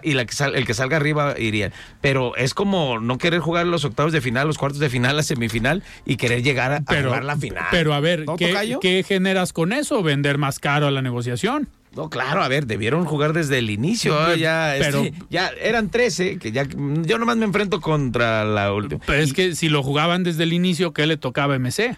Y 0.02 0.14
la 0.14 0.24
que 0.24 0.32
sal- 0.32 0.54
el 0.54 0.66
que 0.66 0.74
salga 0.74 0.96
arriba 0.96 1.34
iría. 1.38 1.72
Pero 2.00 2.34
es 2.36 2.54
como 2.54 2.98
no 3.00 3.18
querer 3.18 3.40
jugar 3.40 3.66
los 3.66 3.84
octavos 3.84 4.12
de 4.12 4.20
final, 4.20 4.46
los 4.46 4.58
cuartos 4.58 4.80
de 4.80 4.88
final, 4.90 5.16
la 5.16 5.22
semifinal 5.22 5.82
y 6.04 6.16
querer 6.16 6.42
llegar 6.42 6.72
a, 6.72 6.80
Pero, 6.80 7.08
jugar 7.10 7.24
la 7.24 7.36
final. 7.36 7.64
pero 7.70 7.94
a 7.94 8.00
ver, 8.00 8.24
¿No, 8.26 8.36
¿qué, 8.36 9.04
generas 9.06 9.52
con 9.52 9.72
eso? 9.72 10.02
¿Vender 10.02 10.38
más 10.38 10.58
caro 10.58 10.86
a 10.86 10.90
la 10.90 11.02
negociación? 11.02 11.68
No, 11.94 12.08
claro, 12.08 12.42
a 12.42 12.48
ver, 12.48 12.66
debieron 12.66 13.04
jugar 13.04 13.34
desde 13.34 13.58
el 13.58 13.68
inicio. 13.68 14.18
ah, 14.18 14.34
ya, 14.34 14.74
pero- 14.78 15.02
este, 15.02 15.18
ya 15.28 15.50
eran 15.60 15.90
13, 15.90 16.38
que 16.38 16.50
ya 16.50 16.66
yo 16.66 17.18
nomás 17.18 17.36
me 17.36 17.44
enfrento 17.44 17.80
contra 17.82 18.44
la 18.46 18.72
última. 18.72 19.00
Pero 19.06 19.22
es 19.22 19.32
que 19.34 19.54
si 19.54 19.68
lo 19.68 19.82
jugaban 19.82 20.24
desde 20.24 20.44
el 20.44 20.54
inicio, 20.54 20.92
¿qué 20.94 21.06
le 21.06 21.18
tocaba 21.18 21.52
a 21.54 21.58
MC? 21.58 21.96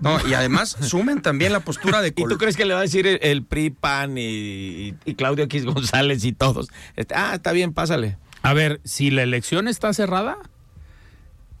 No, 0.00 0.18
y 0.28 0.34
además 0.34 0.76
sumen 0.80 1.22
también 1.22 1.52
la 1.52 1.60
postura 1.60 2.00
de 2.02 2.08
¿Y 2.08 2.12
tú 2.12 2.38
crees 2.38 2.56
que 2.56 2.64
le 2.64 2.74
va 2.74 2.80
a 2.80 2.82
decir 2.82 3.06
el, 3.06 3.18
el 3.22 3.42
PRI, 3.42 3.70
PAN 3.70 4.16
y, 4.18 4.22
y- 4.22 4.94
y 5.04 5.14
Claudio 5.14 5.44
X 5.44 5.64
González 5.64 6.24
y 6.24 6.32
todos? 6.32 6.68
Este, 6.96 7.14
ah, 7.14 7.32
está 7.34 7.52
bien, 7.52 7.72
pásale. 7.72 8.16
A 8.42 8.52
ver, 8.54 8.80
si 8.84 9.10
la 9.10 9.22
elección 9.22 9.68
está 9.68 9.92
cerrada, 9.92 10.36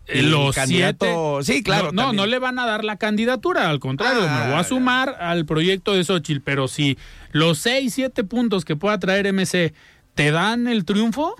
los 0.08 0.54
candidato- 0.54 1.40
siete- 1.42 1.58
sí, 1.58 1.62
claro, 1.64 1.86
No, 1.86 1.92
no, 1.92 2.02
también. 2.02 2.16
no 2.16 2.26
le 2.26 2.38
van 2.38 2.58
a 2.60 2.66
dar 2.66 2.84
la 2.84 2.96
candidatura, 2.96 3.68
al 3.68 3.80
contrario, 3.80 4.22
Ah, 4.28 4.42
me 4.44 4.50
voy 4.52 4.60
a 4.60 4.64
sumar 4.64 5.16
al 5.20 5.44
proyecto 5.46 5.94
de 5.94 6.04
Xochitl, 6.04 6.42
pero 6.44 6.68
si 6.68 6.96
los 7.32 7.58
seis, 7.58 7.94
siete 7.94 8.22
puntos 8.22 8.64
que 8.64 8.76
pueda 8.76 8.98
traer 9.00 9.26
MC 9.32 9.74
te 10.14 10.30
dan 10.30 10.68
el 10.68 10.84
triunfo, 10.84 11.34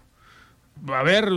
a 0.89 1.03
ver 1.05 1.28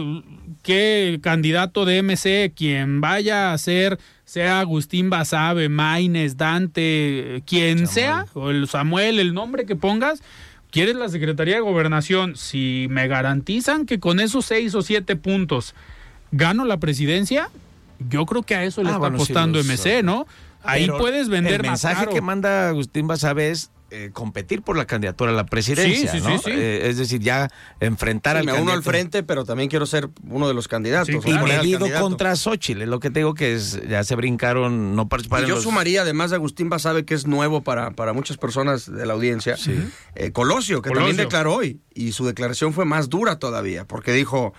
qué 0.63 1.19
candidato 1.21 1.85
de 1.85 2.01
MC, 2.01 2.51
quien 2.55 2.99
vaya 2.99 3.53
a 3.53 3.57
ser, 3.59 3.99
sea 4.29 4.59
Agustín 4.59 5.09
Basabe, 5.09 5.69
Maines, 5.69 6.37
Dante, 6.37 7.41
quien 7.47 7.87
sea, 7.87 8.27
o 8.35 8.51
el 8.51 8.67
Samuel, 8.67 9.17
el 9.19 9.33
nombre 9.33 9.65
que 9.65 9.75
pongas, 9.75 10.21
quieres 10.69 10.95
la 10.95 11.09
Secretaría 11.09 11.55
de 11.55 11.61
Gobernación, 11.61 12.35
si 12.35 12.85
me 12.91 13.07
garantizan 13.07 13.87
que 13.87 13.99
con 13.99 14.19
esos 14.19 14.45
seis 14.45 14.75
o 14.75 14.83
siete 14.83 15.15
puntos 15.15 15.73
gano 16.31 16.63
la 16.63 16.77
presidencia, 16.77 17.49
yo 18.07 18.27
creo 18.27 18.43
que 18.43 18.53
a 18.53 18.63
eso 18.65 18.83
le 18.83 18.89
Ah, 18.89 18.91
está 18.93 18.99
bueno, 18.99 19.17
sí, 19.17 19.23
apostando 19.23 19.57
los- 19.57 19.65
MC, 19.67 20.03
¿no? 20.03 20.27
Ahí 20.61 20.87
puedes 20.87 21.27
vender 21.29 21.53
El 21.53 21.59
más 21.61 21.83
mensaje 21.83 22.01
caro. 22.01 22.11
que 22.11 22.21
manda 22.21 22.69
Agustín 22.69 23.07
Basabe 23.07 23.49
es 23.49 23.71
eh, 23.91 24.09
competir 24.13 24.61
por 24.61 24.77
la 24.77 24.85
candidatura 24.85 25.31
a 25.31 25.33
la 25.33 25.45
presidencia, 25.45 26.11
Sí, 26.11 26.19
sí, 26.19 26.23
¿no? 26.23 26.37
sí, 26.37 26.43
sí. 26.45 26.51
Eh, 26.53 26.89
es 26.89 26.97
decir, 26.97 27.19
ya 27.21 27.49
enfrentar 27.79 28.35
Sí, 28.35 28.39
al 28.39 28.45
me 28.55 28.61
uno 28.61 28.71
al 28.71 28.83
frente, 28.83 29.23
pero 29.23 29.45
también 29.45 29.69
quiero 29.69 29.85
ser 29.85 30.09
uno 30.27 30.47
de 30.47 30.53
los 30.53 30.67
candidatos. 30.67 31.23
Claro. 31.23 31.47
Y 31.47 31.49
medido 31.49 31.79
candidato. 31.79 32.03
contra 32.03 32.35
Xochitl, 32.35 32.83
lo 32.83 32.99
que 32.99 33.09
te 33.09 33.19
digo 33.19 33.33
que 33.33 33.53
es, 33.55 33.81
ya 33.87 34.03
se 34.03 34.15
brincaron, 34.15 34.95
no 34.95 35.07
participar 35.09 35.43
Y 35.43 35.47
yo 35.47 35.55
los- 35.55 35.63
sumaría, 35.63 36.01
además 36.03 36.29
de 36.29 36.35
Agustín 36.37 36.69
Basabe, 36.69 37.05
que 37.05 37.13
es 37.13 37.27
nuevo 37.27 37.61
para, 37.63 37.91
para 37.91 38.13
muchas 38.13 38.37
personas 38.37 38.91
de 38.91 39.05
la 39.05 39.13
audiencia, 39.13 39.55
eh, 40.15 40.31
Colosio, 40.31 40.81
que 40.81 40.91
también 40.91 41.17
declaró 41.17 41.55
hoy. 41.55 41.79
Y 41.93 42.11
su 42.13 42.25
declaración 42.25 42.73
fue 42.73 42.85
más 42.85 43.09
dura 43.09 43.39
todavía, 43.39 43.85
porque 43.85 44.11
dijo, 44.13 44.53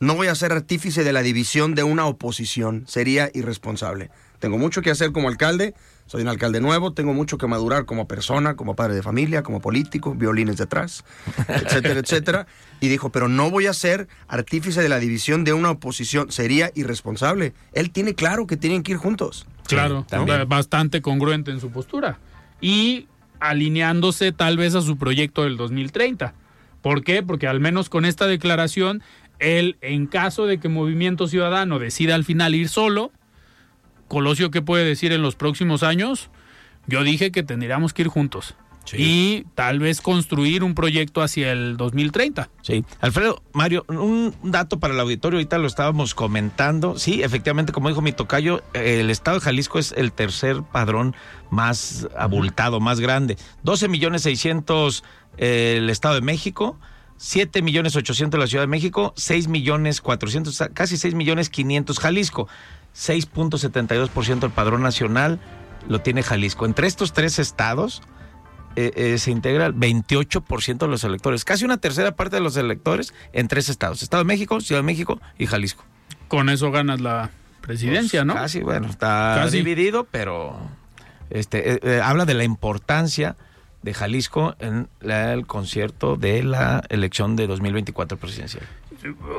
no 0.00 0.14
voy 0.14 0.28
a 0.28 0.34
ser 0.34 0.52
artífice 0.52 1.04
de 1.04 1.12
la 1.12 1.22
división 1.22 1.74
de 1.74 1.82
una 1.82 2.06
oposición, 2.06 2.84
sería 2.86 3.30
irresponsable. 3.34 4.10
Tengo 4.38 4.58
mucho 4.58 4.82
que 4.82 4.90
hacer 4.90 5.12
como 5.12 5.28
alcalde, 5.28 5.74
soy 6.06 6.22
un 6.22 6.28
alcalde 6.28 6.60
nuevo, 6.60 6.92
tengo 6.92 7.12
mucho 7.12 7.36
que 7.38 7.46
madurar 7.46 7.84
como 7.84 8.06
persona, 8.06 8.54
como 8.56 8.76
padre 8.76 8.94
de 8.94 9.02
familia, 9.02 9.42
como 9.42 9.60
político, 9.60 10.14
violines 10.14 10.56
detrás, 10.56 11.04
etcétera, 11.48 12.00
etcétera. 12.00 12.46
Y 12.80 12.88
dijo, 12.88 13.10
pero 13.10 13.28
no 13.28 13.50
voy 13.50 13.66
a 13.66 13.72
ser 13.72 14.08
artífice 14.28 14.82
de 14.82 14.88
la 14.88 14.98
división 14.98 15.44
de 15.44 15.52
una 15.52 15.70
oposición, 15.70 16.30
sería 16.30 16.70
irresponsable. 16.74 17.54
Él 17.72 17.90
tiene 17.90 18.14
claro 18.14 18.46
que 18.46 18.56
tienen 18.56 18.82
que 18.82 18.92
ir 18.92 18.98
juntos. 18.98 19.46
Claro, 19.66 20.06
bastante 20.46 21.02
congruente 21.02 21.50
en 21.50 21.60
su 21.60 21.70
postura. 21.70 22.18
Y 22.60 23.08
alineándose 23.40 24.32
tal 24.32 24.56
vez 24.56 24.74
a 24.74 24.82
su 24.82 24.96
proyecto 24.96 25.42
del 25.42 25.56
2030. 25.56 26.34
¿Por 26.82 27.02
qué? 27.02 27.22
Porque 27.22 27.48
al 27.48 27.60
menos 27.60 27.88
con 27.88 28.04
esta 28.04 28.26
declaración, 28.26 29.02
él, 29.38 29.76
en 29.80 30.06
caso 30.06 30.46
de 30.46 30.58
que 30.58 30.68
Movimiento 30.68 31.26
Ciudadano 31.26 31.78
decida 31.78 32.14
al 32.14 32.24
final 32.24 32.54
ir 32.54 32.68
solo, 32.68 33.10
Colosio, 34.08 34.50
¿qué 34.50 34.62
puede 34.62 34.84
decir 34.84 35.12
en 35.12 35.22
los 35.22 35.36
próximos 35.36 35.82
años? 35.82 36.30
Yo 36.86 37.02
dije 37.02 37.30
que 37.32 37.42
tendríamos 37.42 37.92
que 37.92 38.02
ir 38.02 38.08
juntos. 38.08 38.54
Y 38.94 39.44
tal 39.54 39.80
vez 39.80 40.00
construir 40.00 40.62
un 40.62 40.74
proyecto 40.74 41.22
hacia 41.22 41.50
el 41.52 41.76
2030. 41.76 42.50
Sí. 42.62 42.84
Alfredo, 43.00 43.42
Mario, 43.52 43.84
un 43.88 44.34
dato 44.42 44.78
para 44.78 44.94
el 44.94 45.00
auditorio, 45.00 45.38
ahorita 45.38 45.58
lo 45.58 45.66
estábamos 45.66 46.14
comentando. 46.14 46.98
Sí, 46.98 47.22
efectivamente, 47.22 47.72
como 47.72 47.88
dijo 47.88 48.02
mi 48.02 48.12
tocayo, 48.12 48.62
el 48.74 49.10
estado 49.10 49.38
de 49.38 49.44
Jalisco 49.44 49.78
es 49.78 49.92
el 49.96 50.12
tercer 50.12 50.62
padrón 50.62 51.16
más 51.50 52.08
abultado, 52.16 52.80
más 52.80 53.00
grande. 53.00 53.36
12 53.64 53.88
millones 53.88 54.22
600 54.22 55.02
eh, 55.38 55.76
el 55.78 55.90
estado 55.90 56.14
de 56.14 56.20
México. 56.20 56.78
7 57.18 57.62
millones 57.62 57.96
800 57.96 58.38
la 58.38 58.46
Ciudad 58.46 58.64
de 58.64 58.68
México, 58.68 59.14
6 59.16 59.48
millones 59.48 60.02
400, 60.02 60.64
casi 60.74 60.98
6 60.98 61.14
millones 61.14 61.48
500 61.48 61.98
Jalisco, 61.98 62.46
6.72% 62.96 64.40
del 64.40 64.50
padrón 64.50 64.82
nacional 64.82 65.38
lo 65.88 66.00
tiene 66.00 66.22
Jalisco. 66.22 66.66
Entre 66.66 66.86
estos 66.86 67.12
tres 67.12 67.38
estados, 67.38 68.02
eh, 68.74 68.92
eh, 68.96 69.18
se 69.18 69.30
integra 69.30 69.66
el 69.66 69.74
28% 69.74 70.78
de 70.78 70.88
los 70.88 71.04
electores, 71.04 71.44
casi 71.44 71.64
una 71.64 71.76
tercera 71.78 72.12
parte 72.16 72.36
de 72.36 72.42
los 72.42 72.56
electores 72.56 73.14
en 73.32 73.48
tres 73.48 73.68
estados, 73.68 74.02
Estado 74.02 74.22
de 74.24 74.26
México, 74.28 74.60
Ciudad 74.60 74.80
de 74.80 74.86
México 74.86 75.20
y 75.38 75.46
Jalisco. 75.46 75.84
Con 76.28 76.48
eso 76.48 76.70
ganas 76.72 77.00
la 77.00 77.30
presidencia, 77.60 78.20
Pues, 78.20 78.26
¿no? 78.26 78.34
Casi, 78.34 78.60
bueno, 78.60 78.88
está 78.88 79.40
Casi. 79.42 79.58
dividido, 79.58 80.04
pero 80.10 80.58
este 81.30 81.74
eh, 81.74 81.80
eh, 81.82 82.00
habla 82.02 82.24
de 82.24 82.34
la 82.34 82.44
importancia 82.44 83.36
de 83.82 83.94
Jalisco 83.94 84.56
en 84.58 84.88
la- 85.00 85.32
el 85.32 85.46
concierto 85.46 86.16
de 86.16 86.42
la 86.42 86.82
elección 86.88 87.36
de 87.36 87.46
2024 87.46 88.16
presidencial. 88.18 88.64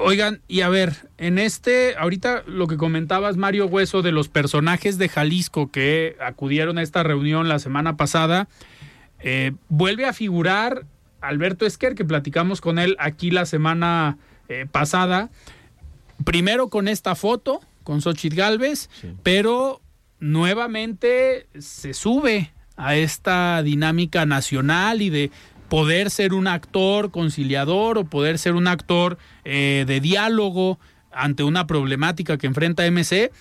Oigan, 0.01 0.41
y 0.47 0.61
a 0.61 0.69
ver, 0.69 1.09
en 1.17 1.39
este, 1.39 1.95
ahorita 1.97 2.43
lo 2.45 2.67
que 2.67 2.77
comentabas, 2.77 3.37
Mario 3.37 3.65
Hueso, 3.67 4.01
de 4.01 4.11
los 4.11 4.29
personajes 4.29 4.97
de 4.97 5.09
Jalisco 5.09 5.71
que 5.71 6.15
acudieron 6.19 6.77
a 6.77 6.83
esta 6.83 7.03
reunión 7.03 7.49
la 7.49 7.59
semana 7.59 7.97
pasada, 7.97 8.47
eh, 9.19 9.53
vuelve 9.69 10.05
a 10.05 10.13
figurar 10.13 10.85
Alberto 11.21 11.65
Esquer, 11.65 11.95
que 11.95 12.05
platicamos 12.05 12.61
con 12.61 12.79
él 12.79 12.95
aquí 12.99 13.31
la 13.31 13.45
semana 13.45 14.17
eh, 14.49 14.65
pasada. 14.71 15.29
Primero 16.23 16.69
con 16.69 16.87
esta 16.87 17.15
foto, 17.15 17.61
con 17.83 18.01
Xochitl 18.01 18.35
Galvez, 18.35 18.89
pero 19.23 19.81
nuevamente 20.19 21.47
se 21.59 21.93
sube 21.93 22.51
a 22.75 22.95
esta 22.95 23.61
dinámica 23.63 24.25
nacional 24.25 25.01
y 25.01 25.09
de 25.09 25.31
poder 25.69 26.09
ser 26.09 26.33
un 26.33 26.47
actor 26.47 27.11
conciliador 27.11 27.97
o 27.97 28.05
poder 28.05 28.37
ser 28.39 28.53
un 28.53 28.67
actor 28.67 29.17
eh, 29.45 29.83
de 29.87 29.99
diálogo 29.99 30.79
ante 31.11 31.43
una 31.43 31.67
problemática 31.67 32.37
que 32.37 32.47
enfrenta 32.47 32.89
MC, 32.89 33.31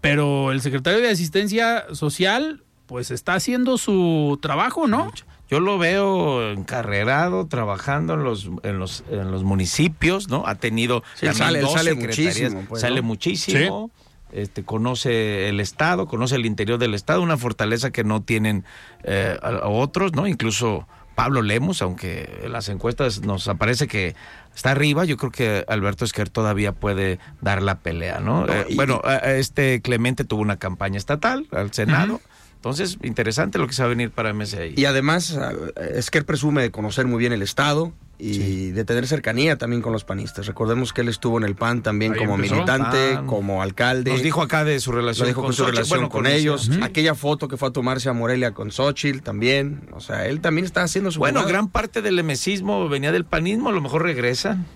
pero 0.00 0.52
el 0.52 0.60
secretario 0.60 1.00
de 1.00 1.10
Asistencia 1.10 1.84
Social 1.92 2.62
pues 2.86 3.10
está 3.10 3.34
haciendo 3.34 3.78
su 3.78 4.38
trabajo, 4.40 4.86
¿no? 4.86 5.10
Yo 5.50 5.58
lo 5.60 5.76
veo 5.78 6.52
encarrerado, 6.52 7.46
trabajando 7.46 8.14
en 8.14 8.22
los, 8.24 8.48
en 8.62 8.78
los, 8.78 9.02
en 9.10 9.30
los 9.32 9.42
municipios, 9.44 10.28
¿no? 10.28 10.44
Ha 10.46 10.54
tenido 10.56 11.02
Sí, 11.14 11.26
sale- 11.32 11.60
dos 11.60 11.72
sale 11.72 11.94
muchísimo, 11.94 12.64
pues, 12.68 12.80
sale 12.82 12.96
¿no? 12.96 13.02
muchísimo. 13.08 13.90
Este, 14.32 14.64
conoce 14.64 15.48
el 15.48 15.60
Estado, 15.60 16.06
conoce 16.06 16.34
el 16.36 16.46
interior 16.46 16.78
del 16.78 16.94
Estado, 16.94 17.22
una 17.22 17.36
fortaleza 17.36 17.90
que 17.90 18.04
no 18.04 18.22
tienen 18.22 18.64
eh, 19.04 19.36
a- 19.42 19.48
a 19.48 19.68
otros, 19.68 20.12
¿no? 20.14 20.26
Incluso 20.28 20.86
Pablo 21.16 21.42
Lemos, 21.42 21.82
aunque 21.82 22.40
en 22.44 22.52
las 22.52 22.68
encuestas 22.68 23.22
nos 23.22 23.48
aparece 23.48 23.88
que 23.88 24.14
está 24.54 24.70
arriba, 24.70 25.04
yo 25.04 25.16
creo 25.16 25.32
que 25.32 25.64
Alberto 25.66 26.04
Esquer 26.04 26.28
todavía 26.28 26.70
puede 26.72 27.18
dar 27.40 27.62
la 27.62 27.76
pelea, 27.80 28.20
¿no? 28.20 28.46
No, 28.46 28.52
Eh, 28.52 28.66
y- 28.68 28.76
bueno, 28.76 29.00
a 29.02 29.16
este 29.32 29.80
Clemente 29.82 30.24
tuvo 30.24 30.42
una 30.42 30.58
campaña 30.58 30.98
estatal 30.98 31.46
al 31.52 31.72
Senado. 31.72 32.20
Entonces, 32.66 32.98
interesante 33.02 33.58
lo 33.58 33.68
que 33.68 33.74
se 33.74 33.82
va 33.82 33.86
a 33.86 33.90
venir 33.90 34.10
para 34.10 34.32
MSI. 34.34 34.74
Y 34.76 34.86
además, 34.86 35.38
eh, 35.38 35.92
Esquer 35.94 36.26
presume 36.26 36.62
de 36.62 36.72
conocer 36.72 37.06
muy 37.06 37.18
bien 37.18 37.32
el 37.32 37.42
Estado 37.42 37.92
y 38.18 38.70
de 38.70 38.84
tener 38.84 39.06
cercanía 39.06 39.56
también 39.56 39.82
con 39.82 39.92
los 39.92 40.02
panistas. 40.02 40.46
Recordemos 40.46 40.92
que 40.92 41.02
él 41.02 41.08
estuvo 41.08 41.38
en 41.38 41.44
el 41.44 41.54
PAN 41.54 41.82
también 41.82 42.14
Ahí 42.14 42.18
como 42.18 42.34
empezó. 42.34 42.54
militante, 42.54 43.14
PAN. 43.14 43.26
como 43.26 43.62
alcalde. 43.62 44.10
Nos 44.10 44.22
dijo 44.22 44.42
acá 44.42 44.64
de 44.64 44.80
su 44.80 44.90
Lo 44.90 44.98
relación 44.98 45.28
dijo 45.28 45.42
con, 45.42 45.52
su 45.52 45.58
Xochitl, 45.58 45.76
relación 45.76 45.98
bueno, 46.00 46.10
con, 46.10 46.26
ellos. 46.26 46.70
Aquella 46.82 47.14
foto 47.14 47.46
que 47.46 47.56
fue 47.56 47.68
a 47.68 47.70
tomarse 47.72 48.08
a 48.08 48.12
Morelia 48.14 48.52
con 48.52 48.72
Xochitl 48.72 49.20
también. 49.20 49.88
O 49.92 50.00
sea, 50.00 50.26
él 50.26 50.40
también 50.40 50.64
está 50.64 50.82
haciendo 50.82 51.12
su 51.12 51.20
Bueno, 51.20 51.40
jugada. 51.40 51.52
gran 51.52 51.68
parte 51.68 52.02
del 52.02 52.18
emesismo 52.18 52.88
venía 52.88 53.12
del 53.12 53.26
panismo, 53.26 53.68
a 53.68 53.72
lo 53.72 53.80
mejor 53.80 54.02
regresan, 54.02 54.66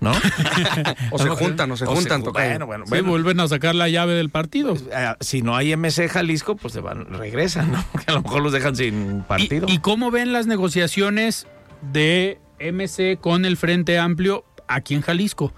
¿no? 0.00 0.12
O 1.10 1.18
se 1.18 1.28
juntan, 1.28 1.70
o 1.72 1.76
se 1.76 1.86
juntan. 1.86 2.22
Bueno, 2.22 2.66
bueno, 2.66 2.84
Sí, 2.86 2.90
bueno. 2.90 3.08
vuelven 3.10 3.40
a 3.40 3.48
sacar 3.48 3.74
la 3.74 3.88
llave 3.88 4.14
del 4.14 4.30
partido. 4.30 4.74
Eh, 4.74 5.14
si 5.20 5.42
no 5.42 5.56
hay 5.56 5.74
MC 5.76 6.08
Jalisco, 6.08 6.56
pues 6.56 6.72
se 6.74 6.80
van, 6.80 7.06
regresan, 7.06 7.72
¿no? 7.72 7.84
Que 8.04 8.10
a 8.10 8.14
lo 8.14 8.22
mejor 8.22 8.42
los 8.42 8.52
dejan 8.52 8.76
sin 8.76 9.22
partido. 9.22 9.66
¿Y, 9.68 9.74
y 9.74 9.78
cómo 9.78 10.10
ven 10.10 10.32
las 10.32 10.46
negociaciones 10.46 11.46
de 11.92 12.40
MC 12.60 13.18
con 13.20 13.44
el 13.44 13.56
Frente 13.56 13.98
Amplio 13.98 14.44
aquí 14.66 14.94
en 14.94 15.02
Jalisco? 15.02 15.52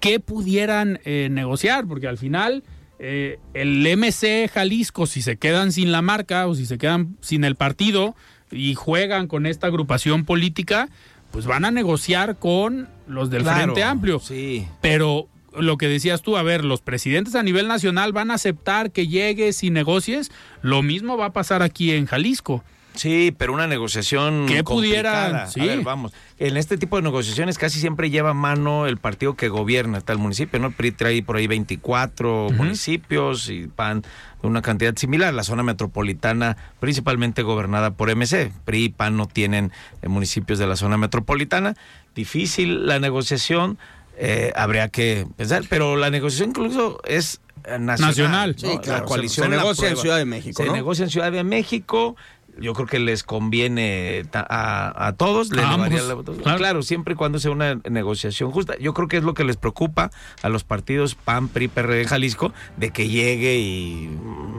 ¿Qué 0.00 0.20
pudieran 0.20 1.00
eh, 1.04 1.28
negociar? 1.30 1.86
Porque 1.86 2.06
al 2.06 2.18
final 2.18 2.64
eh, 2.98 3.38
el 3.54 3.86
MC 3.96 4.48
Jalisco, 4.52 5.06
si 5.06 5.22
se 5.22 5.36
quedan 5.36 5.72
sin 5.72 5.92
la 5.92 6.02
marca 6.02 6.46
o 6.46 6.54
si 6.54 6.66
se 6.66 6.78
quedan 6.78 7.16
sin 7.20 7.44
el 7.44 7.56
partido 7.56 8.14
y 8.50 8.74
juegan 8.74 9.26
con 9.26 9.46
esta 9.46 9.66
agrupación 9.66 10.24
política, 10.24 10.88
pues 11.30 11.46
van 11.46 11.64
a 11.64 11.70
negociar 11.70 12.36
con 12.36 12.88
los 13.06 13.30
del 13.30 13.42
Claro, 13.42 13.58
Frente 13.62 13.82
Amplio. 13.82 14.20
Sí. 14.20 14.66
Pero 14.80 15.28
lo 15.58 15.76
que 15.76 15.88
decías 15.88 16.22
tú, 16.22 16.36
a 16.36 16.42
ver, 16.42 16.64
los 16.64 16.80
presidentes 16.80 17.34
a 17.34 17.42
nivel 17.42 17.68
nacional 17.68 18.12
van 18.12 18.30
a 18.30 18.34
aceptar 18.34 18.90
que 18.90 19.06
llegues 19.06 19.62
y 19.62 19.70
negocies. 19.70 20.30
Lo 20.62 20.82
mismo 20.82 21.16
va 21.16 21.26
a 21.26 21.32
pasar 21.32 21.62
aquí 21.62 21.92
en 21.92 22.06
Jalisco. 22.06 22.64
Sí, 22.96 23.34
pero 23.36 23.52
una 23.52 23.66
negociación 23.66 24.46
¿Qué 24.46 24.64
complicada. 24.64 25.46
pudieran? 25.46 25.50
Sí. 25.50 25.60
A 25.60 25.64
ver, 25.64 25.82
vamos. 25.82 26.12
En 26.38 26.56
este 26.56 26.76
tipo 26.78 26.96
de 26.96 27.02
negociaciones 27.02 27.58
casi 27.58 27.78
siempre 27.78 28.10
lleva 28.10 28.30
a 28.30 28.34
mano 28.34 28.86
el 28.86 28.96
partido 28.96 29.34
que 29.34 29.48
gobierna 29.48 30.00
tal 30.00 30.18
municipio, 30.18 30.58
¿no? 30.58 30.68
El 30.68 30.74
PRI 30.74 30.92
trae 30.92 31.22
por 31.22 31.36
ahí 31.36 31.46
24 31.46 32.48
municipios 32.50 33.48
y 33.48 33.68
PAN 33.68 34.02
una 34.42 34.62
cantidad 34.62 34.96
similar. 34.96 35.32
La 35.34 35.44
zona 35.44 35.62
metropolitana 35.62 36.56
principalmente 36.80 37.42
gobernada 37.42 37.92
por 37.92 38.14
MC. 38.14 38.52
PRI 38.64 38.84
y 38.84 38.88
PAN 38.88 39.16
no 39.16 39.26
tienen 39.26 39.72
eh, 40.02 40.08
municipios 40.08 40.58
de 40.58 40.66
la 40.66 40.76
zona 40.76 40.96
metropolitana. 40.96 41.74
Difícil 42.14 42.86
la 42.86 42.98
negociación, 42.98 43.78
eh, 44.16 44.52
habría 44.56 44.88
que 44.88 45.26
pensar, 45.36 45.64
pero 45.68 45.96
la 45.96 46.10
negociación 46.10 46.50
incluso 46.50 47.00
es 47.04 47.40
eh, 47.64 47.78
nacional. 47.78 48.54
Sí, 48.56 48.78
claro. 48.82 49.00
La 49.00 49.04
coalición 49.04 49.50
se, 49.50 49.56
negocia 49.56 49.88
en 49.90 49.96
Ciudad 49.96 50.18
de 50.18 50.24
México. 50.24 50.62
Se 50.62 50.70
negocia 50.70 51.04
en 51.04 51.10
Ciudad 51.10 51.32
de 51.32 51.44
México 51.44 52.16
yo 52.58 52.72
creo 52.74 52.86
que 52.86 52.98
les 52.98 53.22
conviene 53.22 54.24
a, 54.32 55.14
todos. 55.16 55.50
claro. 55.50 56.82
siempre 56.82 57.14
y 57.14 57.16
cuando 57.16 57.38
sea 57.38 57.50
una 57.50 57.76
negociación 57.88 58.50
justa. 58.50 58.76
Yo 58.78 58.94
creo 58.94 59.08
que 59.08 59.18
es 59.18 59.24
lo 59.24 59.34
que 59.34 59.44
les 59.44 59.56
preocupa 59.56 60.10
a 60.42 60.48
los 60.48 60.64
partidos 60.64 61.14
PAN, 61.14 61.48
PRI, 61.48 61.68
PRD 61.68 62.06
Jalisco, 62.06 62.52
de 62.76 62.90
que 62.90 63.08
llegue 63.08 63.58
y 63.58 64.10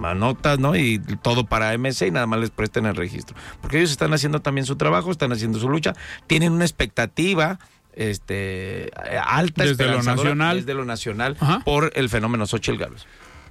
anotas, 0.03 0.59
¿no? 0.59 0.75
Y 0.75 0.99
todo 1.21 1.45
para 1.45 1.77
MC 1.77 2.07
y 2.07 2.11
nada 2.11 2.27
más 2.27 2.39
les 2.39 2.49
presten 2.49 2.85
el 2.85 2.95
registro. 2.95 3.35
Porque 3.61 3.77
ellos 3.77 3.91
están 3.91 4.13
haciendo 4.13 4.41
también 4.41 4.65
su 4.65 4.75
trabajo, 4.75 5.11
están 5.11 5.31
haciendo 5.31 5.59
su 5.59 5.69
lucha, 5.69 5.93
tienen 6.27 6.53
una 6.53 6.65
expectativa 6.65 7.59
este 7.93 8.91
alta 9.25 9.65
desde 9.65 9.87
lo 9.87 10.03
nacional 10.03 10.57
desde 10.57 10.75
lo 10.75 10.85
nacional 10.85 11.35
por 11.65 11.91
el 11.95 12.09
fenómeno 12.09 12.45
Xochitl 12.45 12.77
Gálvez. 12.77 13.05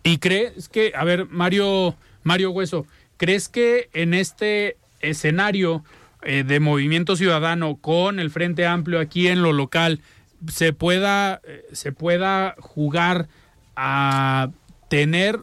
¿Y 0.05 0.19
crees 0.19 0.69
que, 0.69 0.93
a 0.95 1.03
ver, 1.03 1.27
Mario, 1.31 1.97
Mario 2.23 2.53
Hueso, 2.53 2.87
¿Crees 3.17 3.49
que 3.49 3.89
en 3.93 4.15
este 4.15 4.77
escenario 5.01 5.85
eh, 6.23 6.45
de 6.45 6.61
movimiento 6.61 7.17
ciudadano 7.17 7.77
con 7.77 8.19
el 8.19 8.31
Frente 8.31 8.67
Amplio 8.67 9.01
aquí 9.01 9.29
en 9.29 9.43
lo 9.43 9.53
local 9.53 10.01
se 10.49 10.73
pueda, 10.73 11.41
eh, 11.45 11.65
se 11.73 11.93
pueda 11.93 12.55
jugar 12.59 13.29
a 13.77 14.51
tener 14.89 15.41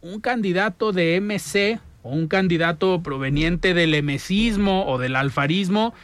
un 0.00 0.20
candidato 0.20 0.92
de 0.92 1.20
MC 1.20 1.80
o 2.02 2.10
un 2.10 2.28
candidato 2.28 3.02
proveniente 3.02 3.74
del 3.74 3.94
emesismo 3.94 4.86
o 4.86 4.98
del 4.98 5.16
alfarismo, 5.16 5.94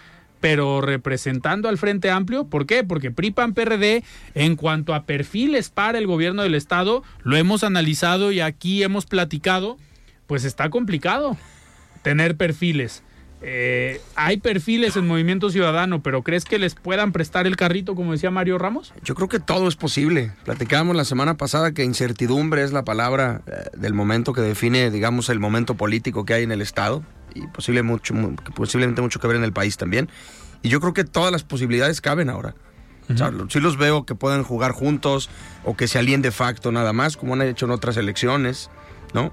pero 0.40 0.80
representando 0.80 1.68
al 1.68 1.78
Frente 1.78 2.10
Amplio. 2.10 2.44
¿Por 2.44 2.66
qué? 2.66 2.84
Porque 2.84 3.10
PRIPAN 3.10 3.54
PRD, 3.54 4.02
en 4.34 4.56
cuanto 4.56 4.94
a 4.94 5.04
perfiles 5.04 5.68
para 5.68 5.98
el 5.98 6.06
gobierno 6.06 6.42
del 6.42 6.54
Estado, 6.54 7.02
lo 7.22 7.36
hemos 7.36 7.64
analizado 7.64 8.32
y 8.32 8.40
aquí 8.40 8.82
hemos 8.82 9.06
platicado 9.06 9.76
pues 10.26 10.44
está 10.44 10.70
complicado 10.70 11.36
tener 12.02 12.36
perfiles. 12.36 13.02
Eh, 13.44 14.00
hay 14.14 14.36
perfiles 14.36 14.96
en 14.96 15.06
Movimiento 15.06 15.50
Ciudadano, 15.50 16.00
pero 16.00 16.22
¿crees 16.22 16.44
que 16.44 16.60
les 16.60 16.76
puedan 16.76 17.10
prestar 17.10 17.48
el 17.48 17.56
carrito, 17.56 17.96
como 17.96 18.12
decía 18.12 18.30
Mario 18.30 18.56
Ramos? 18.56 18.94
Yo 19.02 19.16
creo 19.16 19.28
que 19.28 19.40
todo 19.40 19.66
es 19.66 19.74
posible. 19.74 20.30
Platicábamos 20.44 20.94
la 20.94 21.04
semana 21.04 21.36
pasada 21.36 21.72
que 21.72 21.82
incertidumbre 21.82 22.62
es 22.62 22.72
la 22.72 22.84
palabra 22.84 23.42
eh, 23.46 23.64
del 23.76 23.94
momento 23.94 24.32
que 24.32 24.42
define, 24.42 24.92
digamos, 24.92 25.28
el 25.28 25.40
momento 25.40 25.74
político 25.74 26.24
que 26.24 26.34
hay 26.34 26.44
en 26.44 26.52
el 26.52 26.62
Estado 26.62 27.02
y 27.34 27.46
posible 27.48 27.82
mucho, 27.82 28.14
posiblemente 28.54 29.02
mucho 29.02 29.18
que 29.18 29.26
ver 29.26 29.36
en 29.36 29.44
el 29.44 29.52
país 29.52 29.76
también. 29.76 30.08
Y 30.62 30.68
yo 30.68 30.80
creo 30.80 30.92
que 30.94 31.02
todas 31.02 31.32
las 31.32 31.42
posibilidades 31.42 32.00
caben 32.00 32.30
ahora. 32.30 32.54
Si 33.48 33.60
los 33.60 33.76
veo 33.76 34.06
que 34.06 34.14
puedan 34.14 34.42
jugar 34.42 34.72
juntos 34.72 35.28
o 35.64 35.76
que 35.76 35.88
se 35.88 35.98
alíen 35.98 36.22
de 36.22 36.30
facto 36.30 36.72
nada 36.72 36.92
más, 36.92 37.16
como 37.16 37.34
han 37.34 37.42
hecho 37.42 37.66
en 37.66 37.72
otras 37.72 37.96
elecciones, 37.96 38.70
¿no? 39.12 39.32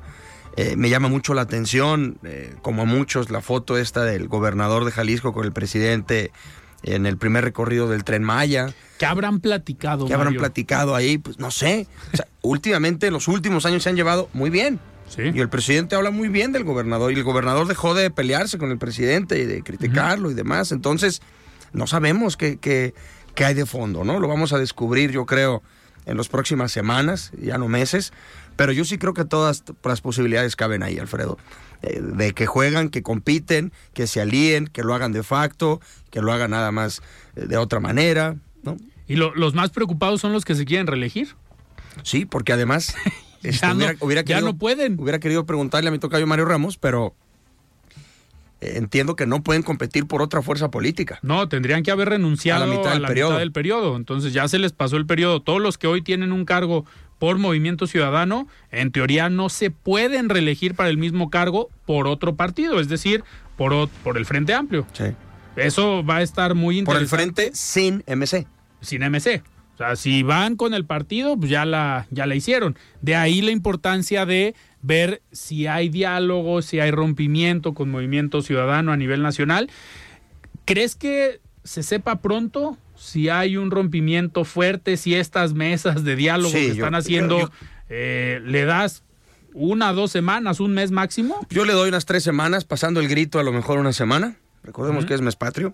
Eh, 0.59 0.75
me 0.75 0.89
llama 0.89 1.07
mucho 1.07 1.33
la 1.33 1.43
atención, 1.43 2.17
eh, 2.25 2.53
como 2.61 2.81
a 2.81 2.85
muchos, 2.85 3.29
la 3.29 3.39
foto 3.39 3.77
esta 3.77 4.03
del 4.03 4.27
gobernador 4.27 4.83
de 4.83 4.91
Jalisco 4.91 5.31
con 5.31 5.45
el 5.45 5.53
presidente 5.53 6.33
en 6.83 7.05
el 7.05 7.15
primer 7.15 7.45
recorrido 7.45 7.87
del 7.87 8.03
tren 8.03 8.25
Maya. 8.25 8.73
¿Qué 8.97 9.05
habrán 9.05 9.39
platicado? 9.39 10.05
¿Qué 10.05 10.13
habrán 10.13 10.33
platicado 10.33 10.95
ahí? 10.95 11.17
Pues 11.17 11.39
no 11.39 11.49
sé. 11.49 11.87
últimamente, 12.41 13.07
en 13.07 13.13
los 13.13 13.29
últimos 13.29 13.65
años 13.65 13.83
se 13.83 13.89
han 13.89 13.95
llevado 13.95 14.27
muy 14.33 14.49
bien. 14.49 14.81
Y 15.17 15.39
el 15.39 15.47
presidente 15.47 15.95
habla 15.95 16.11
muy 16.11 16.27
bien 16.27 16.51
del 16.51 16.65
gobernador. 16.65 17.13
Y 17.13 17.15
el 17.15 17.23
gobernador 17.23 17.65
dejó 17.65 17.93
de 17.93 18.11
pelearse 18.11 18.57
con 18.57 18.69
el 18.69 18.77
presidente 18.77 19.39
y 19.39 19.45
de 19.45 19.63
criticarlo 19.63 20.29
y 20.29 20.33
demás. 20.33 20.73
Entonces, 20.73 21.21
no 21.71 21.87
sabemos 21.87 22.35
qué, 22.35 22.57
qué, 22.57 22.93
qué 23.33 23.45
hay 23.45 23.53
de 23.53 23.65
fondo, 23.65 24.03
¿no? 24.03 24.19
Lo 24.19 24.27
vamos 24.27 24.51
a 24.51 24.59
descubrir, 24.59 25.11
yo 25.11 25.25
creo, 25.25 25.63
en 26.05 26.17
las 26.17 26.27
próximas 26.27 26.73
semanas, 26.73 27.31
ya 27.41 27.57
no 27.57 27.69
meses. 27.69 28.11
Pero 28.59 28.73
yo 28.73 28.83
sí 28.83 28.97
creo 28.97 29.13
que 29.13 29.23
todas 29.23 29.63
las 29.85 30.01
posibilidades 30.01 30.57
caben 30.57 30.83
ahí, 30.83 30.99
Alfredo. 30.99 31.37
Eh, 31.81 32.01
de 32.01 32.33
que 32.33 32.45
juegan, 32.45 32.89
que 32.89 33.01
compiten, 33.01 33.71
que 33.93 34.05
se 34.05 34.19
alíen, 34.19 34.67
que 34.67 34.83
lo 34.83 34.93
hagan 34.93 35.13
de 35.13 35.23
facto, 35.23 35.79
que 36.11 36.21
lo 36.21 36.33
hagan 36.33 36.51
nada 36.51 36.69
más 36.73 37.01
eh, 37.37 37.45
de 37.45 37.55
otra 37.55 37.79
manera, 37.79 38.35
¿no? 38.63 38.75
¿Y 39.07 39.15
los 39.15 39.53
más 39.53 39.69
preocupados 39.69 40.19
son 40.19 40.33
los 40.33 40.43
que 40.43 40.55
se 40.55 40.65
quieren 40.65 40.87
reelegir? 40.87 41.37
Sí, 42.03 42.25
porque 42.25 42.51
además 42.51 42.97
este, 43.43 43.65
ya, 43.65 44.41
no, 44.41 44.57
pueden. 44.57 44.99
Hubiera 44.99 45.21
querido 45.21 45.45
preguntarle 45.45 45.87
a 45.87 45.91
mi 45.93 45.99
tocayo 45.99 46.27
Mario 46.27 46.43
Ramos, 46.43 46.77
pero 46.77 47.15
eh, 48.59 48.73
entiendo 48.75 49.15
que 49.15 49.25
no 49.25 49.41
pueden 49.41 49.63
competir 49.63 50.05
por 50.05 50.21
otra 50.21 50.41
fuerza 50.41 50.69
política. 50.69 51.19
No, 51.21 51.47
tendrían 51.47 51.81
que 51.83 51.91
haber 51.91 52.09
renunciado 52.09 52.65
a 52.65 52.67
la 52.67 52.75
mitad 52.75 52.91
del, 52.91 53.03
periodo. 53.03 53.29
Mitad 53.29 53.39
del 53.39 53.53
periodo. 53.53 53.95
Entonces 53.95 54.33
ya 54.33 54.49
se 54.49 54.59
les 54.59 54.73
pasó 54.73 54.97
el 54.97 55.05
periodo. 55.05 55.41
Todos 55.41 55.61
los 55.61 55.77
que 55.77 55.87
hoy 55.87 56.01
tienen 56.01 56.33
un 56.33 56.43
cargo 56.43 56.85
por 57.19 57.37
Movimiento 57.37 57.85
Ciudadano, 57.85 58.47
en 58.71 58.91
teoría 58.91 59.29
no 59.29 59.49
se 59.49 59.69
pueden 59.69 60.29
reelegir 60.29 60.73
para 60.73 60.89
el 60.89 60.97
mismo 60.97 61.29
cargo 61.29 61.69
por 61.85 62.07
otro 62.07 62.35
partido, 62.35 62.79
es 62.79 62.87
decir, 62.87 63.23
por, 63.57 63.89
por 64.03 64.17
el 64.17 64.25
Frente 64.25 64.53
Amplio. 64.53 64.87
Sí. 64.93 65.05
Eso 65.55 66.03
va 66.03 66.17
a 66.17 66.21
estar 66.21 66.55
muy 66.55 66.79
interesante. 66.79 67.09
Por 67.09 67.19
el 67.19 67.25
Frente 67.25 67.51
sin 67.53 68.03
MC. 68.07 68.47
Sin 68.81 69.01
MC. 69.03 69.43
O 69.73 69.77
sea, 69.77 69.95
si 69.95 70.23
van 70.23 70.55
con 70.55 70.73
el 70.73 70.85
partido, 70.85 71.37
pues 71.37 71.51
ya 71.51 71.65
la, 71.65 72.07
ya 72.09 72.25
la 72.25 72.35
hicieron. 72.35 72.77
De 73.01 73.15
ahí 73.15 73.41
la 73.41 73.51
importancia 73.51 74.25
de 74.25 74.55
ver 74.81 75.21
si 75.31 75.67
hay 75.67 75.89
diálogo, 75.89 76.61
si 76.61 76.79
hay 76.79 76.91
rompimiento 76.91 77.73
con 77.73 77.89
Movimiento 77.89 78.41
Ciudadano 78.41 78.91
a 78.91 78.97
nivel 78.97 79.21
nacional. 79.21 79.69
¿Crees 80.65 80.95
que 80.95 81.41
se 81.63 81.83
sepa 81.83 82.21
pronto 82.21 82.77
si 82.99 83.29
hay 83.29 83.57
un 83.57 83.71
rompimiento 83.71 84.43
fuerte, 84.43 84.97
si 84.97 85.15
estas 85.15 85.53
mesas 85.53 86.03
de 86.03 86.15
diálogo 86.15 86.51
que 86.51 86.71
están 86.71 86.95
haciendo, 86.95 87.51
eh, 87.89 88.41
le 88.45 88.65
das 88.65 89.03
una, 89.53 89.93
dos 89.93 90.11
semanas, 90.11 90.59
un 90.59 90.73
mes 90.73 90.91
máximo? 90.91 91.45
Yo 91.49 91.65
le 91.65 91.73
doy 91.73 91.89
unas 91.89 92.05
tres 92.05 92.23
semanas, 92.23 92.65
pasando 92.65 92.99
el 92.99 93.07
grito 93.07 93.39
a 93.39 93.43
lo 93.43 93.51
mejor 93.51 93.79
una 93.79 93.93
semana. 93.93 94.35
Recordemos 94.63 95.05
que 95.05 95.13
es 95.13 95.21
mes 95.21 95.37
patrio. 95.37 95.73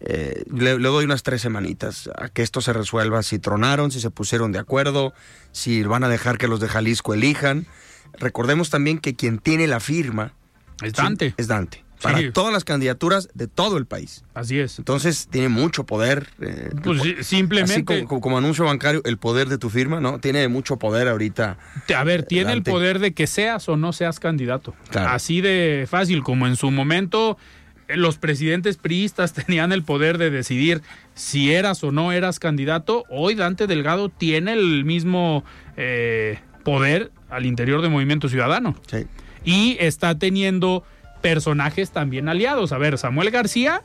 Eh, 0.00 0.44
le, 0.52 0.78
doy 0.78 1.04
unas 1.04 1.22
tres 1.22 1.42
semanitas 1.42 2.10
a 2.16 2.28
que 2.28 2.42
esto 2.42 2.60
se 2.60 2.72
resuelva, 2.72 3.22
si 3.22 3.38
tronaron, 3.38 3.90
si 3.90 4.00
se 4.00 4.10
pusieron 4.10 4.50
de 4.50 4.58
acuerdo, 4.58 5.12
si 5.52 5.82
van 5.82 6.02
a 6.02 6.08
dejar 6.08 6.38
que 6.38 6.48
los 6.48 6.58
de 6.58 6.68
Jalisco 6.68 7.14
elijan. 7.14 7.66
Recordemos 8.14 8.70
también 8.70 8.98
que 8.98 9.14
quien 9.14 9.38
tiene 9.38 9.66
la 9.66 9.80
firma 9.80 10.32
es 10.82 10.94
Dante. 10.94 11.34
es 11.36 11.46
Dante 11.46 11.84
para 12.02 12.32
todas 12.32 12.52
las 12.52 12.64
candidaturas 12.64 13.28
de 13.34 13.46
todo 13.46 13.78
el 13.78 13.86
país. 13.86 14.24
Así 14.34 14.58
es. 14.58 14.78
Entonces 14.78 15.28
tiene 15.30 15.48
mucho 15.48 15.84
poder. 15.84 16.28
Eh, 16.40 16.70
pues 16.82 17.26
simplemente. 17.26 17.94
Así 17.94 18.06
como, 18.06 18.38
anuncio 18.38 18.64
bancario, 18.64 19.02
el 19.04 19.18
poder 19.18 19.48
de 19.48 19.58
tu 19.58 19.70
firma, 19.70 20.00
¿no? 20.00 20.18
Tiene 20.18 20.48
mucho 20.48 20.78
poder 20.78 21.08
ahorita. 21.08 21.58
A 21.96 22.04
ver, 22.04 22.24
tiene 22.24 22.52
el 22.52 22.62
poder 22.62 22.98
de 22.98 23.12
que 23.14 23.26
seas 23.26 23.68
o 23.68 23.76
no 23.76 23.92
seas 23.92 24.20
candidato. 24.20 24.74
Así 24.92 25.40
de 25.40 25.86
fácil, 25.88 26.22
como 26.22 26.46
en 26.46 26.56
su 26.56 26.70
momento 26.70 27.38
eh, 27.88 27.96
los 27.96 28.18
presidentes 28.18 28.76
priistas 28.76 29.32
tenían 29.32 29.72
el 29.72 29.82
poder 29.82 30.18
de 30.18 30.30
decidir 30.30 30.82
si 31.14 31.52
eras 31.52 31.82
o 31.84 31.92
no 31.92 32.12
eras 32.12 32.38
candidato. 32.38 33.04
Hoy 33.08 33.34
Dante 33.34 33.66
Delgado 33.66 34.08
tiene 34.08 34.52
el 34.52 34.84
mismo 34.84 35.44
eh, 35.76 36.38
poder 36.64 37.10
al 37.30 37.46
interior 37.46 37.82
de 37.82 37.88
Movimiento 37.88 38.28
Ciudadano. 38.28 38.76
Sí. 38.86 39.06
Y 39.44 39.76
está 39.80 40.18
teniendo 40.18 40.84
personajes 41.22 41.90
también 41.90 42.28
aliados. 42.28 42.72
A 42.72 42.78
ver, 42.78 42.98
Samuel 42.98 43.30
García 43.30 43.82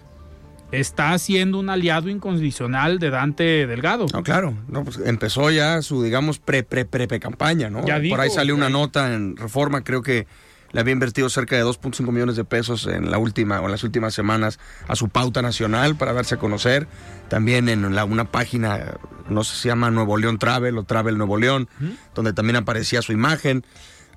está 0.71 1.17
siendo 1.17 1.59
un 1.59 1.69
aliado 1.69 2.09
incondicional 2.09 2.99
de 2.99 3.09
Dante 3.09 3.67
Delgado. 3.67 4.07
No, 4.11 4.23
claro, 4.23 4.53
no, 4.67 4.83
pues 4.83 4.99
empezó 5.05 5.49
ya 5.49 5.81
su, 5.81 6.03
digamos, 6.03 6.39
pre, 6.39 6.63
pre, 6.63 6.85
pre, 6.85 7.19
campaña, 7.19 7.69
¿no? 7.69 7.81
Por 7.81 8.19
ahí 8.19 8.29
salió 8.29 8.55
una 8.55 8.69
nota 8.69 9.13
en 9.13 9.38
Reforma, 9.38 9.83
creo 9.83 10.01
que 10.01 10.27
le 10.71 10.81
había 10.81 10.91
invertido 10.91 11.29
cerca 11.29 11.55
de 11.55 11.63
2.5 11.63 12.11
millones 12.11 12.35
de 12.35 12.43
pesos 12.43 12.88
en 12.88 13.09
la 13.09 13.17
última 13.17 13.61
o 13.61 13.65
en 13.65 13.71
las 13.71 13.83
últimas 13.83 14.13
semanas 14.13 14.59
a 14.88 14.95
su 14.95 15.07
pauta 15.07 15.41
nacional 15.41 15.95
para 15.95 16.11
darse 16.11 16.35
a 16.35 16.39
conocer. 16.39 16.88
También 17.29 17.69
en 17.69 17.95
la, 17.95 18.03
una 18.03 18.25
página, 18.25 18.95
no 19.29 19.45
sé 19.45 19.55
si 19.55 19.61
se 19.63 19.67
llama 19.69 19.91
Nuevo 19.91 20.17
León 20.17 20.39
Travel 20.39 20.77
o 20.77 20.83
Travel 20.83 21.17
Nuevo 21.17 21.38
León, 21.38 21.69
donde 22.13 22.33
también 22.33 22.57
aparecía 22.57 23.01
su 23.01 23.13
imagen 23.13 23.63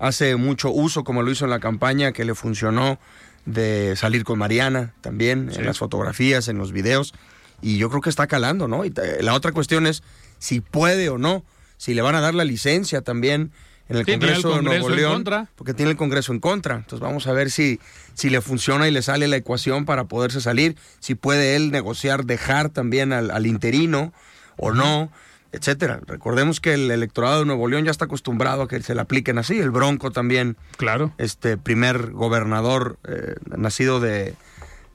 hace 0.00 0.34
mucho 0.36 0.70
uso, 0.70 1.04
como 1.04 1.22
lo 1.22 1.30
hizo 1.30 1.44
en 1.44 1.50
la 1.50 1.60
campaña, 1.60 2.12
que 2.12 2.24
le 2.24 2.34
funcionó 2.34 2.98
de 3.44 3.94
salir 3.96 4.24
con 4.24 4.38
Mariana 4.38 4.94
también, 5.02 5.50
en 5.54 5.64
las 5.64 5.78
fotografías, 5.78 6.48
en 6.48 6.58
los 6.58 6.72
videos. 6.72 7.14
Y 7.62 7.76
yo 7.76 7.90
creo 7.90 8.00
que 8.00 8.10
está 8.10 8.26
calando, 8.26 8.66
¿no? 8.66 8.84
Y 8.84 8.92
la 9.20 9.34
otra 9.34 9.52
cuestión 9.52 9.86
es 9.86 10.02
si 10.38 10.60
puede 10.60 11.10
o 11.10 11.18
no, 11.18 11.44
si 11.76 11.94
le 11.94 12.02
van 12.02 12.14
a 12.14 12.20
dar 12.20 12.34
la 12.34 12.44
licencia 12.44 13.02
también 13.02 13.52
en 13.88 13.96
el 13.96 14.06
Congreso, 14.06 14.54
de 14.54 14.62
Nuevo 14.62 14.88
León, 14.88 15.24
porque 15.56 15.74
tiene 15.74 15.90
el 15.90 15.96
Congreso 15.96 16.32
en 16.32 16.40
contra. 16.40 16.76
Entonces 16.76 17.00
vamos 17.00 17.26
a 17.26 17.32
ver 17.32 17.50
si, 17.50 17.80
si 18.14 18.30
le 18.30 18.40
funciona 18.40 18.88
y 18.88 18.90
le 18.90 19.02
sale 19.02 19.28
la 19.28 19.36
ecuación 19.36 19.84
para 19.84 20.04
poderse 20.04 20.40
salir, 20.40 20.76
si 21.00 21.14
puede 21.14 21.56
él 21.56 21.70
negociar, 21.72 22.24
dejar 22.24 22.70
también 22.70 23.12
al, 23.12 23.30
al 23.30 23.46
interino 23.46 24.12
o 24.56 24.72
no 24.72 25.10
etcétera. 25.52 26.00
Recordemos 26.06 26.60
que 26.60 26.74
el 26.74 26.90
electorado 26.90 27.40
de 27.40 27.46
Nuevo 27.46 27.68
León 27.68 27.84
ya 27.84 27.90
está 27.90 28.06
acostumbrado 28.06 28.62
a 28.62 28.68
que 28.68 28.82
se 28.82 28.94
le 28.94 29.00
apliquen 29.00 29.38
así. 29.38 29.58
El 29.58 29.70
Bronco 29.70 30.10
también. 30.10 30.56
Claro. 30.76 31.12
Este 31.18 31.56
primer 31.56 32.10
gobernador 32.10 32.98
eh, 33.08 33.34
nacido 33.56 34.00
de, 34.00 34.34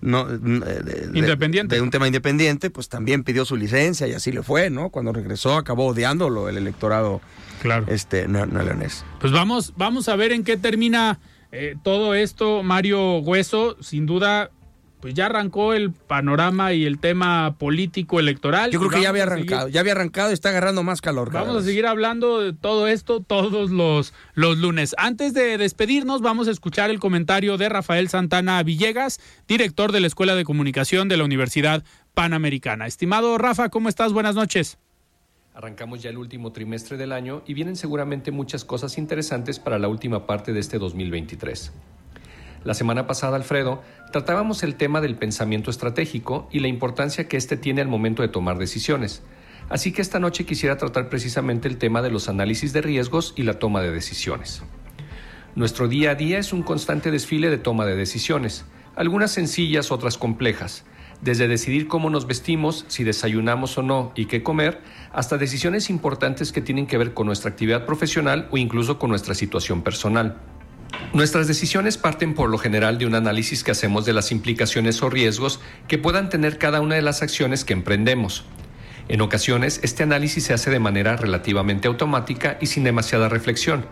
no, 0.01 0.27
independiente. 1.13 1.75
De, 1.75 1.81
un 1.81 1.89
tema 1.89 2.05
independiente, 2.07 2.69
pues 2.69 2.89
también 2.89 3.23
pidió 3.23 3.43
su 3.43 3.55
licencia 3.55 4.07
y 4.07 4.13
así 4.13 4.31
le 4.31 4.43
fue, 4.43 4.69
¿no? 4.69 4.89
Cuando 4.89 5.11
regresó 5.11 5.55
acabó 5.55 5.87
odiándolo 5.87 6.47
el 6.47 6.57
electorado 6.57 7.21
claro. 7.61 7.85
este, 7.87 8.27
no, 8.27 8.45
Pues 9.19 9.33
vamos, 9.33 9.73
vamos 9.77 10.07
a 10.07 10.15
ver 10.15 10.31
en 10.31 10.43
qué 10.43 10.57
termina 10.57 11.19
eh, 11.51 11.75
todo 11.81 12.13
esto, 12.13 12.61
Mario 12.61 13.19
Hueso. 13.19 13.77
Sin 13.81 14.05
duda, 14.05 14.51
pues 15.05 15.13
ya 15.13 15.27
arrancó 15.27 15.73
el 15.75 15.91
panorama 15.91 16.73
y 16.73 16.83
el 16.83 16.97
tema 16.97 17.57
político 17.59 18.19
electoral. 18.19 18.71
Yo 18.71 18.79
creo 18.79 18.89
que 18.89 19.03
ya 19.03 19.09
había 19.09 19.21
arrancado, 19.21 19.67
ya 19.67 19.81
había 19.81 19.91
arrancado 19.91 20.31
y 20.31 20.33
está 20.33 20.49
agarrando 20.49 20.81
más 20.81 20.99
calor. 20.99 21.31
Vamos 21.31 21.57
a 21.57 21.61
seguir 21.61 21.85
hablando 21.85 22.41
de 22.41 22.53
todo 22.53 22.87
esto 22.87 23.19
todos 23.19 23.69
los, 23.69 24.15
los 24.33 24.57
lunes. 24.57 24.95
Antes 24.97 25.35
de 25.35 25.59
despedirnos, 25.59 26.21
vamos 26.21 26.47
a 26.47 26.51
escuchar 26.51 26.89
el 26.89 26.99
comentario 26.99 27.59
de 27.59 27.69
Rafael 27.69 28.09
Santana 28.09 28.63
Villegas, 28.63 29.19
director 29.47 29.91
de 29.91 29.99
la 29.99 30.07
Escuela 30.07 30.33
de 30.33 30.43
Comunicación 30.43 31.07
de 31.07 31.17
la 31.17 31.23
Universidad 31.23 31.83
Panamericana. 32.15 32.87
Estimado 32.87 33.37
Rafa, 33.37 33.69
¿cómo 33.69 33.89
estás? 33.89 34.11
Buenas 34.11 34.33
noches. 34.33 34.79
Arrancamos 35.53 36.01
ya 36.01 36.09
el 36.09 36.17
último 36.17 36.51
trimestre 36.51 36.97
del 36.97 37.11
año 37.11 37.43
y 37.45 37.53
vienen 37.53 37.75
seguramente 37.75 38.31
muchas 38.31 38.65
cosas 38.65 38.97
interesantes 38.97 39.59
para 39.59 39.77
la 39.77 39.87
última 39.87 40.25
parte 40.25 40.51
de 40.51 40.61
este 40.61 40.79
2023. 40.79 41.71
La 42.65 42.73
semana 42.73 43.05
pasada, 43.05 43.37
Alfredo, 43.37 43.83
tratábamos 44.11 44.63
el 44.63 44.73
tema 44.73 44.99
del 44.99 45.15
pensamiento 45.15 45.69
estratégico 45.69 46.49
y 46.51 46.61
la 46.61 46.67
importancia 46.67 47.27
que 47.27 47.37
éste 47.37 47.57
tiene 47.57 47.81
al 47.81 47.87
momento 47.87 48.23
de 48.23 48.27
tomar 48.27 48.57
decisiones. 48.57 49.21
Así 49.69 49.91
que 49.91 50.01
esta 50.01 50.19
noche 50.19 50.47
quisiera 50.47 50.75
tratar 50.75 51.07
precisamente 51.07 51.67
el 51.67 51.77
tema 51.77 52.01
de 52.01 52.09
los 52.09 52.27
análisis 52.27 52.73
de 52.73 52.81
riesgos 52.81 53.35
y 53.37 53.43
la 53.43 53.59
toma 53.59 53.83
de 53.83 53.91
decisiones. 53.91 54.63
Nuestro 55.53 55.87
día 55.87 56.11
a 56.11 56.15
día 56.15 56.39
es 56.39 56.53
un 56.53 56.63
constante 56.63 57.11
desfile 57.11 57.51
de 57.51 57.59
toma 57.59 57.85
de 57.85 57.95
decisiones, 57.95 58.65
algunas 58.95 59.29
sencillas, 59.29 59.91
otras 59.91 60.17
complejas, 60.17 60.85
desde 61.21 61.47
decidir 61.47 61.87
cómo 61.87 62.09
nos 62.09 62.25
vestimos, 62.25 62.85
si 62.87 63.03
desayunamos 63.03 63.77
o 63.77 63.83
no 63.83 64.11
y 64.15 64.25
qué 64.25 64.41
comer, 64.41 64.81
hasta 65.13 65.37
decisiones 65.37 65.91
importantes 65.91 66.51
que 66.51 66.61
tienen 66.61 66.87
que 66.87 66.97
ver 66.97 67.13
con 67.13 67.27
nuestra 67.27 67.51
actividad 67.51 67.85
profesional 67.85 68.47
o 68.49 68.57
incluso 68.57 68.97
con 68.97 69.11
nuestra 69.11 69.35
situación 69.35 69.83
personal. 69.83 70.41
Nuestras 71.13 71.47
decisiones 71.47 71.97
parten 71.97 72.33
por 72.33 72.49
lo 72.49 72.57
general 72.57 72.97
de 72.97 73.05
un 73.05 73.15
análisis 73.15 73.63
que 73.63 73.71
hacemos 73.71 74.05
de 74.05 74.13
las 74.13 74.31
implicaciones 74.31 75.01
o 75.01 75.09
riesgos 75.09 75.61
que 75.87 75.97
puedan 75.97 76.29
tener 76.29 76.57
cada 76.57 76.81
una 76.81 76.95
de 76.95 77.01
las 77.01 77.21
acciones 77.21 77.63
que 77.63 77.73
emprendemos. 77.73 78.43
En 79.07 79.21
ocasiones, 79.21 79.79
este 79.83 80.03
análisis 80.03 80.43
se 80.43 80.53
hace 80.53 80.71
de 80.71 80.79
manera 80.79 81.15
relativamente 81.15 81.87
automática 81.87 82.57
y 82.59 82.65
sin 82.65 82.83
demasiada 82.83 83.29
reflexión. 83.29 83.85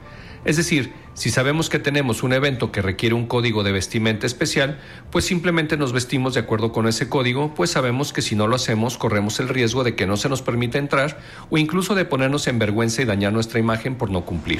Es 0.43 0.57
decir, 0.57 0.91
si 1.13 1.29
sabemos 1.29 1.69
que 1.69 1.79
tenemos 1.79 2.23
un 2.23 2.33
evento 2.33 2.71
que 2.71 2.81
requiere 2.81 3.15
un 3.15 3.27
código 3.27 3.63
de 3.63 3.71
vestimenta 3.71 4.27
especial, 4.27 4.79
pues 5.09 5.23
simplemente 5.23 5.77
nos 5.77 5.93
vestimos 5.93 6.33
de 6.33 6.41
acuerdo 6.41 6.73
con 6.73 6.87
ese 6.87 7.07
código, 7.07 7.53
pues 7.53 7.69
sabemos 7.69 8.11
que 8.11 8.21
si 8.21 8.35
no 8.35 8.47
lo 8.47 8.57
hacemos 8.57 8.97
corremos 8.97 9.39
el 9.39 9.47
riesgo 9.47 9.85
de 9.85 9.95
que 9.95 10.07
no 10.07 10.17
se 10.17 10.27
nos 10.27 10.41
permita 10.41 10.79
entrar 10.79 11.19
o 11.49 11.57
incluso 11.57 11.95
de 11.95 12.03
ponernos 12.03 12.47
en 12.47 12.59
vergüenza 12.59 13.01
y 13.01 13.05
dañar 13.05 13.31
nuestra 13.31 13.59
imagen 13.59 13.95
por 13.95 14.09
no 14.09 14.25
cumplir. 14.25 14.59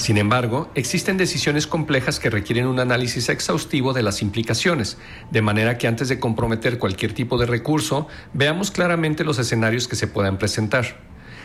Sin 0.00 0.16
embargo, 0.16 0.70
existen 0.74 1.18
decisiones 1.18 1.66
complejas 1.66 2.18
que 2.18 2.30
requieren 2.30 2.66
un 2.66 2.80
análisis 2.80 3.28
exhaustivo 3.28 3.92
de 3.92 4.02
las 4.02 4.22
implicaciones, 4.22 4.96
de 5.30 5.42
manera 5.42 5.76
que 5.76 5.88
antes 5.88 6.08
de 6.08 6.18
comprometer 6.18 6.78
cualquier 6.78 7.12
tipo 7.12 7.36
de 7.36 7.44
recurso, 7.44 8.08
veamos 8.32 8.70
claramente 8.70 9.24
los 9.24 9.38
escenarios 9.38 9.88
que 9.88 9.96
se 9.96 10.06
puedan 10.06 10.38
presentar. 10.38 10.96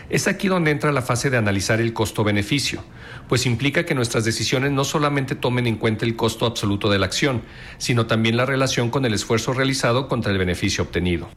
Es 0.09 0.29
aquí 0.29 0.47
donde 0.47 0.71
entra 0.71 0.93
la 0.93 1.01
fase 1.01 1.29
de 1.29 1.35
analizar 1.35 1.81
el 1.81 1.91
costo-beneficio, 1.91 2.81
pues 3.27 3.45
implica 3.45 3.83
que 3.83 3.93
nuestras 3.93 4.23
decisiones 4.23 4.71
no 4.71 4.85
solamente 4.85 5.35
tomen 5.35 5.67
en 5.67 5.75
cuenta 5.75 6.05
el 6.05 6.15
costo 6.15 6.45
absoluto 6.45 6.89
de 6.89 6.99
la 6.99 7.07
acción, 7.07 7.41
sino 7.77 8.05
también 8.05 8.37
la 8.37 8.45
relación 8.45 8.89
con 8.89 9.03
el 9.03 9.13
esfuerzo 9.13 9.51
realizado 9.51 10.07
contra 10.07 10.31
el 10.31 10.37
beneficio 10.37 10.85
obtenido. 10.85 11.27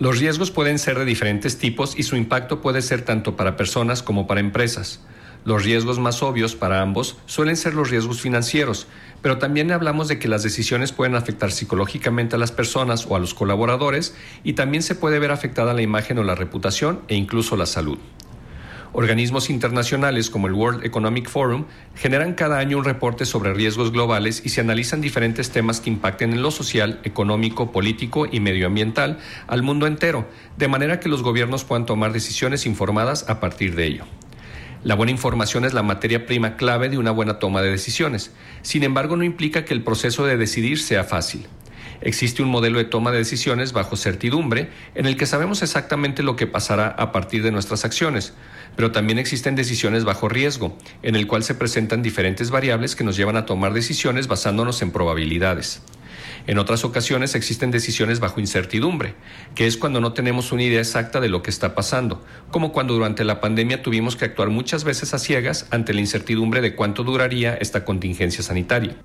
Los 0.00 0.18
riesgos 0.18 0.50
pueden 0.50 0.80
ser 0.80 0.98
de 0.98 1.04
diferentes 1.04 1.58
tipos 1.58 1.96
y 1.96 2.02
su 2.02 2.16
impacto 2.16 2.60
puede 2.60 2.82
ser 2.82 3.02
tanto 3.02 3.36
para 3.36 3.56
personas 3.56 4.02
como 4.02 4.26
para 4.26 4.40
empresas. 4.40 5.06
Los 5.44 5.64
riesgos 5.64 5.98
más 5.98 6.22
obvios 6.22 6.54
para 6.54 6.82
ambos 6.82 7.16
suelen 7.26 7.56
ser 7.56 7.74
los 7.74 7.90
riesgos 7.90 8.20
financieros, 8.20 8.86
pero 9.22 9.38
también 9.38 9.72
hablamos 9.72 10.06
de 10.06 10.20
que 10.20 10.28
las 10.28 10.44
decisiones 10.44 10.92
pueden 10.92 11.16
afectar 11.16 11.50
psicológicamente 11.50 12.36
a 12.36 12.38
las 12.38 12.52
personas 12.52 13.06
o 13.08 13.16
a 13.16 13.18
los 13.18 13.34
colaboradores 13.34 14.14
y 14.44 14.52
también 14.52 14.84
se 14.84 14.94
puede 14.94 15.18
ver 15.18 15.32
afectada 15.32 15.74
la 15.74 15.82
imagen 15.82 16.18
o 16.18 16.22
la 16.22 16.36
reputación 16.36 17.00
e 17.08 17.16
incluso 17.16 17.56
la 17.56 17.66
salud. 17.66 17.98
Organismos 18.94 19.50
internacionales 19.50 20.30
como 20.30 20.46
el 20.46 20.52
World 20.52 20.84
Economic 20.84 21.28
Forum 21.28 21.64
generan 21.96 22.34
cada 22.34 22.58
año 22.58 22.78
un 22.78 22.84
reporte 22.84 23.24
sobre 23.24 23.54
riesgos 23.54 23.90
globales 23.90 24.42
y 24.44 24.50
se 24.50 24.60
analizan 24.60 25.00
diferentes 25.00 25.50
temas 25.50 25.80
que 25.80 25.90
impacten 25.90 26.32
en 26.32 26.42
lo 26.42 26.50
social, 26.52 27.00
económico, 27.02 27.72
político 27.72 28.26
y 28.30 28.38
medioambiental 28.38 29.18
al 29.48 29.62
mundo 29.62 29.88
entero, 29.88 30.28
de 30.56 30.68
manera 30.68 31.00
que 31.00 31.08
los 31.08 31.22
gobiernos 31.22 31.64
puedan 31.64 31.86
tomar 31.86 32.12
decisiones 32.12 32.66
informadas 32.66 33.28
a 33.28 33.40
partir 33.40 33.74
de 33.74 33.86
ello. 33.86 34.04
La 34.84 34.96
buena 34.96 35.12
información 35.12 35.64
es 35.64 35.74
la 35.74 35.84
materia 35.84 36.26
prima 36.26 36.56
clave 36.56 36.88
de 36.88 36.98
una 36.98 37.12
buena 37.12 37.38
toma 37.38 37.62
de 37.62 37.70
decisiones. 37.70 38.32
Sin 38.62 38.82
embargo, 38.82 39.16
no 39.16 39.22
implica 39.22 39.64
que 39.64 39.74
el 39.74 39.84
proceso 39.84 40.26
de 40.26 40.36
decidir 40.36 40.80
sea 40.80 41.04
fácil. 41.04 41.46
Existe 42.00 42.42
un 42.42 42.48
modelo 42.48 42.78
de 42.78 42.84
toma 42.84 43.12
de 43.12 43.18
decisiones 43.18 43.72
bajo 43.72 43.94
certidumbre 43.94 44.70
en 44.96 45.06
el 45.06 45.16
que 45.16 45.26
sabemos 45.26 45.62
exactamente 45.62 46.24
lo 46.24 46.34
que 46.34 46.48
pasará 46.48 46.88
a 46.88 47.12
partir 47.12 47.44
de 47.44 47.52
nuestras 47.52 47.84
acciones, 47.84 48.34
pero 48.74 48.90
también 48.90 49.20
existen 49.20 49.54
decisiones 49.54 50.02
bajo 50.02 50.28
riesgo, 50.28 50.76
en 51.04 51.14
el 51.14 51.28
cual 51.28 51.44
se 51.44 51.54
presentan 51.54 52.02
diferentes 52.02 52.50
variables 52.50 52.96
que 52.96 53.04
nos 53.04 53.16
llevan 53.16 53.36
a 53.36 53.46
tomar 53.46 53.74
decisiones 53.74 54.26
basándonos 54.26 54.82
en 54.82 54.90
probabilidades. 54.90 55.80
En 56.46 56.58
otras 56.58 56.84
ocasiones 56.84 57.34
existen 57.34 57.70
decisiones 57.70 58.18
bajo 58.18 58.40
incertidumbre, 58.40 59.14
que 59.54 59.66
es 59.66 59.76
cuando 59.76 60.00
no 60.00 60.12
tenemos 60.12 60.50
una 60.52 60.64
idea 60.64 60.80
exacta 60.80 61.20
de 61.20 61.28
lo 61.28 61.42
que 61.42 61.50
está 61.50 61.74
pasando, 61.74 62.24
como 62.50 62.72
cuando 62.72 62.94
durante 62.94 63.24
la 63.24 63.40
pandemia 63.40 63.82
tuvimos 63.82 64.16
que 64.16 64.24
actuar 64.24 64.50
muchas 64.50 64.84
veces 64.84 65.14
a 65.14 65.18
ciegas 65.18 65.66
ante 65.70 65.94
la 65.94 66.00
incertidumbre 66.00 66.60
de 66.60 66.74
cuánto 66.74 67.04
duraría 67.04 67.54
esta 67.54 67.84
contingencia 67.84 68.42
sanitaria. 68.42 68.96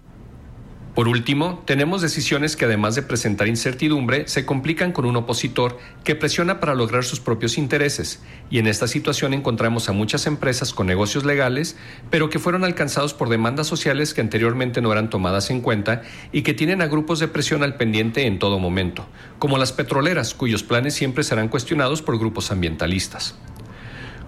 Por 0.97 1.07
último, 1.07 1.61
tenemos 1.65 2.01
decisiones 2.01 2.55
que 2.55 2.65
además 2.65 2.95
de 2.95 3.03
presentar 3.03 3.47
incertidumbre, 3.47 4.27
se 4.27 4.47
complican 4.47 4.91
con 4.91 5.05
un 5.05 5.15
opositor 5.15 5.77
que 6.03 6.15
presiona 6.15 6.59
para 6.59 6.73
lograr 6.73 7.03
sus 7.03 7.19
propios 7.19 7.59
intereses, 7.59 8.19
y 8.49 8.57
en 8.57 8.65
esta 8.65 8.87
situación 8.87 9.35
encontramos 9.35 9.89
a 9.89 9.91
muchas 9.91 10.25
empresas 10.25 10.73
con 10.73 10.87
negocios 10.87 11.23
legales, 11.23 11.77
pero 12.09 12.31
que 12.31 12.39
fueron 12.39 12.63
alcanzados 12.63 13.13
por 13.13 13.29
demandas 13.29 13.67
sociales 13.67 14.15
que 14.15 14.21
anteriormente 14.21 14.81
no 14.81 14.91
eran 14.91 15.11
tomadas 15.11 15.51
en 15.51 15.61
cuenta 15.61 16.01
y 16.31 16.41
que 16.41 16.55
tienen 16.55 16.81
a 16.81 16.87
grupos 16.87 17.19
de 17.19 17.27
presión 17.27 17.61
al 17.61 17.75
pendiente 17.75 18.25
en 18.25 18.39
todo 18.39 18.57
momento, 18.57 19.05
como 19.37 19.59
las 19.59 19.73
petroleras, 19.73 20.33
cuyos 20.33 20.63
planes 20.63 20.95
siempre 20.95 21.23
serán 21.23 21.49
cuestionados 21.49 22.01
por 22.01 22.17
grupos 22.17 22.49
ambientalistas. 22.49 23.35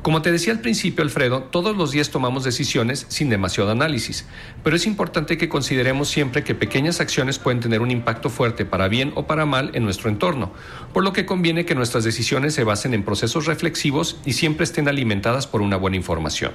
Como 0.10 0.24
te 0.24 0.32
decía 0.32 0.54
al 0.54 0.60
principio, 0.60 1.04
Alfredo, 1.04 1.44
todos 1.44 1.78
los 1.78 1.92
días 1.92 2.10
tomamos 2.10 2.44
decisiones 2.44 3.06
sin 3.10 3.30
demasiado 3.30 3.70
análisis, 3.70 4.26
pero 4.64 4.76
es 4.76 4.88
importante 4.88 5.38
que 5.38 5.50
consideremos 5.50 6.10
siempre 6.10 6.44
que 6.44 6.56
pequeñas 6.56 7.00
acciones 7.00 7.38
pueden 7.38 7.60
tener 7.60 7.80
un 7.80 7.92
impacto 7.92 8.32
fuerte 8.32 8.66
para 8.66 8.88
bien 8.88 9.12
o 9.14 9.28
para 9.28 9.46
mal 9.46 9.70
en 9.76 9.84
nuestro 9.84 10.10
entorno, 10.10 10.52
por 10.94 11.04
lo 11.04 11.14
que 11.14 11.28
conviene 11.28 11.64
que 11.64 11.76
nuestras 11.76 12.04
decisiones 12.06 12.56
se 12.56 12.64
basen 12.64 12.96
en 12.96 13.04
procesos 13.04 13.46
reflexivos 13.46 14.20
y 14.26 14.34
siempre 14.34 14.64
estén 14.64 14.88
alimentadas 14.88 15.46
por 15.46 15.62
una 15.62 15.78
buena 15.78 15.98
información. 15.98 16.54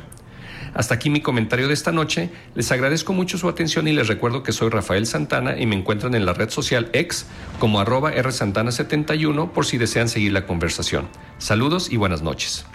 Hasta 0.75 0.97
aquí 0.97 1.09
mi 1.09 1.21
comentario 1.21 1.69
de 1.69 1.75
esta 1.75 1.93
noche. 1.93 2.31
Les 2.57 2.73
agradezco 2.73 3.13
mucho 3.13 3.39
su 3.39 3.49
atención 3.49 3.87
y 3.87 3.93
les 3.93 4.09
recuerdo 4.09 4.43
que 4.43 4.51
soy 4.51 4.71
Rafael 4.71 5.07
Santana 5.07 5.57
y 5.57 5.67
me 5.67 5.77
encuentran 5.77 6.17
en 6.17 6.27
la 6.27 6.33
red 6.33 6.51
social 6.51 6.91
X 6.93 7.27
como 7.61 7.79
arroba 7.79 8.13
rsantana71 8.13 9.53
por 9.53 9.65
si 9.65 9.79
desean 9.79 10.09
seguir 10.09 10.33
la 10.33 10.45
conversación. 10.45 11.07
Saludos 11.39 11.93
y 11.93 11.97
buenas 11.99 12.23
noches. 12.23 12.67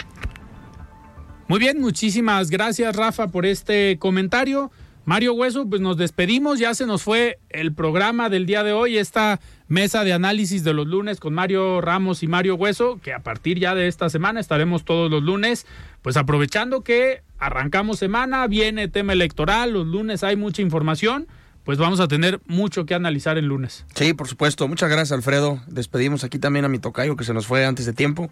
Muy 1.50 1.60
bien, 1.60 1.82
muchísimas 1.82 2.52
gracias 2.52 2.96
Rafa 2.96 3.30
por 3.30 3.44
este 3.44 3.98
comentario. 3.98 4.72
Mario 5.06 5.34
Hueso, 5.34 5.68
pues 5.68 5.82
nos 5.82 5.98
despedimos, 5.98 6.60
ya 6.60 6.76
se 6.76 6.86
nos 6.86 7.02
fue 7.02 7.40
el 7.50 7.74
programa 7.74 8.30
del 8.30 8.46
día 8.46 8.62
de 8.62 8.72
hoy, 8.72 9.00
esta 9.00 9.40
mesa 9.68 10.04
de 10.04 10.14
análisis 10.14 10.64
de 10.64 10.76
los 10.76 10.86
lunes 10.86 11.20
con 11.20 11.34
Mario 11.34 11.82
Ramos 11.82 12.22
y 12.22 12.28
Mario 12.28 12.54
Hueso, 12.54 13.00
que 13.02 13.14
a 13.14 13.24
partir 13.24 13.58
ya 13.58 13.74
de 13.74 13.88
esta 13.88 14.12
semana 14.12 14.40
estaremos 14.40 14.86
todos 14.86 15.10
los 15.10 15.24
lunes, 15.24 15.66
pues 16.04 16.18
aprovechando 16.18 16.84
que 16.84 17.24
arrancamos 17.40 17.98
semana, 17.98 18.46
viene 18.46 18.88
tema 18.88 19.14
electoral, 19.14 19.74
los 19.74 19.88
lunes 19.88 20.24
hay 20.24 20.36
mucha 20.36 20.62
información, 20.62 21.26
pues 21.64 21.80
vamos 21.80 22.00
a 22.00 22.08
tener 22.08 22.42
mucho 22.46 22.86
que 22.86 22.94
analizar 22.94 23.40
el 23.40 23.46
lunes. 23.46 23.88
Sí, 23.96 24.14
por 24.14 24.28
supuesto, 24.28 24.68
muchas 24.68 24.92
gracias 24.92 25.14
Alfredo, 25.14 25.60
despedimos 25.66 26.24
aquí 26.24 26.38
también 26.38 26.66
a 26.66 26.70
mi 26.70 26.78
tocayo 26.78 27.16
que 27.16 27.24
se 27.24 27.34
nos 27.34 27.48
fue 27.48 27.66
antes 27.66 27.88
de 27.88 27.94
tiempo 27.94 28.30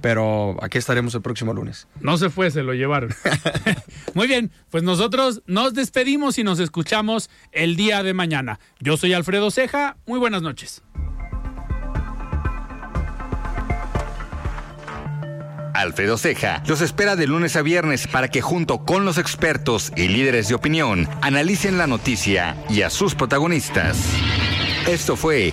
pero 0.00 0.56
aquí 0.62 0.78
estaremos 0.78 1.14
el 1.14 1.22
próximo 1.22 1.52
lunes. 1.52 1.88
No 2.00 2.18
se 2.18 2.30
fue, 2.30 2.50
se 2.50 2.62
lo 2.62 2.74
llevaron. 2.74 3.14
Muy 4.14 4.26
bien, 4.26 4.50
pues 4.70 4.82
nosotros 4.82 5.42
nos 5.46 5.74
despedimos 5.74 6.38
y 6.38 6.44
nos 6.44 6.58
escuchamos 6.60 7.30
el 7.52 7.76
día 7.76 8.02
de 8.02 8.14
mañana. 8.14 8.60
Yo 8.80 8.96
soy 8.96 9.12
Alfredo 9.12 9.50
Ceja, 9.50 9.96
muy 10.06 10.18
buenas 10.18 10.42
noches. 10.42 10.82
Alfredo 15.76 16.16
Ceja 16.16 16.62
los 16.66 16.80
espera 16.80 17.16
de 17.16 17.26
lunes 17.26 17.54
a 17.56 17.62
viernes 17.62 18.06
para 18.06 18.28
que 18.28 18.40
junto 18.40 18.84
con 18.84 19.04
los 19.04 19.18
expertos 19.18 19.92
y 19.94 20.08
líderes 20.08 20.48
de 20.48 20.54
opinión 20.54 21.06
analicen 21.20 21.76
la 21.76 21.86
noticia 21.86 22.56
y 22.70 22.82
a 22.82 22.90
sus 22.90 23.14
protagonistas. 23.14 23.98
Esto 24.88 25.16
fue 25.16 25.52